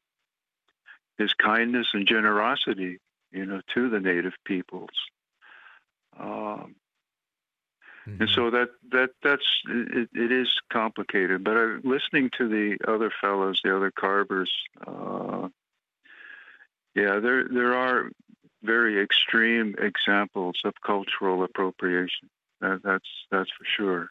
his 1.17 1.33
kindness 1.35 1.89
and 1.95 2.07
generosity, 2.07 2.99
you 3.33 3.47
know, 3.47 3.61
to 3.75 3.89
the 3.89 4.01
native 4.01 4.35
peoples. 4.45 4.91
Um, 6.19 6.75
Mm-hmm. 8.09 8.23
And 8.23 8.31
so 8.31 8.51
that 8.51 8.71
that 8.91 9.11
that's 9.23 9.47
it, 9.69 10.09
it 10.15 10.33
is 10.33 10.49
complicated. 10.73 11.45
But 11.45 11.57
I, 11.57 11.65
listening 11.83 12.31
to 12.39 12.49
the 12.49 12.79
other 12.91 13.13
fellows, 13.21 13.61
the 13.63 13.77
other 13.77 13.91
carvers, 13.91 14.51
uh, 14.87 15.49
yeah, 17.03 17.21
there 17.21 17.45
there 17.49 17.75
are 17.75 18.11
very 18.63 19.01
extreme 19.01 19.75
examples 19.79 20.57
of 20.65 20.75
cultural 20.85 21.45
appropriation. 21.45 22.29
That, 22.61 22.81
that's 22.83 23.11
that's 23.31 23.51
for 23.57 23.67
sure. 23.77 24.11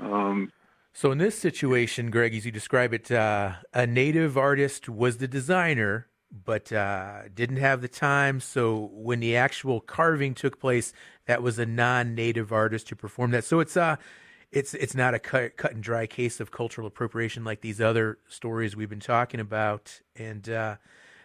Um, 0.00 0.52
so 0.92 1.12
in 1.12 1.18
this 1.18 1.38
situation, 1.38 2.10
Greg, 2.10 2.34
as 2.34 2.46
you 2.46 2.52
describe 2.52 2.94
it, 2.94 3.10
uh, 3.10 3.52
a 3.74 3.86
native 3.86 4.38
artist 4.38 4.88
was 4.88 5.18
the 5.18 5.28
designer, 5.28 6.06
but 6.32 6.72
uh, 6.72 7.28
didn't 7.34 7.58
have 7.58 7.82
the 7.82 7.88
time. 7.88 8.40
So 8.40 8.90
when 8.92 9.20
the 9.20 9.36
actual 9.36 9.80
carving 9.80 10.34
took 10.34 10.58
place, 10.58 10.94
that 11.26 11.42
was 11.42 11.58
a 11.58 11.66
non-native 11.66 12.52
artist 12.52 12.88
who 12.88 12.96
performed 12.96 13.34
that. 13.34 13.44
So 13.44 13.60
it's 13.60 13.76
uh 13.76 13.96
it's 14.52 14.74
it's 14.74 14.94
not 14.94 15.12
a 15.12 15.18
cut, 15.18 15.56
cut 15.56 15.72
and 15.72 15.82
dry 15.82 16.06
case 16.06 16.40
of 16.40 16.50
cultural 16.50 16.86
appropriation 16.86 17.44
like 17.44 17.60
these 17.60 17.80
other 17.80 18.18
stories 18.28 18.76
we've 18.76 18.88
been 18.88 19.00
talking 19.00 19.40
about, 19.40 20.00
and 20.14 20.48
uh, 20.48 20.76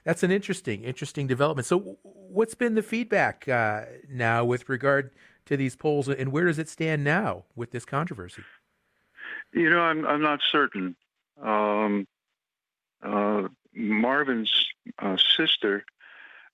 that's 0.03 0.23
an 0.23 0.31
interesting 0.31 0.83
interesting 0.83 1.27
development. 1.27 1.65
So 1.65 1.97
what's 2.03 2.55
been 2.55 2.75
the 2.75 2.83
feedback 2.83 3.47
uh, 3.47 3.83
now 4.09 4.45
with 4.45 4.69
regard 4.69 5.11
to 5.45 5.57
these 5.57 5.75
poles, 5.75 6.07
and 6.07 6.31
where 6.31 6.45
does 6.45 6.59
it 6.59 6.69
stand 6.69 7.03
now 7.03 7.45
with 7.55 7.71
this 7.71 7.85
controversy? 7.85 8.43
You 9.53 9.69
know, 9.69 9.81
I'm 9.81 10.05
I'm 10.05 10.21
not 10.21 10.39
certain. 10.51 10.95
Um, 11.41 12.07
uh, 13.03 13.47
Marvin's 13.73 14.51
uh, 14.99 15.17
sister, 15.37 15.83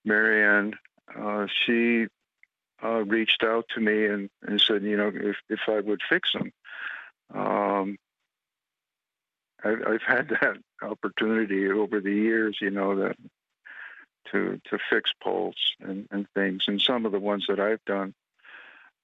Marianne, 0.06 0.76
uh, 1.18 1.48
she 1.66 2.08
uh, 2.84 3.04
reached 3.06 3.44
out 3.44 3.66
to 3.74 3.82
me 3.82 4.06
and, 4.06 4.30
and 4.44 4.62
said, 4.62 4.84
you 4.84 4.98
know, 4.98 5.12
if, 5.14 5.38
if 5.50 5.62
I 5.68 5.80
would 5.80 6.02
fix 6.08 6.34
them. 6.34 6.52
Um, 7.34 7.98
I, 9.64 9.76
I've 9.88 10.04
had 10.04 10.30
that 10.30 10.58
opportunity 10.82 11.70
over 11.70 12.00
the 12.00 12.14
years, 12.14 12.58
you 12.62 12.70
know, 12.70 12.96
that 12.96 13.16
to 14.32 14.60
to 14.66 14.78
fix 14.90 15.12
poles 15.22 15.76
and, 15.80 16.08
and 16.12 16.28
things, 16.34 16.66
and 16.68 16.82
some 16.82 17.06
of 17.06 17.12
the 17.12 17.20
ones 17.20 17.46
that 17.48 17.60
I've 17.60 17.84
done, 17.86 18.14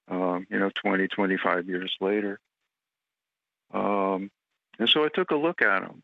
um, 0.08 0.46
you 0.50 0.58
know, 0.58 0.70
20, 0.74 1.08
25 1.08 1.68
years 1.68 1.94
later. 2.00 2.38
Um, 3.72 4.30
and 4.78 4.88
so 4.88 5.04
I 5.04 5.08
took 5.08 5.30
a 5.30 5.36
look 5.36 5.62
at 5.62 5.80
them, 5.80 6.02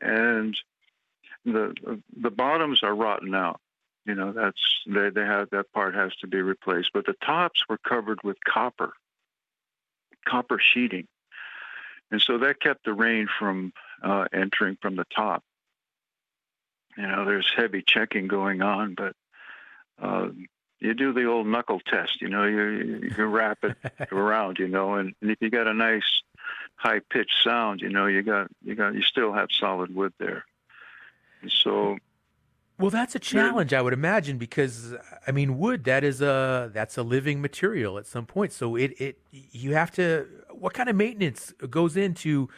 and 0.00 0.56
the 1.44 2.00
the 2.16 2.30
bottoms 2.30 2.82
are 2.82 2.94
rotten 2.94 3.34
out. 3.34 3.60
You 4.04 4.14
know, 4.14 4.32
that's 4.32 4.60
they 4.86 5.10
they 5.10 5.24
have 5.24 5.50
that 5.50 5.72
part 5.72 5.94
has 5.94 6.14
to 6.16 6.26
be 6.26 6.40
replaced. 6.40 6.90
But 6.92 7.06
the 7.06 7.16
tops 7.24 7.62
were 7.68 7.78
covered 7.78 8.18
with 8.22 8.36
copper, 8.44 8.92
copper 10.26 10.58
sheeting, 10.58 11.06
and 12.10 12.20
so 12.20 12.38
that 12.38 12.60
kept 12.60 12.84
the 12.84 12.94
rain 12.94 13.28
from 13.38 13.72
uh, 14.02 14.26
entering 14.32 14.78
from 14.80 14.96
the 14.96 15.06
top. 15.14 15.42
You 16.98 17.06
know, 17.06 17.24
there's 17.24 17.50
heavy 17.56 17.82
checking 17.86 18.26
going 18.26 18.60
on, 18.60 18.94
but 18.96 19.14
uh, 20.02 20.28
you 20.80 20.94
do 20.94 21.12
the 21.12 21.26
old 21.26 21.46
knuckle 21.46 21.80
test. 21.80 22.20
You 22.20 22.28
know, 22.28 22.44
you 22.44 23.12
you 23.16 23.24
wrap 23.24 23.58
it 23.62 23.76
around. 24.12 24.58
You 24.58 24.66
know, 24.66 24.94
and, 24.94 25.14
and 25.22 25.30
if 25.30 25.38
you 25.40 25.48
got 25.48 25.68
a 25.68 25.74
nice 25.74 26.22
high 26.74 26.98
pitched 26.98 27.44
sound, 27.44 27.80
you 27.82 27.88
know, 27.88 28.06
you 28.06 28.22
got 28.22 28.48
you 28.64 28.74
got 28.74 28.94
you 28.94 29.02
still 29.02 29.32
have 29.32 29.48
solid 29.52 29.94
wood 29.94 30.12
there. 30.18 30.44
And 31.40 31.52
so 31.52 31.98
well, 32.78 32.90
that's 32.90 33.16
a 33.16 33.18
challenge, 33.18 33.72
I 33.72 33.82
would 33.82 33.92
imagine, 33.92 34.38
because 34.38 34.94
I 35.26 35.32
mean, 35.32 35.58
wood 35.58 35.84
that 35.84 36.04
is 36.04 36.20
a 36.20 36.70
that's 36.72 36.96
a 36.96 37.02
living 37.02 37.40
material 37.40 37.98
at 37.98 38.06
some 38.06 38.24
point. 38.26 38.52
So 38.52 38.76
it 38.76 39.00
it 39.00 39.18
you 39.30 39.74
have 39.74 39.90
to. 39.92 40.26
What 40.50 40.74
kind 40.74 40.88
of 40.88 40.96
maintenance 40.96 41.52
goes 41.70 41.96
into 41.96 42.48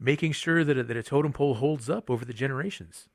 making 0.00 0.32
sure 0.32 0.64
that 0.64 0.78
a, 0.78 0.82
that 0.82 0.96
a 0.96 1.02
totem 1.02 1.32
pole 1.32 1.54
holds 1.54 1.90
up 1.90 2.10
over 2.10 2.24
the 2.24 2.32
generations? 2.32 3.08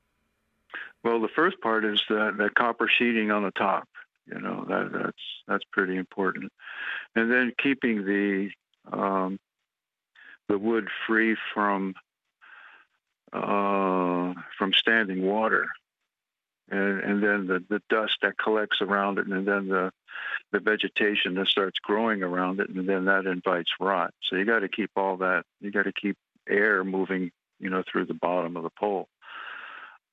Well, 1.02 1.20
the 1.20 1.28
first 1.28 1.60
part 1.60 1.84
is 1.84 2.02
that 2.08 2.36
that 2.38 2.54
copper 2.54 2.88
sheeting 2.88 3.30
on 3.30 3.42
the 3.42 3.50
top. 3.52 3.88
You 4.26 4.40
know 4.40 4.64
that 4.68 4.92
that's 4.92 5.22
that's 5.48 5.64
pretty 5.72 5.96
important, 5.96 6.52
and 7.16 7.30
then 7.30 7.52
keeping 7.60 8.04
the 8.04 8.50
um, 8.92 9.38
the 10.48 10.58
wood 10.58 10.88
free 11.06 11.36
from 11.52 11.94
uh, 13.32 14.34
from 14.58 14.72
standing 14.74 15.22
water 15.22 15.66
and, 16.70 17.00
and 17.00 17.22
then 17.22 17.46
the, 17.46 17.64
the 17.68 17.82
dust 17.90 18.18
that 18.22 18.38
collects 18.38 18.78
around 18.80 19.18
it, 19.18 19.26
and 19.26 19.46
then 19.46 19.68
the 19.68 19.92
the 20.52 20.60
vegetation 20.60 21.34
that 21.34 21.46
starts 21.46 21.78
growing 21.78 22.22
around 22.22 22.60
it, 22.60 22.68
and 22.68 22.88
then 22.88 23.04
that 23.06 23.26
invites 23.26 23.70
rot. 23.80 24.12
So 24.28 24.36
you 24.36 24.44
got 24.44 24.60
to 24.60 24.68
keep 24.68 24.90
all 24.96 25.16
that. 25.18 25.44
You 25.60 25.70
got 25.70 25.84
to 25.84 25.92
keep 25.92 26.16
air 26.48 26.82
moving, 26.84 27.30
you 27.58 27.70
know, 27.70 27.82
through 27.90 28.06
the 28.06 28.14
bottom 28.14 28.56
of 28.56 28.62
the 28.62 28.70
pole. 28.70 29.08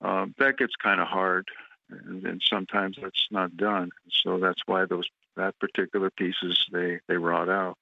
Uh, 0.02 0.28
that 0.38 0.58
gets 0.58 0.76
kind 0.76 1.02
of 1.02 1.08
hard, 1.08 1.48
and, 1.90 2.26
and 2.26 2.42
sometimes 2.48 2.98
that's 3.02 3.28
not 3.32 3.58
done. 3.58 3.90
So 4.24 4.40
that's 4.40 4.62
why 4.66 4.86
those 4.86 5.08
that 5.36 5.58
particular 5.60 6.10
pieces 6.10 6.66
they 6.72 7.00
they 7.08 7.18
rot 7.18 7.50
out. 7.50 7.78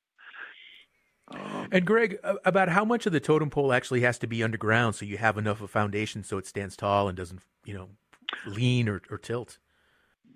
Um, 1.27 1.67
and 1.71 1.85
Greg, 1.85 2.19
about 2.45 2.69
how 2.69 2.85
much 2.85 3.07
of 3.07 3.11
the 3.11 3.19
totem 3.19 3.49
pole 3.49 3.73
actually 3.73 4.01
has 4.01 4.19
to 4.19 4.27
be 4.27 4.43
underground 4.43 4.95
so 4.95 5.05
you 5.05 5.17
have 5.17 5.37
enough 5.37 5.57
of 5.57 5.63
a 5.63 5.67
foundation 5.67 6.23
so 6.23 6.37
it 6.37 6.45
stands 6.45 6.75
tall 6.75 7.07
and 7.07 7.17
doesn't, 7.17 7.41
you 7.65 7.73
know, 7.73 7.89
lean 8.45 8.87
or, 8.87 9.01
or 9.09 9.17
tilt? 9.17 9.57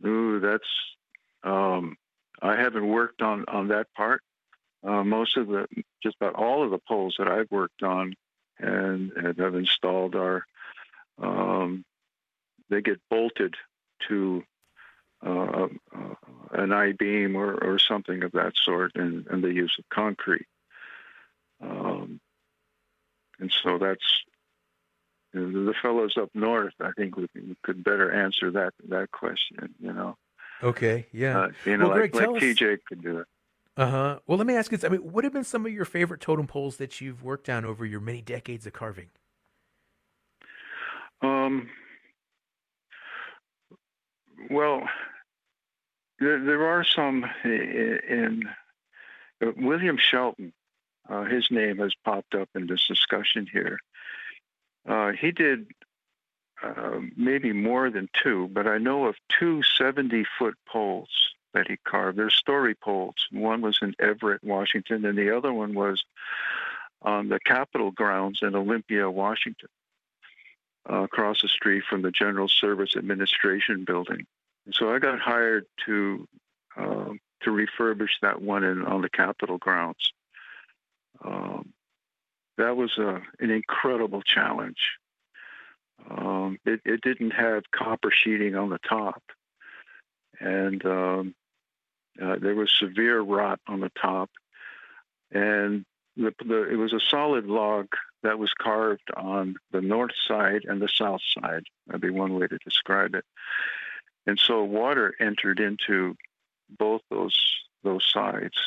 Ooh, 0.04 0.40
that's 0.40 0.64
um, 1.44 1.96
I 2.42 2.56
haven't 2.56 2.88
worked 2.88 3.22
on 3.22 3.46
on 3.48 3.68
that 3.68 3.88
part. 3.96 4.22
Uh, 4.84 5.04
most 5.04 5.38
of 5.38 5.48
the, 5.48 5.68
just 6.02 6.16
about 6.22 6.36
all 6.36 6.64
of 6.64 6.72
the 6.72 6.80
poles 6.88 7.16
that 7.20 7.28
I've 7.28 7.52
worked 7.52 7.84
on 7.84 8.14
and, 8.58 9.12
and 9.12 9.38
have 9.38 9.56
installed 9.56 10.16
are, 10.16 10.46
um, 11.22 11.86
they 12.70 12.82
get 12.82 13.00
bolted 13.10 13.56
to 14.08 14.44
uh, 15.26 15.68
uh, 15.96 16.16
an 16.52 16.72
I 16.72 16.94
beam 16.94 17.36
or, 17.36 17.54
or 17.54 17.80
something 17.80 18.24
of 18.24 18.32
that 18.34 18.54
sort, 18.56 18.94
and, 18.96 19.28
and 19.28 19.44
the 19.44 19.54
use 19.54 19.76
of 19.78 19.86
concrete. 19.90 20.48
Um, 21.62 22.20
and 23.40 23.54
so 23.64 23.78
that's 23.78 24.24
the 25.34 25.74
fellows 25.82 26.16
up 26.20 26.30
north, 26.34 26.74
I 26.80 26.92
think, 26.98 27.18
we 27.18 27.28
could 27.64 27.84
better 27.84 28.12
answer 28.12 28.52
that 28.52 28.74
that 28.88 29.12
question. 29.12 29.76
You 29.80 29.94
know. 29.94 30.18
Okay. 30.64 31.06
Yeah. 31.12 31.40
Uh, 31.40 31.50
you 31.66 31.78
know, 31.78 31.90
well, 31.90 32.00
like, 32.00 32.12
Greg, 32.12 32.30
like 32.30 32.42
TJ 32.42 32.80
could 32.88 33.02
do 33.02 33.20
it. 33.20 33.28
Uh 33.78 33.90
huh. 33.90 34.20
Well, 34.28 34.38
let 34.38 34.48
me 34.48 34.56
ask 34.56 34.72
you 34.72 34.78
this. 34.78 34.86
I 34.86 34.90
mean, 34.90 35.02
what 35.12 35.24
have 35.24 35.32
been 35.32 35.44
some 35.44 35.66
of 35.66 35.72
your 35.72 35.86
favorite 35.86 36.20
totem 36.22 36.48
poles 36.48 36.78
that 36.78 37.00
you've 37.00 37.24
worked 37.24 37.50
on 37.50 37.64
over 37.64 37.86
your 37.86 38.02
many 38.02 38.22
decades 38.22 38.66
of 38.68 38.74
carving? 38.74 39.08
Um. 41.22 41.70
Well, 44.50 44.88
there, 46.20 46.44
there 46.44 46.68
are 46.68 46.84
some 46.84 47.26
in, 47.44 48.00
in 48.10 48.44
uh, 49.42 49.52
William 49.58 49.98
Shelton. 49.98 50.54
Uh, 51.08 51.24
his 51.24 51.50
name 51.50 51.80
has 51.80 51.94
popped 52.06 52.36
up 52.36 52.50
in 52.56 52.68
this 52.68 52.88
discussion 52.88 53.48
here. 53.52 53.80
Uh, 54.88 55.12
he 55.12 55.32
did 55.32 55.68
uh, 56.62 57.00
maybe 57.16 57.54
more 57.54 57.90
than 57.90 58.10
two, 58.22 58.50
but 58.52 58.68
I 58.68 58.78
know 58.78 59.06
of 59.06 59.16
two 59.30 59.64
70 59.64 60.26
foot 60.38 60.56
poles 60.68 61.10
that 61.54 61.68
he 61.68 61.78
carved. 61.84 62.18
They're 62.18 62.30
story 62.30 62.76
poles. 62.76 63.16
One 63.32 63.62
was 63.62 63.80
in 63.82 63.96
Everett, 64.00 64.44
Washington, 64.44 65.06
and 65.06 65.18
the 65.18 65.36
other 65.36 65.54
one 65.54 65.74
was 65.74 66.04
on 67.02 67.30
the 67.30 67.40
Capitol 67.40 67.92
grounds 67.92 68.40
in 68.42 68.56
Olympia, 68.56 69.10
Washington, 69.10 69.70
uh, 70.90 71.04
across 71.04 71.42
the 71.42 71.48
street 71.48 71.84
from 71.90 72.02
the 72.02 72.12
General 72.12 72.48
Service 72.48 72.96
Administration 72.96 73.86
building. 73.86 74.26
And 74.66 74.76
so 74.76 74.94
I 74.94 75.00
got 75.00 75.20
hired 75.20 75.66
to 75.86 76.28
uh, 76.78 77.14
to 77.42 77.50
refurbish 77.50 78.20
that 78.22 78.42
one 78.42 78.64
in, 78.64 78.86
on 78.86 79.02
the 79.02 79.10
Capitol 79.10 79.58
grounds. 79.58 80.12
Um, 81.24 81.74
that 82.58 82.76
was 82.76 82.98
a, 82.98 83.22
an 83.40 83.50
incredible 83.50 84.22
challenge. 84.22 84.78
Um, 86.10 86.60
it, 86.66 86.82
it, 86.86 87.02
didn't 87.02 87.32
have 87.32 87.64
copper 87.72 88.12
sheeting 88.12 88.56
on 88.56 88.70
the 88.70 88.80
top, 88.80 89.22
and 90.40 90.86
um, 90.86 91.36
uh, 92.22 92.36
there 92.40 92.56
was 92.56 92.72
severe 92.72 93.20
rot 93.20 93.60
on 93.68 93.82
the 93.82 93.92
top, 94.02 94.30
and 95.32 95.86
the, 96.20 96.34
the, 96.46 96.70
it 96.70 96.76
was 96.76 96.94
a 96.94 97.00
solid 97.00 97.46
log 97.46 97.88
that 98.24 98.38
was 98.38 98.52
carved 98.54 99.10
on 99.16 99.56
the 99.72 99.82
north 99.82 100.12
side 100.28 100.66
and 100.68 100.82
the 100.82 100.90
south 100.90 101.22
side. 101.40 101.64
That'd 101.88 102.02
be 102.02 102.10
one 102.10 102.38
way 102.38 102.48
to 102.48 102.58
describe 102.58 103.16
it. 103.16 103.24
And 104.28 104.38
so 104.38 104.64
water 104.64 105.16
entered 105.20 105.60
into 105.60 106.16
both 106.78 107.02
those 107.10 107.38
those 107.84 108.06
sides, 108.12 108.58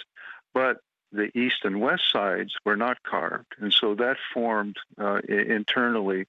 but 0.54 0.78
the 1.12 1.30
east 1.38 1.64
and 1.64 1.80
west 1.80 2.10
sides 2.10 2.54
were 2.64 2.76
not 2.76 3.02
carved, 3.02 3.54
and 3.58 3.70
so 3.72 3.94
that 3.96 4.16
formed 4.32 4.76
uh, 4.98 5.20
internally 5.28 6.26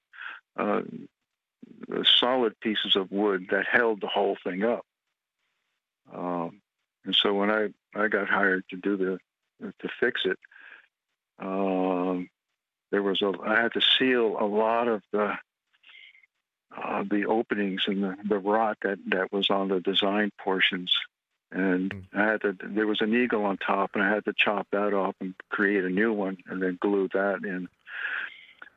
uh, 0.56 0.82
solid 2.20 2.60
pieces 2.60 2.94
of 2.94 3.10
wood 3.10 3.46
that 3.50 3.64
held 3.66 4.02
the 4.02 4.06
whole 4.06 4.36
thing 4.44 4.62
up. 4.62 4.84
Um, 6.14 6.60
and 7.06 7.16
so 7.16 7.32
when 7.32 7.50
I, 7.50 7.68
I 7.98 8.08
got 8.08 8.28
hired 8.28 8.64
to 8.68 8.76
do 8.76 8.96
the 8.98 9.18
to 9.60 9.88
fix 10.00 10.22
it. 10.24 10.38
Um, 11.38 12.28
there 12.90 13.02
was 13.02 13.22
a 13.22 13.32
I 13.44 13.60
had 13.60 13.72
to 13.72 13.80
seal 13.98 14.36
a 14.38 14.46
lot 14.46 14.88
of 14.88 15.02
the 15.12 15.36
uh, 16.76 17.04
the 17.08 17.26
openings 17.26 17.82
and 17.86 18.02
the, 18.02 18.16
the 18.28 18.38
rot 18.38 18.78
that, 18.82 18.98
that 19.06 19.32
was 19.32 19.50
on 19.50 19.68
the 19.68 19.80
design 19.80 20.32
portions. 20.38 20.92
And 21.52 21.94
mm. 21.94 22.04
I 22.12 22.32
had 22.32 22.40
to, 22.42 22.56
there 22.60 22.86
was 22.86 23.00
an 23.00 23.14
eagle 23.14 23.44
on 23.44 23.58
top, 23.58 23.92
and 23.94 24.02
I 24.02 24.10
had 24.10 24.24
to 24.24 24.34
chop 24.36 24.66
that 24.72 24.92
off 24.92 25.14
and 25.20 25.34
create 25.50 25.84
a 25.84 25.88
new 25.88 26.12
one, 26.12 26.38
and 26.46 26.60
then 26.60 26.78
glue 26.80 27.08
that 27.14 27.44
in. 27.44 27.68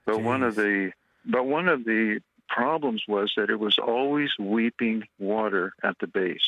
But 0.06 0.18
Jeez. 0.18 0.24
one 0.24 0.44
of 0.44 0.56
the, 0.56 0.92
but 1.26 1.46
one 1.46 1.68
of 1.68 1.86
the 1.86 2.20
problems 2.48 3.04
was 3.08 3.34
that 3.36 3.50
it 3.50 3.60
was 3.60 3.78
always 3.80 4.30
weeping 4.40 5.04
water 5.18 5.74
at 5.84 5.98
the 6.00 6.08
base. 6.08 6.48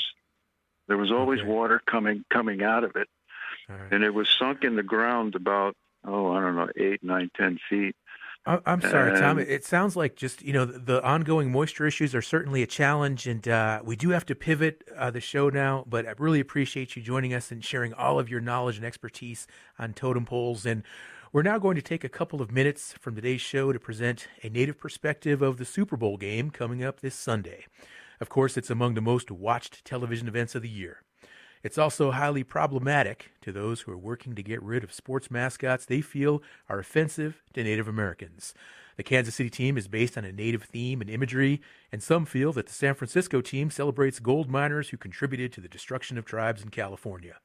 There 0.88 0.98
was 0.98 1.12
always 1.12 1.40
okay. 1.40 1.50
water 1.50 1.82
coming 1.86 2.26
coming 2.30 2.64
out 2.64 2.84
of 2.84 2.96
it, 2.96 3.08
right. 3.68 3.92
and 3.92 4.04
it 4.04 4.14
was 4.14 4.30
sunk 4.30 4.64
in 4.64 4.76
the 4.76 4.84
ground 4.84 5.36
about 5.36 5.76
oh 6.10 6.32
I 6.32 6.42
don't 6.42 6.56
know 6.56 6.68
eight 6.76 7.04
nine 7.04 7.30
ten 7.38 7.60
feet. 7.70 7.96
I'm 8.46 8.82
sorry, 8.82 9.20
Tom. 9.20 9.38
It 9.38 9.64
sounds 9.64 9.96
like 9.96 10.16
just 10.16 10.42
you 10.42 10.54
know 10.54 10.66
the 10.66 11.04
ongoing 11.04 11.52
moisture 11.52 11.86
issues 11.86 12.16
are 12.16 12.22
certainly 12.22 12.64
a 12.64 12.68
challenge, 12.68 13.28
and 13.28 13.48
uh, 13.48 13.82
we 13.84 13.96
do 13.96 14.10
have 14.10 14.26
to 14.28 14.36
pivot 14.36 14.84
uh, 14.98 15.12
the 15.12 15.20
show 15.20 15.50
now. 15.50 15.84
But 15.88 16.08
I 16.08 16.14
really 16.18 16.40
appreciate 16.40 16.96
you 16.96 17.02
joining 17.02 17.34
us 17.34 17.52
and 17.52 17.64
sharing 17.64 17.94
all 17.94 18.18
of 18.18 18.30
your 18.30 18.40
knowledge 18.42 18.78
and 18.78 18.86
expertise 18.86 19.46
on 19.78 19.94
totem 19.94 20.26
poles. 20.26 20.66
And 20.66 20.84
we're 21.32 21.44
now 21.44 21.60
going 21.60 21.76
to 21.76 21.82
take 21.82 22.04
a 22.04 22.10
couple 22.10 22.42
of 22.42 22.52
minutes 22.52 22.96
from 23.00 23.14
today's 23.14 23.42
show 23.42 23.72
to 23.72 23.80
present 23.80 24.28
a 24.42 24.50
native 24.50 24.80
perspective 24.80 25.42
of 25.44 25.58
the 25.58 25.66
Super 25.66 25.98
Bowl 25.98 26.18
game 26.18 26.50
coming 26.50 26.84
up 26.84 27.02
this 27.02 27.16
Sunday. 27.16 27.66
Of 28.20 28.30
course, 28.30 28.58
it's 28.58 28.72
among 28.72 28.96
the 28.96 29.02
most 29.02 29.30
watched 29.30 29.86
television 29.86 30.28
events 30.28 30.56
of 30.56 30.64
the 30.64 30.70
year. 30.70 31.04
It's 31.62 31.78
also 31.78 32.12
highly 32.12 32.44
problematic 32.44 33.32
to 33.42 33.52
those 33.52 33.82
who 33.82 33.92
are 33.92 33.98
working 33.98 34.34
to 34.36 34.44
get 34.44 34.64
rid 34.64 34.82
of 34.82 34.94
sports 34.94 35.30
mascots 35.30 35.86
they 35.86 36.00
feel 36.00 36.42
are 36.70 36.80
offensive 36.80 37.44
to 37.54 37.64
Native 37.64 37.88
Americans. 37.88 38.54
The 38.96 39.04
Kansas 39.04 39.36
City 39.36 39.50
team 39.50 39.78
is 39.78 39.90
based 39.90 40.18
on 40.18 40.24
a 40.24 40.32
native 40.32 40.64
theme 40.64 41.02
and 41.02 41.10
imagery, 41.10 41.62
and 41.92 42.02
some 42.02 42.26
feel 42.26 42.54
that 42.54 42.68
the 42.68 42.74
San 42.74 42.94
Francisco 42.94 43.42
team 43.42 43.70
celebrates 43.70 44.20
gold 44.20 44.50
miners 44.50 44.90
who 44.90 44.98
contributed 44.98 45.52
to 45.52 45.62
the 45.62 45.68
destruction 45.68 46.18
of 46.18 46.24
tribes 46.24 46.64
in 46.64 46.70
California. 46.70 47.36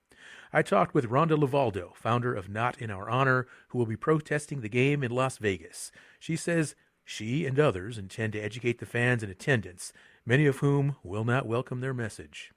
I 0.53 0.63
talked 0.63 0.95
with 0.95 1.11
Rhonda 1.11 1.37
LeValdo, 1.37 1.97
founder 1.97 2.33
of 2.35 2.49
Not 2.49 2.79
in 2.79 2.93
Our 2.93 3.11
Honor, 3.11 3.49
who 3.69 3.79
will 3.79 3.87
be 3.87 3.97
protesting 3.97 4.61
the 4.61 4.69
game 4.69 5.03
in 5.03 5.11
Las 5.11 5.39
Vegas. 5.39 5.91
She 6.21 6.37
says 6.37 6.77
she 7.05 7.47
and 7.47 7.59
others 7.59 7.99
intend 7.99 8.33
to 8.35 8.41
educate 8.41 8.79
the 8.79 8.87
fans 8.87 9.25
in 9.25 9.31
attendance, 9.31 9.93
many 10.25 10.47
of 10.47 10.59
whom 10.59 10.95
will 11.03 11.25
not 11.25 11.47
welcome 11.47 11.81
their 11.81 11.95
message 11.95 12.53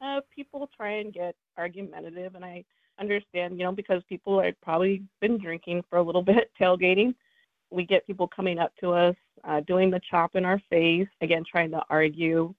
uh, 0.00 0.20
people 0.34 0.68
try 0.76 0.92
and 0.98 1.12
get 1.12 1.34
argumentative, 1.56 2.34
and 2.34 2.44
I 2.44 2.64
understand, 3.00 3.58
you 3.58 3.64
know, 3.64 3.72
because 3.72 4.02
people 4.08 4.42
have 4.42 4.60
probably 4.60 5.02
been 5.20 5.38
drinking 5.38 5.84
for 5.88 5.98
a 5.98 6.02
little 6.02 6.22
bit, 6.34 6.50
tailgating. 6.60 7.14
We 7.70 7.84
get 7.84 8.06
people 8.06 8.28
coming 8.28 8.58
up 8.58 8.72
to 8.80 8.92
us, 8.92 9.16
uh, 9.44 9.60
doing 9.60 9.90
the 9.90 10.00
chop 10.10 10.36
in 10.36 10.44
our 10.44 10.60
face, 10.70 11.08
again, 11.20 11.44
trying 11.50 11.70
to 11.72 11.82
argue. 11.90 12.54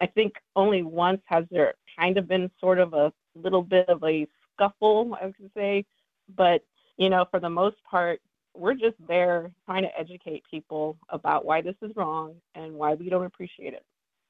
I 0.00 0.06
think 0.06 0.34
only 0.56 0.82
once 0.82 1.20
has 1.26 1.44
there 1.50 1.74
kind 1.98 2.18
of 2.18 2.28
been 2.28 2.50
sort 2.60 2.78
of 2.78 2.94
a 2.94 3.12
little 3.34 3.62
bit 3.62 3.88
of 3.88 4.02
a 4.04 4.26
scuffle, 4.54 5.16
I 5.20 5.26
would 5.26 5.50
say. 5.56 5.84
But, 6.36 6.62
you 6.96 7.10
know, 7.10 7.26
for 7.30 7.40
the 7.40 7.50
most 7.50 7.76
part, 7.88 8.20
we're 8.54 8.74
just 8.74 8.96
there 9.06 9.50
trying 9.64 9.82
to 9.82 9.98
educate 9.98 10.42
people 10.50 10.96
about 11.08 11.44
why 11.44 11.60
this 11.60 11.76
is 11.82 11.92
wrong 11.96 12.34
and 12.54 12.74
why 12.74 12.94
we 12.94 13.08
don't 13.08 13.24
appreciate 13.24 13.74
it 13.74 13.84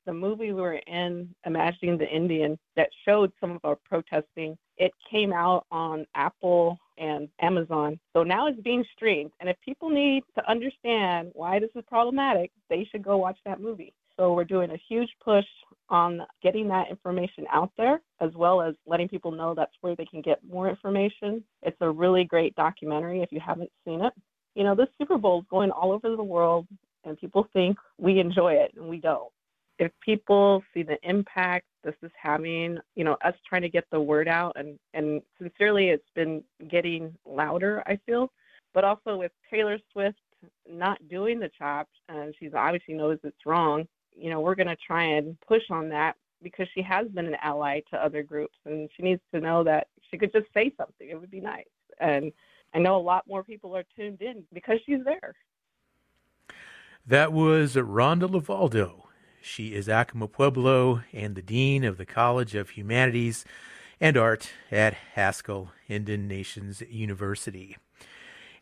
the 0.06 0.12
movie 0.12 0.52
we 0.52 0.60
were 0.60 0.80
in, 0.86 1.34
Imagining 1.46 1.98
the 1.98 2.08
Indian, 2.08 2.58
that 2.76 2.88
showed 3.04 3.32
some 3.40 3.52
of 3.52 3.60
our 3.64 3.76
protesting, 3.76 4.56
it 4.76 4.92
came 5.10 5.32
out 5.32 5.66
on 5.70 6.06
Apple 6.14 6.78
and 6.98 7.28
Amazon. 7.40 7.98
So 8.14 8.22
now 8.22 8.46
it's 8.46 8.60
being 8.60 8.84
streamed. 8.94 9.32
And 9.40 9.48
if 9.48 9.56
people 9.64 9.90
need 9.90 10.22
to 10.36 10.50
understand 10.50 11.30
why 11.34 11.58
this 11.58 11.70
is 11.74 11.84
problematic, 11.86 12.50
they 12.68 12.88
should 12.90 13.02
go 13.02 13.16
watch 13.16 13.38
that 13.44 13.60
movie. 13.60 13.92
So 14.16 14.34
we're 14.34 14.44
doing 14.44 14.70
a 14.70 14.80
huge 14.88 15.08
push 15.24 15.46
on 15.88 16.22
getting 16.42 16.68
that 16.68 16.90
information 16.90 17.46
out 17.50 17.72
there, 17.76 18.00
as 18.20 18.30
well 18.34 18.60
as 18.60 18.74
letting 18.86 19.08
people 19.08 19.32
know 19.32 19.54
that's 19.54 19.72
where 19.80 19.96
they 19.96 20.04
can 20.04 20.20
get 20.20 20.40
more 20.44 20.68
information. 20.68 21.42
It's 21.62 21.76
a 21.80 21.90
really 21.90 22.24
great 22.24 22.54
documentary 22.54 23.22
if 23.22 23.32
you 23.32 23.40
haven't 23.40 23.70
seen 23.84 24.02
it. 24.02 24.12
You 24.54 24.64
know, 24.64 24.74
this 24.74 24.88
Super 24.98 25.16
Bowl 25.16 25.40
is 25.40 25.46
going 25.50 25.70
all 25.70 25.92
over 25.92 26.14
the 26.14 26.22
world, 26.22 26.66
and 27.04 27.18
people 27.18 27.46
think 27.52 27.78
we 27.98 28.20
enjoy 28.20 28.54
it, 28.54 28.72
and 28.76 28.88
we 28.88 28.98
don't 29.00 29.32
if 29.80 29.90
people 30.00 30.62
see 30.72 30.82
the 30.82 30.98
impact 31.02 31.64
this 31.82 31.94
is 32.02 32.10
having, 32.20 32.78
you 32.94 33.04
know, 33.04 33.16
us 33.24 33.34
trying 33.48 33.62
to 33.62 33.68
get 33.70 33.84
the 33.90 34.00
word 34.00 34.28
out 34.28 34.52
and 34.56 34.78
and 34.92 35.22
sincerely 35.38 35.88
it's 35.88 36.08
been 36.14 36.44
getting 36.68 37.14
louder, 37.24 37.82
I 37.86 37.98
feel. 38.04 38.30
But 38.74 38.84
also 38.84 39.16
with 39.16 39.32
Taylor 39.50 39.78
Swift 39.90 40.18
not 40.70 40.98
doing 41.08 41.40
the 41.40 41.50
chops 41.58 41.90
and 42.08 42.34
she's 42.38 42.52
obviously 42.54 42.94
knows 42.94 43.18
it's 43.24 43.46
wrong, 43.46 43.88
you 44.14 44.28
know, 44.28 44.40
we're 44.40 44.54
gonna 44.54 44.76
try 44.86 45.04
and 45.04 45.36
push 45.48 45.62
on 45.70 45.88
that 45.88 46.14
because 46.42 46.68
she 46.74 46.82
has 46.82 47.08
been 47.08 47.26
an 47.26 47.36
ally 47.42 47.80
to 47.90 48.04
other 48.04 48.22
groups 48.22 48.56
and 48.66 48.88
she 48.94 49.02
needs 49.02 49.22
to 49.32 49.40
know 49.40 49.64
that 49.64 49.88
she 50.10 50.18
could 50.18 50.32
just 50.32 50.46
say 50.52 50.72
something. 50.76 51.08
It 51.08 51.18
would 51.18 51.30
be 51.30 51.40
nice. 51.40 51.64
And 52.00 52.32
I 52.74 52.78
know 52.78 52.96
a 52.96 52.98
lot 52.98 53.26
more 53.26 53.42
people 53.42 53.74
are 53.74 53.84
tuned 53.96 54.20
in 54.20 54.44
because 54.52 54.78
she's 54.84 55.04
there. 55.04 55.34
That 57.06 57.32
was 57.32 57.76
Rhonda 57.76 58.28
LeValdo 58.28 59.09
she 59.42 59.74
is 59.74 59.88
Acoma 59.88 60.28
Pueblo 60.28 61.02
and 61.12 61.34
the 61.34 61.42
Dean 61.42 61.84
of 61.84 61.96
the 61.96 62.06
College 62.06 62.54
of 62.54 62.70
Humanities 62.70 63.44
and 64.00 64.16
Art 64.16 64.52
at 64.70 64.94
Haskell 65.14 65.72
Indian 65.88 66.28
Nations 66.28 66.82
University. 66.88 67.76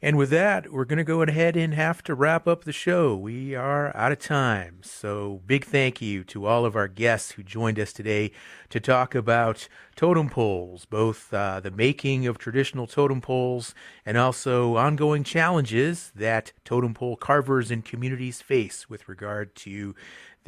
And 0.01 0.17
with 0.17 0.31
that, 0.31 0.71
we're 0.71 0.85
going 0.85 0.99
to 0.99 1.05
go 1.05 1.23
ahead 1.23 1.57
and 1.57 1.75
have 1.75 2.05
to 2.05 2.15
wrap 2.15 2.47
up 2.47 2.63
the 2.63 2.73
show. 2.73 3.17
We 3.17 3.57
are 3.57 3.95
out 3.97 4.13
of 4.13 4.21
time. 4.21 4.79
So, 4.83 5.41
big 5.45 5.65
thank 5.65 6.01
you 6.01 6.23
to 6.23 6.47
all 6.47 6.65
of 6.65 6.77
our 6.77 6.87
guests 6.87 7.33
who 7.33 7.43
joined 7.43 7.81
us 7.81 7.93
today 7.93 8.31
to 8.69 8.79
talk 8.79 9.17
about 9.17 9.69
totem 9.97 10.29
poles, 10.31 10.85
both 10.85 11.35
uh, 11.35 11.59
the 11.59 11.73
making 11.73 12.29
of 12.29 12.39
traditional 12.39 12.87
totem 12.87 13.21
poles 13.21 13.75
and 14.07 14.17
also 14.17 14.77
ongoing 14.77 15.25
challenges 15.25 16.13
that 16.15 16.53
totem 16.65 16.95
pole 16.95 17.17
carvers 17.17 17.73
and 17.73 17.85
communities 17.85 18.41
face 18.41 18.89
with 18.89 19.09
regard 19.09 19.57
to 19.57 19.97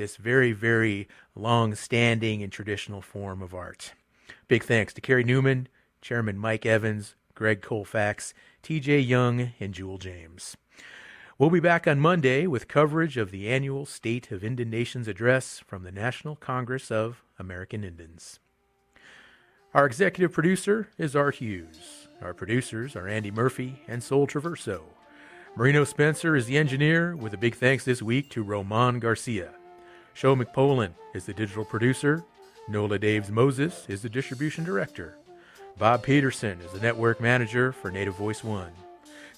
this 0.01 0.17
very, 0.17 0.53
very 0.53 1.07
long 1.35 1.75
standing 1.75 2.43
and 2.43 2.51
traditional 2.51 3.03
form 3.03 3.43
of 3.43 3.55
art. 3.55 3.93
Big 4.49 4.65
thanks 4.65 4.95
to 4.95 5.01
Carey 5.03 5.25
Newman, 5.25 5.69
Chairman 6.01 6.39
Mike 6.39 6.65
Evans, 6.65 7.17
Greg 7.35 7.61
Colfax, 7.61 8.33
TJ 8.63 9.07
Young, 9.07 9.53
and 9.61 9.75
Jewell 9.75 9.99
James. 9.99 10.57
We'll 11.39 11.51
be 11.51 11.61
back 11.61 11.87
on 11.87 12.01
Monday 12.01 12.47
with 12.47 12.67
coverage 12.67 13.19
of 13.19 13.31
the 13.31 13.51
annual 13.51 13.85
State 13.85 14.31
of 14.33 14.43
Indian 14.43 14.71
Nations 14.71 15.07
address 15.07 15.59
from 15.67 15.83
the 15.83 15.93
National 15.93 16.35
Congress 16.35 16.91
of 16.91 17.23
American 17.39 17.85
Indians. 17.85 18.41
Our 19.75 19.85
executive 19.85 20.33
producer 20.33 20.89
is 20.97 21.15
Art 21.15 21.37
Hughes. 21.37 22.09
Our 22.23 22.33
producers 22.33 22.97
are 22.97 23.05
Andi 23.05 23.33
Murphy 23.35 23.83
and 23.87 24.03
Sol 24.03 24.27
Traverso. 24.27 24.81
Marino 25.57 25.85
Spencer 25.85 26.37
is 26.37 26.47
the 26.47 26.57
engineer, 26.57 27.15
with 27.15 27.35
a 27.35 27.39
big 27.39 27.55
thanks 27.55 27.85
this 27.85 28.01
week 28.01 28.31
to 28.31 28.43
Roman 28.43 28.99
Garcia. 28.99 29.51
Show 30.15 30.37
McPolin 30.37 30.93
is 31.15 31.25
the 31.25 31.35
digital 31.35 31.65
producer. 31.65 32.25
Nola 32.69 32.99
Daves 32.99 33.31
Moses 33.31 33.87
is 33.89 34.03
the 34.03 34.09
distribution 34.09 34.65
director. 34.65 35.17
Bob 35.79 36.03
Peterson 36.03 36.61
is 36.61 36.73
the 36.73 36.81
network 36.81 37.21
manager 37.21 37.73
for 37.73 37.91
Native 37.91 38.17
Voice 38.17 38.45
One. 38.45 38.73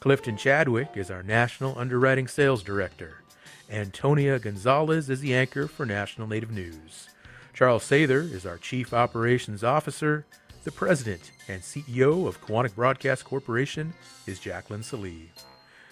Clifton 0.00 0.36
Chadwick 0.36 0.96
is 0.96 1.10
our 1.10 1.22
national 1.22 1.78
underwriting 1.78 2.26
sales 2.26 2.62
director. 2.62 3.22
Antonia 3.70 4.38
Gonzales 4.38 5.08
is 5.08 5.20
the 5.20 5.34
anchor 5.34 5.68
for 5.68 5.86
National 5.86 6.26
Native 6.26 6.50
News. 6.50 7.08
Charles 7.54 7.84
Sather 7.84 8.30
is 8.30 8.44
our 8.44 8.58
chief 8.58 8.92
operations 8.92 9.62
officer. 9.62 10.26
The 10.64 10.72
president 10.72 11.30
and 11.48 11.62
CEO 11.62 12.26
of 12.26 12.44
Koahnic 12.44 12.74
Broadcast 12.74 13.24
Corporation 13.24 13.94
is 14.26 14.40
Jaclyn 14.40 14.82
Sallee. 14.82 15.30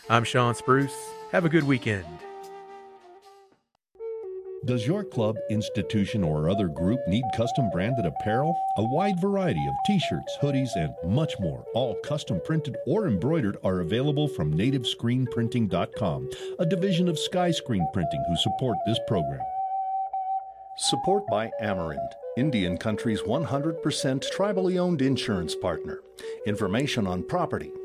I'm 0.09 0.25
Shawn 0.25 0.55
Spruce. 0.55 0.97
Have 1.31 1.45
a 1.45 1.49
good 1.49 1.65
weekend. 1.65 2.07
Does 4.67 4.87
your 4.87 5.05
club, 5.05 5.39
institution, 5.49 6.23
or 6.23 6.51
other 6.51 6.69
group 6.69 7.01
need 7.09 7.25
custom 7.35 7.71
branded 7.71 8.05
apparel? 8.05 8.55
A 8.77 8.85
wide 8.85 9.19
variety 9.19 9.67
of 9.67 9.75
t 9.87 9.99
shirts, 9.99 10.37
hoodies, 10.43 10.69
and 10.77 10.93
much 11.03 11.33
more, 11.41 11.65
all 11.75 11.97
custom 12.05 12.43
printed 12.45 12.77
or 12.87 13.07
embroidered, 13.07 13.57
are 13.65 13.81
available 13.81 14.29
from 14.29 14.55
nativescreenprinting.com, 14.55 16.31
a 16.59 16.67
division 16.67 17.09
of 17.09 17.19
Sky 17.19 17.51
Screen 17.51 17.87
Printing 17.95 18.23
who 18.29 18.37
support 18.37 18.77
this 18.85 19.01
program. 19.09 19.41
Support 20.77 21.27
by 21.29 21.51
Amerind, 21.63 22.13
Indian 22.37 22.77
Country's 22.77 23.23
100% 23.23 23.83
tribally 24.37 24.79
owned 24.79 25.01
insurance 25.01 25.55
partner. 25.55 26.01
Information 26.47 27.07
on 27.07 27.27
property, 27.27 27.71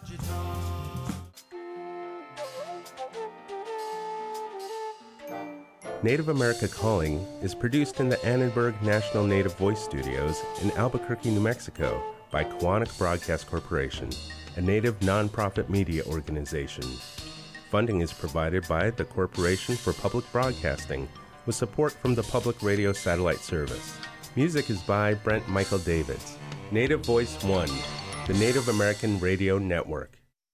Native 6.03 6.29
America 6.29 6.67
Calling 6.67 7.19
is 7.43 7.53
produced 7.53 7.99
in 7.99 8.09
the 8.09 8.17
Annenberg 8.25 8.73
National 8.81 9.23
Native 9.23 9.55
Voice 9.55 9.79
Studios 9.79 10.41
in 10.63 10.71
Albuquerque, 10.71 11.29
New 11.29 11.39
Mexico 11.39 12.01
by 12.31 12.43
Koahnic 12.43 12.97
Broadcast 12.97 13.47
Corporation, 13.47 14.09
a 14.55 14.61
native 14.61 14.99
nonprofit 15.01 15.69
media 15.69 16.01
organization. 16.07 16.85
Funding 17.71 18.01
is 18.01 18.11
provided 18.11 18.67
by 18.67 18.89
the 18.89 19.05
Corporation 19.05 19.77
for 19.77 19.93
Public 19.93 20.29
Broadcasting 20.33 21.07
with 21.45 21.55
support 21.55 21.93
from 21.93 22.13
the 22.13 22.23
Public 22.23 22.61
Radio 22.61 22.91
Satellite 22.91 23.39
Service. 23.39 23.95
Music 24.35 24.69
is 24.69 24.81
by 24.81 25.13
Brent 25.13 25.47
Michael 25.47 25.77
Davids. 25.77 26.37
Native 26.71 27.05
Voice 27.05 27.41
One, 27.45 27.69
the 28.27 28.33
Native 28.33 28.67
American 28.67 29.21
Radio 29.21 29.57
Network. 29.57 30.20